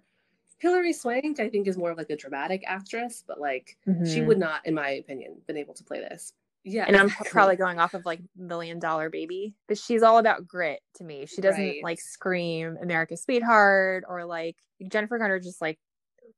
hilary 0.60 0.94
swank 0.94 1.40
i 1.40 1.50
think 1.50 1.68
is 1.68 1.76
more 1.76 1.90
of 1.90 1.98
like 1.98 2.12
a 2.12 2.16
dramatic 2.16 2.64
actress 2.68 3.24
but 3.28 3.40
like 3.42 3.76
she 4.06 4.20
Mhm. 4.20 4.26
would 4.28 4.38
not 4.38 4.64
in 4.68 4.76
my 4.76 4.90
opinion 4.92 5.42
been 5.48 5.58
able 5.58 5.74
to 5.74 5.84
play 5.84 6.00
this 6.00 6.34
yeah 6.64 6.86
and 6.88 6.96
I'm 6.96 7.10
probably 7.32 7.56
going 7.56 7.80
off 7.80 7.96
of 7.96 8.06
like 8.06 8.20
Million 8.36 8.80
Dollar 8.80 9.10
Baby, 9.12 9.56
but 9.68 9.78
she's 9.80 10.02
all 10.04 10.18
about 10.18 10.48
grit 10.48 10.80
to 10.96 11.04
me. 11.04 11.26
She 11.28 11.40
doesn't 11.42 11.62
Right. 11.62 11.84
like 11.84 12.00
scream 12.00 12.78
America's 12.82 13.22
Sweetheart 13.24 14.04
or 14.08 14.26
like 14.26 14.56
Jennifer 14.88 15.18
Garner 15.20 15.40
just 15.40 15.62
like 15.62 15.78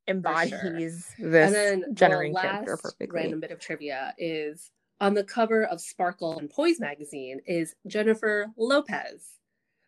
embodies 0.08 0.50
sure. 0.50 1.32
this 1.32 1.48
and 1.48 1.56
then 1.84 1.94
Jenna 1.94 2.18
the 2.18 2.34
character 2.34 2.72
last 2.72 2.82
perfectly. 2.84 3.20
random 3.22 3.40
bit 3.40 3.52
of 3.52 3.60
trivia 3.62 4.14
is 4.18 4.70
on 5.00 5.14
the 5.14 5.24
cover 5.24 5.64
of 5.64 5.80
Sparkle 5.82 6.38
and 6.40 6.50
Poise 6.50 6.80
magazine 6.80 7.40
is 7.46 7.76
Jennifer 7.88 8.48
Lopez. 8.58 9.36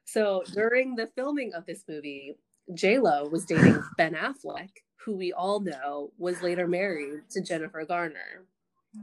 So 0.05 0.43
during 0.53 0.95
the 0.95 1.07
filming 1.07 1.53
of 1.53 1.65
this 1.65 1.83
movie, 1.87 2.37
J 2.73 2.99
Lo 2.99 3.27
was 3.27 3.45
dating 3.45 3.81
Ben 3.97 4.13
Affleck, 4.13 4.69
who 5.03 5.15
we 5.15 5.33
all 5.33 5.59
know 5.59 6.11
was 6.17 6.41
later 6.41 6.67
married 6.67 7.21
to 7.31 7.41
Jennifer 7.41 7.83
Garner. 7.85 8.45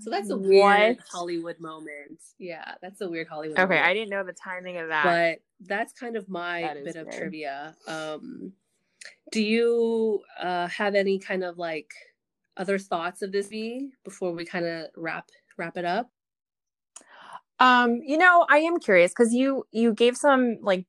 So 0.01 0.11
that's 0.11 0.31
a 0.31 0.37
weird 0.37 0.97
What? 0.97 0.99
Hollywood 1.13 1.61
moment. 1.61 2.21
Yeah, 2.39 2.75
that's 2.83 3.01
a 3.01 3.09
weird 3.09 3.29
Hollywood. 3.29 3.57
Okay, 3.59 3.63
moment. 3.75 3.87
I 3.87 3.95
didn't 3.95 4.11
know 4.11 4.25
the 4.25 4.33
timing 4.33 4.79
of 4.79 4.89
that. 4.89 5.05
but 5.05 5.67
that's 5.69 5.93
kind 5.93 6.17
of 6.17 6.29
my 6.29 6.75
bit 6.85 6.97
of 6.97 7.07
weird. 7.07 7.19
trivia. 7.19 7.75
Um, 7.87 8.53
do 9.31 9.43
you 9.43 10.23
uh, 10.41 10.67
have 10.69 10.95
any 10.97 11.19
kind 11.21 11.45
of 11.45 11.57
like 11.59 11.93
other 12.57 12.79
thoughts 12.79 13.23
of 13.23 13.31
this 13.33 13.47
movie 13.47 13.91
before 14.05 14.33
we 14.33 14.45
kind 14.45 14.65
of 14.67 14.87
wrap 14.97 15.29
wrap 15.57 15.77
it 15.77 15.85
up? 15.85 16.11
Um, 17.59 18.01
you 18.05 18.19
know, 18.19 18.47
I 18.49 18.59
am 18.59 18.79
curious 18.79 19.13
because 19.13 19.33
you 19.33 19.65
you 19.73 19.95
gave 19.95 20.17
some 20.17 20.59
like 20.61 20.87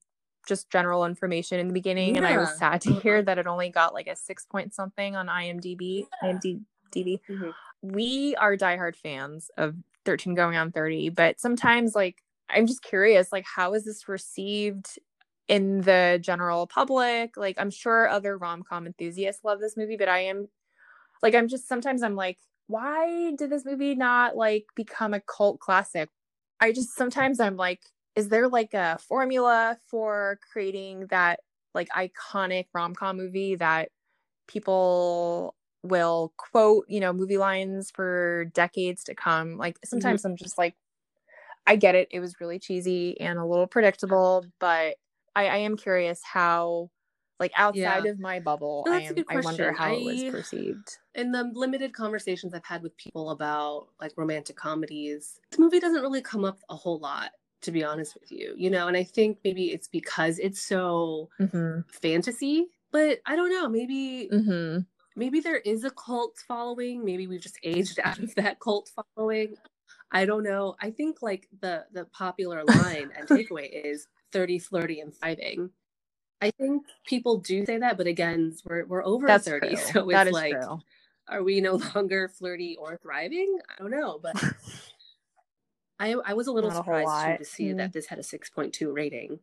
just 0.47 0.69
general 0.69 1.05
information 1.05 1.59
in 1.59 1.67
the 1.67 1.73
beginning, 1.73 2.17
and 2.17 2.25
I 2.25 2.37
was 2.37 2.57
sad 2.57 2.81
to 2.81 2.93
hear 2.93 3.21
that 3.21 3.37
it 3.37 3.47
only 3.47 3.69
got 3.69 3.93
like 3.93 4.07
a 4.07 4.15
six 4.15 4.45
point 4.45 4.73
something 4.73 5.15
on 5.15 5.27
IMDb. 5.27 6.07
IMDb. 6.23 7.19
Mhm. 7.29 7.53
We 7.81 8.35
are 8.37 8.57
diehard 8.57 8.95
fans 8.95 9.51
of 9.57 9.75
13 10.05 10.33
going 10.33 10.57
on 10.57 10.71
30, 10.71 11.09
but 11.09 11.39
sometimes 11.39 11.95
like 11.95 12.23
I'm 12.49 12.65
just 12.65 12.81
curious, 12.81 13.31
like 13.31 13.45
how 13.45 13.73
is 13.73 13.85
this 13.85 14.07
received 14.07 14.99
in 15.47 15.81
the 15.81 16.19
general 16.21 16.67
public? 16.67 17.37
Like 17.37 17.55
I'm 17.59 17.69
sure 17.69 18.09
other 18.09 18.37
rom 18.37 18.63
com 18.63 18.87
enthusiasts 18.87 19.43
love 19.43 19.59
this 19.59 19.77
movie, 19.77 19.97
but 19.97 20.09
I 20.09 20.19
am 20.19 20.49
like 21.21 21.35
I'm 21.35 21.47
just 21.47 21.67
sometimes 21.67 22.03
I'm 22.03 22.15
like, 22.15 22.39
why 22.67 23.31
did 23.35 23.49
this 23.49 23.65
movie 23.65 23.95
not 23.95 24.35
like 24.35 24.65
become 24.75 25.13
a 25.13 25.21
cult 25.21 25.59
classic? 25.59 26.09
I 26.59 26.71
just 26.71 26.95
sometimes 26.95 27.39
I'm 27.39 27.55
like, 27.55 27.81
is 28.15 28.29
there 28.29 28.47
like 28.47 28.73
a 28.73 28.97
formula 28.99 29.77
for 29.89 30.39
creating 30.51 31.07
that 31.07 31.39
like 31.73 31.87
iconic 31.89 32.65
rom 32.73 32.95
com 32.95 33.17
movie 33.17 33.55
that 33.55 33.89
people 34.47 35.55
will 35.83 36.33
quote, 36.37 36.85
you 36.87 36.99
know, 36.99 37.13
movie 37.13 37.37
lines 37.37 37.91
for 37.91 38.45
decades 38.53 39.03
to 39.05 39.15
come? 39.15 39.57
Like 39.57 39.75
mm-hmm. 39.75 39.87
sometimes 39.87 40.25
I'm 40.25 40.35
just 40.35 40.57
like, 40.57 40.75
I 41.65 41.75
get 41.75 41.95
it. 41.95 42.07
It 42.11 42.19
was 42.19 42.39
really 42.39 42.59
cheesy 42.59 43.19
and 43.19 43.37
a 43.37 43.45
little 43.45 43.67
predictable, 43.67 44.45
but 44.59 44.95
I, 45.35 45.47
I 45.47 45.57
am 45.57 45.77
curious 45.77 46.21
how, 46.23 46.89
like 47.39 47.51
outside 47.55 48.05
Yeah. 48.05 48.11
of 48.11 48.19
my 48.19 48.39
bubble, 48.39 48.83
No, 48.85 48.93
I 48.93 48.99
am. 49.01 49.15
I 49.29 49.39
wonder 49.41 49.71
how 49.71 49.93
it 49.95 50.03
was 50.03 50.23
perceived. 50.23 50.97
In 51.15 51.31
the 51.31 51.49
limited 51.53 51.93
conversations 51.93 52.53
I've 52.53 52.65
had 52.65 52.83
with 52.83 52.95
people 52.97 53.31
about 53.31 53.89
like 53.99 54.13
romantic 54.17 54.55
comedies, 54.55 55.39
this 55.51 55.59
movie 55.59 55.79
doesn't 55.79 56.01
really 56.01 56.21
come 56.21 56.45
up 56.45 56.59
a 56.69 56.75
whole 56.75 56.99
lot, 56.99 57.31
to 57.61 57.71
be 57.71 57.83
honest 57.83 58.15
with 58.19 58.31
you. 58.31 58.53
You 58.57 58.69
know, 58.69 58.87
and 58.87 58.95
I 58.97 59.03
think 59.03 59.39
maybe 59.43 59.71
it's 59.71 59.87
because 59.87 60.39
it's 60.39 60.61
so 60.61 61.29
Mm-hmm. 61.39 61.81
fantasy. 61.91 62.67
But 62.91 63.19
I 63.25 63.35
don't 63.35 63.49
know. 63.51 63.67
Maybe 63.69 64.29
Mm-hmm. 64.31 64.79
maybe 65.15 65.39
there 65.39 65.57
is 65.57 65.83
a 65.83 65.91
cult 65.91 66.37
following 66.47 67.03
maybe 67.03 67.27
we've 67.27 67.41
just 67.41 67.59
aged 67.63 67.99
out 68.03 68.19
of 68.19 68.33
that 68.35 68.59
cult 68.59 68.89
following 69.15 69.55
i 70.11 70.25
don't 70.25 70.43
know 70.43 70.75
i 70.81 70.91
think 70.91 71.21
like 71.21 71.47
the 71.61 71.85
the 71.91 72.05
popular 72.05 72.63
line 72.63 73.11
and 73.17 73.27
takeaway 73.27 73.67
is 73.85 74.07
30 74.31 74.59
flirty 74.59 74.99
and 75.01 75.15
thriving 75.15 75.69
i 76.41 76.51
think 76.51 76.83
people 77.05 77.37
do 77.37 77.65
say 77.65 77.77
that 77.77 77.97
but 77.97 78.07
again 78.07 78.55
we're, 78.65 78.85
we're 78.85 79.05
over 79.05 79.27
That's 79.27 79.45
30 79.47 79.67
true. 79.69 79.77
so 79.77 80.09
it's 80.09 80.11
that 80.11 80.31
like 80.31 80.53
true. 80.53 80.79
are 81.27 81.43
we 81.43 81.61
no 81.61 81.75
longer 81.95 82.27
flirty 82.29 82.77
or 82.79 82.97
thriving 82.97 83.59
i 83.69 83.81
don't 83.81 83.91
know 83.91 84.19
but 84.21 84.35
i 85.99 86.13
i 86.25 86.33
was 86.33 86.47
a 86.47 86.51
little 86.51 86.69
Not 86.69 86.75
a 86.79 86.83
surprised 86.83 87.37
too 87.39 87.43
to 87.43 87.49
see 87.49 87.63
Mm. 87.69 87.77
that 87.77 87.93
this 87.93 88.07
had 88.07 88.19
a 88.19 88.23
6.2 88.23 88.93
rating 88.93 89.39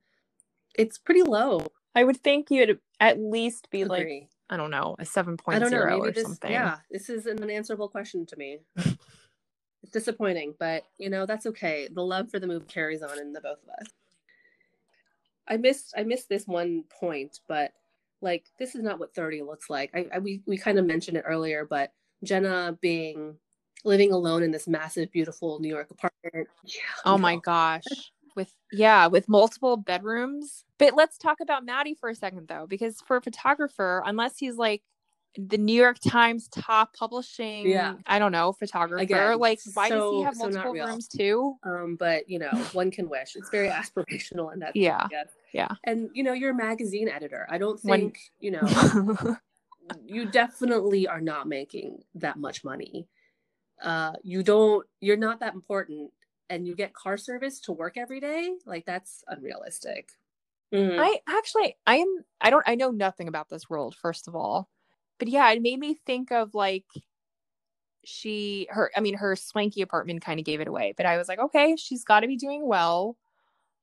it's 0.75 0.99
pretty 0.99 1.23
low 1.23 1.67
I 1.97 2.03
would 2.03 2.17
think 2.17 2.51
you'd 2.51 2.81
at 2.99 3.21
least 3.21 3.71
be 3.71 3.85
like 3.85 4.29
I 4.51 4.57
don't 4.57 4.73
know 4.73 4.97
a 4.99 5.05
seven 5.05 5.37
point 5.37 5.57
I 5.57 5.59
don't 5.61 5.71
know. 5.71 5.87
Maybe 5.87 6.09
or 6.09 6.11
this, 6.11 6.25
something. 6.25 6.51
yeah, 6.51 6.79
this 6.91 7.09
is 7.09 7.27
an 7.27 7.41
unanswerable 7.41 7.89
question 7.89 8.27
to 8.27 8.37
me. 8.37 8.59
it's 8.77 9.93
disappointing, 9.93 10.55
but 10.59 10.83
you 10.99 11.09
know 11.09 11.25
that's 11.25 11.47
okay. 11.47 11.89
The 11.91 12.03
love 12.05 12.31
for 12.33 12.41
the 12.41 12.49
movie 12.49 12.67
carries 12.67 13.01
on 13.01 13.19
in 13.21 13.33
the 13.33 13.41
both 13.41 13.63
of 13.63 13.69
us. 13.81 13.87
I 15.49 15.57
missed 15.57 15.95
I 15.97 16.03
missed 16.03 16.29
this 16.29 16.47
one 16.47 16.85
point, 17.01 17.41
but 17.49 17.73
like 18.21 18.47
this 18.59 18.75
is 18.75 18.83
not 18.83 18.99
what 18.99 19.15
thirty 19.15 19.43
looks 19.43 19.69
like. 19.69 19.91
I, 19.95 20.07
I 20.15 20.19
we 20.19 20.43
we 20.47 20.57
kind 20.57 20.79
of 20.79 20.87
mentioned 20.87 21.17
it 21.17 21.25
earlier, 21.27 21.65
but 21.65 21.93
Jenna 22.23 22.79
being 22.81 23.37
living 23.85 24.13
alone 24.13 24.43
in 24.43 24.51
this 24.51 24.67
massive, 24.67 25.11
beautiful 25.13 25.59
New 25.61 25.69
York 25.69 25.91
apartment. 25.91 26.49
Yeah, 26.65 26.81
Oh 27.05 27.19
my 27.19 27.37
gosh. 27.37 27.85
With 28.35 28.53
yeah, 28.73 29.07
with 29.07 29.29
multiple 29.29 29.77
bedrooms. 29.77 30.65
But 30.79 30.95
let's 30.95 31.19
talk 31.19 31.39
about 31.41 31.65
Matty 31.65 31.95
for 31.95 32.09
a 32.09 32.15
second 32.15 32.49
though, 32.49 32.67
because 32.67 33.01
for 33.07 33.17
a 33.19 33.23
photographer, 33.23 34.03
unless 34.05 34.39
he's 34.39 34.57
like 34.57 34.83
the 35.37 35.59
New 35.59 35.75
York 35.75 35.99
Times 36.07 36.49
top 36.49 36.95
publishing, 36.95 37.69
Yeah. 37.69 37.95
I 38.07 38.19
don't 38.19 38.33
know, 38.33 38.53
photographer, 38.53 39.03
Again, 39.03 39.39
like 39.39 39.61
why 39.75 39.89
does 39.89 39.99
so- 39.99 40.19
he 40.19 40.23
have 40.23 40.37
multiple 40.37 40.73
rooms 40.73 41.09
too? 41.09 41.57
Um, 41.65 41.97
but 41.97 42.29
you 42.29 42.39
know, 42.39 42.51
one 42.73 42.91
can 42.91 43.09
wish. 43.09 43.35
It's 43.37 43.51
very 43.51 43.69
aspirational 43.69 44.53
in 44.53 44.61
that. 44.61 44.77
Yeah. 44.77 45.09
Yeah. 45.53 45.69
And 45.85 46.11
you 46.15 46.23
know, 46.23 46.33
you're 46.33 46.51
a 46.53 46.55
magazine 46.55 47.09
editor. 47.09 47.47
I 47.51 47.59
don't 47.59 47.81
When- 47.85 48.01
think 48.13 48.19
you 48.41 48.51
know. 48.53 49.37
you 50.05 50.31
definitely 50.31 51.07
are 51.07 51.21
not 51.21 51.47
making 51.49 52.03
that 52.15 52.39
much 52.39 52.65
money. 52.65 53.07
Uh, 53.83 54.13
you 54.23 54.43
don't. 54.43 54.87
You're 55.01 55.17
not 55.17 55.41
that 55.41 55.55
important, 55.55 56.13
and 56.49 56.67
you 56.67 56.75
get 56.77 56.95
car 56.95 57.17
service 57.17 57.61
to 57.63 57.73
work 57.73 57.97
every 57.97 58.21
day. 58.21 58.55
Like 58.67 58.87
that's 58.87 59.25
unrealistic. 59.29 60.11
Mhm. 60.73 60.99
I 60.99 61.21
actually 61.29 61.77
I 61.87 61.97
am 61.99 62.25
I 62.41 62.51
don't 62.51 62.65
I 62.67 62.75
know 62.77 62.91
nothing 62.91 63.29
about 63.29 63.49
this 63.49 63.69
world 63.69 63.95
first 64.01 64.27
of 64.29 64.35
all. 64.35 64.69
But 65.19 65.29
yeah, 65.29 65.51
it 65.53 65.63
made 65.63 65.79
me 65.79 65.97
think 66.07 66.33
of 66.33 66.55
like 66.55 66.85
she 68.05 68.67
her 68.71 68.91
I 68.97 69.01
mean 69.01 69.15
her 69.15 69.37
swanky 69.37 69.83
apartment 69.83 70.25
kind 70.25 70.39
of 70.39 70.47
gave 70.47 70.61
it 70.61 70.69
away, 70.69 70.95
but 70.97 71.07
I 71.07 71.17
was 71.17 71.29
like, 71.29 71.39
okay, 71.39 71.77
she's 71.77 72.05
got 72.05 72.21
to 72.21 72.27
be 72.27 72.37
doing 72.37 72.67
well. 72.67 73.17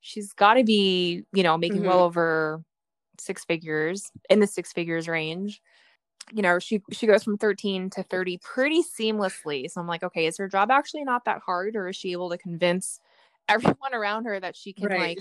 She's 0.02 0.34
got 0.34 0.56
to 0.56 0.64
be, 0.64 1.24
you 1.34 1.44
know, 1.44 1.58
making 1.58 1.84
well 1.84 1.98
mm-hmm. 1.98 2.06
over 2.06 2.64
six 3.20 3.46
figures 3.46 4.12
in 4.30 4.40
the 4.40 4.48
six 4.48 4.74
figures 4.74 5.08
range. 5.08 5.62
You 6.32 6.42
know, 6.42 6.60
she 6.60 6.82
she 6.92 7.08
goes 7.08 7.24
from 7.24 7.38
13 7.38 7.90
to 7.92 8.04
30 8.04 8.40
pretty 8.40 8.84
seamlessly. 8.84 9.70
So 9.70 9.82
I'm 9.82 9.88
like, 9.88 10.04
okay, 10.04 10.26
is 10.28 10.38
her 10.38 10.48
job 10.48 10.72
actually 10.72 11.04
not 11.04 11.26
that 11.26 11.42
hard 11.46 11.76
or 11.76 11.90
is 11.90 11.96
she 11.96 12.12
able 12.12 12.30
to 12.30 12.38
convince 12.38 13.00
everyone 13.50 13.94
around 13.94 14.26
her 14.26 14.40
that 14.40 14.56
she 14.56 14.74
can 14.74 14.88
right. 14.88 15.00
like 15.00 15.20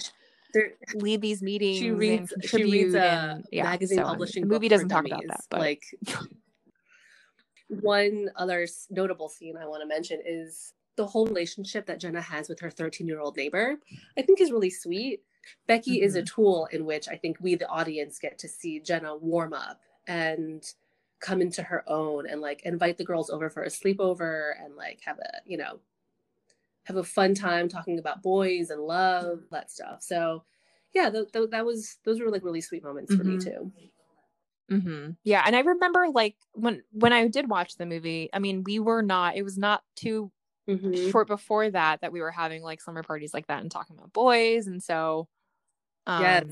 There, 0.53 0.73
lead 0.95 1.21
these 1.21 1.43
meetings 1.43 1.79
she 1.79 1.91
reads. 1.91 2.33
She 2.45 2.65
reads 2.65 2.95
a 2.95 3.03
and, 3.03 3.47
yeah, 3.51 3.65
magazine 3.65 3.99
so, 3.99 4.05
publishing. 4.05 4.43
the 4.43 4.49
movie 4.49 4.69
doesn't 4.69 4.89
talk 4.89 5.07
about 5.07 5.23
that 5.29 5.41
but 5.51 5.61
Like 5.61 5.85
one 7.69 8.31
other 8.37 8.67
notable 8.91 9.29
scene 9.29 9.57
I 9.57 9.67
want 9.67 9.83
to 9.83 9.87
mention 9.87 10.21
is 10.25 10.73
the 10.97 11.07
whole 11.07 11.27
relationship 11.27 11.87
that 11.87 12.01
Jenna 12.01 12.21
has 12.21 12.49
with 12.49 12.61
her 12.61 12.71
13 12.71 13.07
year 13.07 13.21
old 13.21 13.37
neighbor. 13.37 13.77
I 14.19 14.23
think 14.23 14.41
is 14.41 14.51
really 14.51 14.71
sweet. 14.71 15.23
Becky 15.67 16.03
is 16.03 16.15
a 16.15 16.19
mm-hmm. 16.19 16.35
tool 16.35 16.69
in 16.73 16.85
which 16.85 17.09
I 17.09 17.17
think 17.17 17.39
we, 17.41 17.55
the 17.55 17.69
audience, 17.69 18.19
get 18.19 18.39
to 18.41 18.49
see 18.49 18.81
Jenna 18.81 19.17
warm 19.17 19.53
up 19.53 19.81
and 20.07 20.63
come 21.21 21.41
into 21.41 21.63
her 21.63 21.85
own 21.87 22.27
and 22.27 22.41
like 22.41 22.63
invite 22.63 22.99
the 22.99 23.05
girls 23.05 23.31
over 23.31 23.49
for 23.51 23.63
a 23.63 23.69
sleepover 23.69 24.53
and 24.63 24.75
like 24.77 25.01
have 25.05 25.19
a, 25.19 25.31
you 25.47 25.57
know, 25.57 25.79
have 26.91 26.97
a 26.97 27.05
fun 27.05 27.35
time 27.35 27.69
talking 27.69 27.99
about 27.99 28.23
boys 28.23 28.71
and 28.71 28.83
love, 28.83 29.41
that 29.53 29.71
stuff. 29.71 30.03
So, 30.03 30.45
yeah, 30.93 31.09
th- 31.09 31.31
th- 31.33 31.51
that 31.51 31.65
was 31.65 31.99
those 32.05 32.21
were 32.21 32.31
like 32.31 32.45
really 32.45 32.61
sweet 32.61 32.83
moments 32.83 33.15
for 33.15 33.23
me 33.25 33.37
Mhm. 33.37 33.45
too. 33.45 33.73
hmm 34.69 35.11
yeah 35.25 35.43
and 35.47 35.57
i 35.57 35.61
remember 35.61 36.07
like 36.15 36.37
when 36.53 36.81
when 36.93 37.13
i 37.13 37.27
did 37.27 37.49
watch 37.51 37.75
the 37.77 37.85
movie 37.87 38.31
i 38.33 38.39
mean 38.39 38.63
we 38.63 38.79
were 38.79 39.03
not 39.03 39.35
it 39.35 39.43
was 39.43 39.59
not 39.59 39.83
too 39.97 40.31
Mhm. 40.69 41.11
short 41.11 41.27
before 41.27 41.69
that 41.69 42.01
that 42.03 42.13
we 42.13 42.21
were 42.21 42.31
having 42.31 42.63
like 42.63 42.81
summer 42.81 43.03
parties 43.03 43.35
like 43.35 43.49
that 43.49 43.63
and 43.63 43.71
talking 43.73 43.97
about 43.99 44.13
boys 44.13 44.69
and 44.69 44.81
so 44.81 45.27
um 46.07 46.23
Yes. 46.23 46.45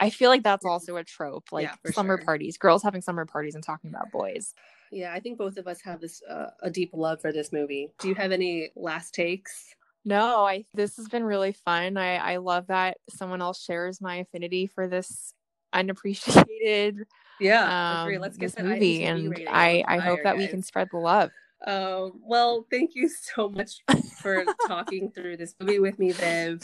i 0.00 0.08
feel 0.08 0.30
like 0.30 0.42
that's 0.42 0.64
also 0.64 0.96
a 0.96 1.04
trope 1.04 1.52
like 1.52 1.68
Yeah, 1.84 1.92
summer 1.92 2.16
sure. 2.16 2.24
parties 2.24 2.56
girls 2.56 2.82
having 2.82 3.02
summer 3.02 3.26
parties 3.26 3.54
and 3.54 3.62
talking 3.62 3.90
about 3.90 4.10
boys 4.10 4.54
Yeah, 4.90 5.12
I 5.12 5.20
think 5.20 5.36
both 5.36 5.58
of 5.58 5.66
us 5.66 5.82
have 5.82 6.00
this 6.00 6.22
uh, 6.22 6.50
a 6.62 6.70
deep 6.70 6.92
love 6.94 7.20
for 7.20 7.30
this 7.32 7.52
movie. 7.52 7.90
Do 8.00 8.08
you 8.08 8.14
have 8.14 8.32
any 8.32 8.70
last 8.74 9.12
takes? 9.12 9.74
No, 10.08 10.46
I 10.46 10.64
this 10.74 10.96
has 10.96 11.08
been 11.08 11.24
really 11.24 11.52
fun. 11.52 11.96
I 11.96 12.16
I 12.16 12.36
love 12.38 12.66
that 12.68 12.96
someone 13.10 13.42
else 13.42 13.62
shares 13.62 14.00
my 14.00 14.16
affinity 14.16 14.66
for 14.66 14.88
this 14.88 15.34
unappreciated 15.72 17.06
Yeah, 17.40 18.02
um 18.04 18.14
Let's 18.20 18.38
get 18.38 18.54
this 18.56 18.64
movie 18.64 19.04
and 19.04 19.34
I 19.48 19.84
I 19.86 19.98
hope 19.98 20.20
that 20.24 20.36
we 20.36 20.48
can 20.48 20.62
spread 20.62 20.88
the 20.90 20.98
love. 20.98 21.30
Um, 21.66 22.20
well, 22.24 22.66
thank 22.70 22.94
you 22.94 23.08
so 23.08 23.48
much 23.48 23.82
for 24.22 24.44
talking 24.66 25.10
through 25.14 25.36
this 25.38 25.54
movie 25.60 25.80
with 25.80 25.98
me, 25.98 26.12
Viv. 26.12 26.62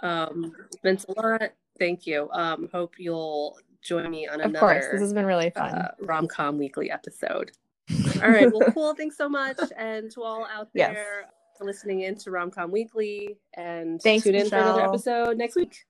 Um, 0.00 0.54
it's 0.70 0.82
meant 0.84 1.04
a 1.08 1.20
lot. 1.20 1.52
Thank 1.78 2.06
you. 2.06 2.30
Um, 2.32 2.68
hope 2.72 2.94
you'll 2.98 3.58
join 3.82 4.08
me 4.10 4.28
on 4.28 4.40
Of 4.40 4.50
another 4.50 4.60
course, 4.60 4.86
this 4.92 5.00
has 5.00 5.12
been 5.12 5.26
really 5.26 5.50
fun. 5.50 5.74
uh, 5.74 5.90
rom 6.00 6.28
com 6.28 6.58
weekly 6.58 6.90
episode. 6.90 7.50
All 8.22 8.30
right. 8.30 8.52
Well, 8.52 8.70
cool. 8.72 8.94
Thanks 8.94 9.16
so 9.16 9.28
much. 9.28 9.58
And 9.76 10.10
to 10.12 10.22
all 10.22 10.46
out 10.46 10.68
there, 10.74 10.92
Yes 11.22 11.30
for 11.58 11.64
listening 11.64 12.02
in 12.02 12.14
to 12.16 12.30
Romcom 12.30 12.70
Weekly 12.70 13.36
and 13.54 14.00
Thanks, 14.00 14.24
tune 14.24 14.36
in 14.36 14.44
Michelle. 14.44 14.62
for 14.62 14.80
another 14.80 14.84
episode 14.84 15.36
next 15.36 15.56
week. 15.56 15.84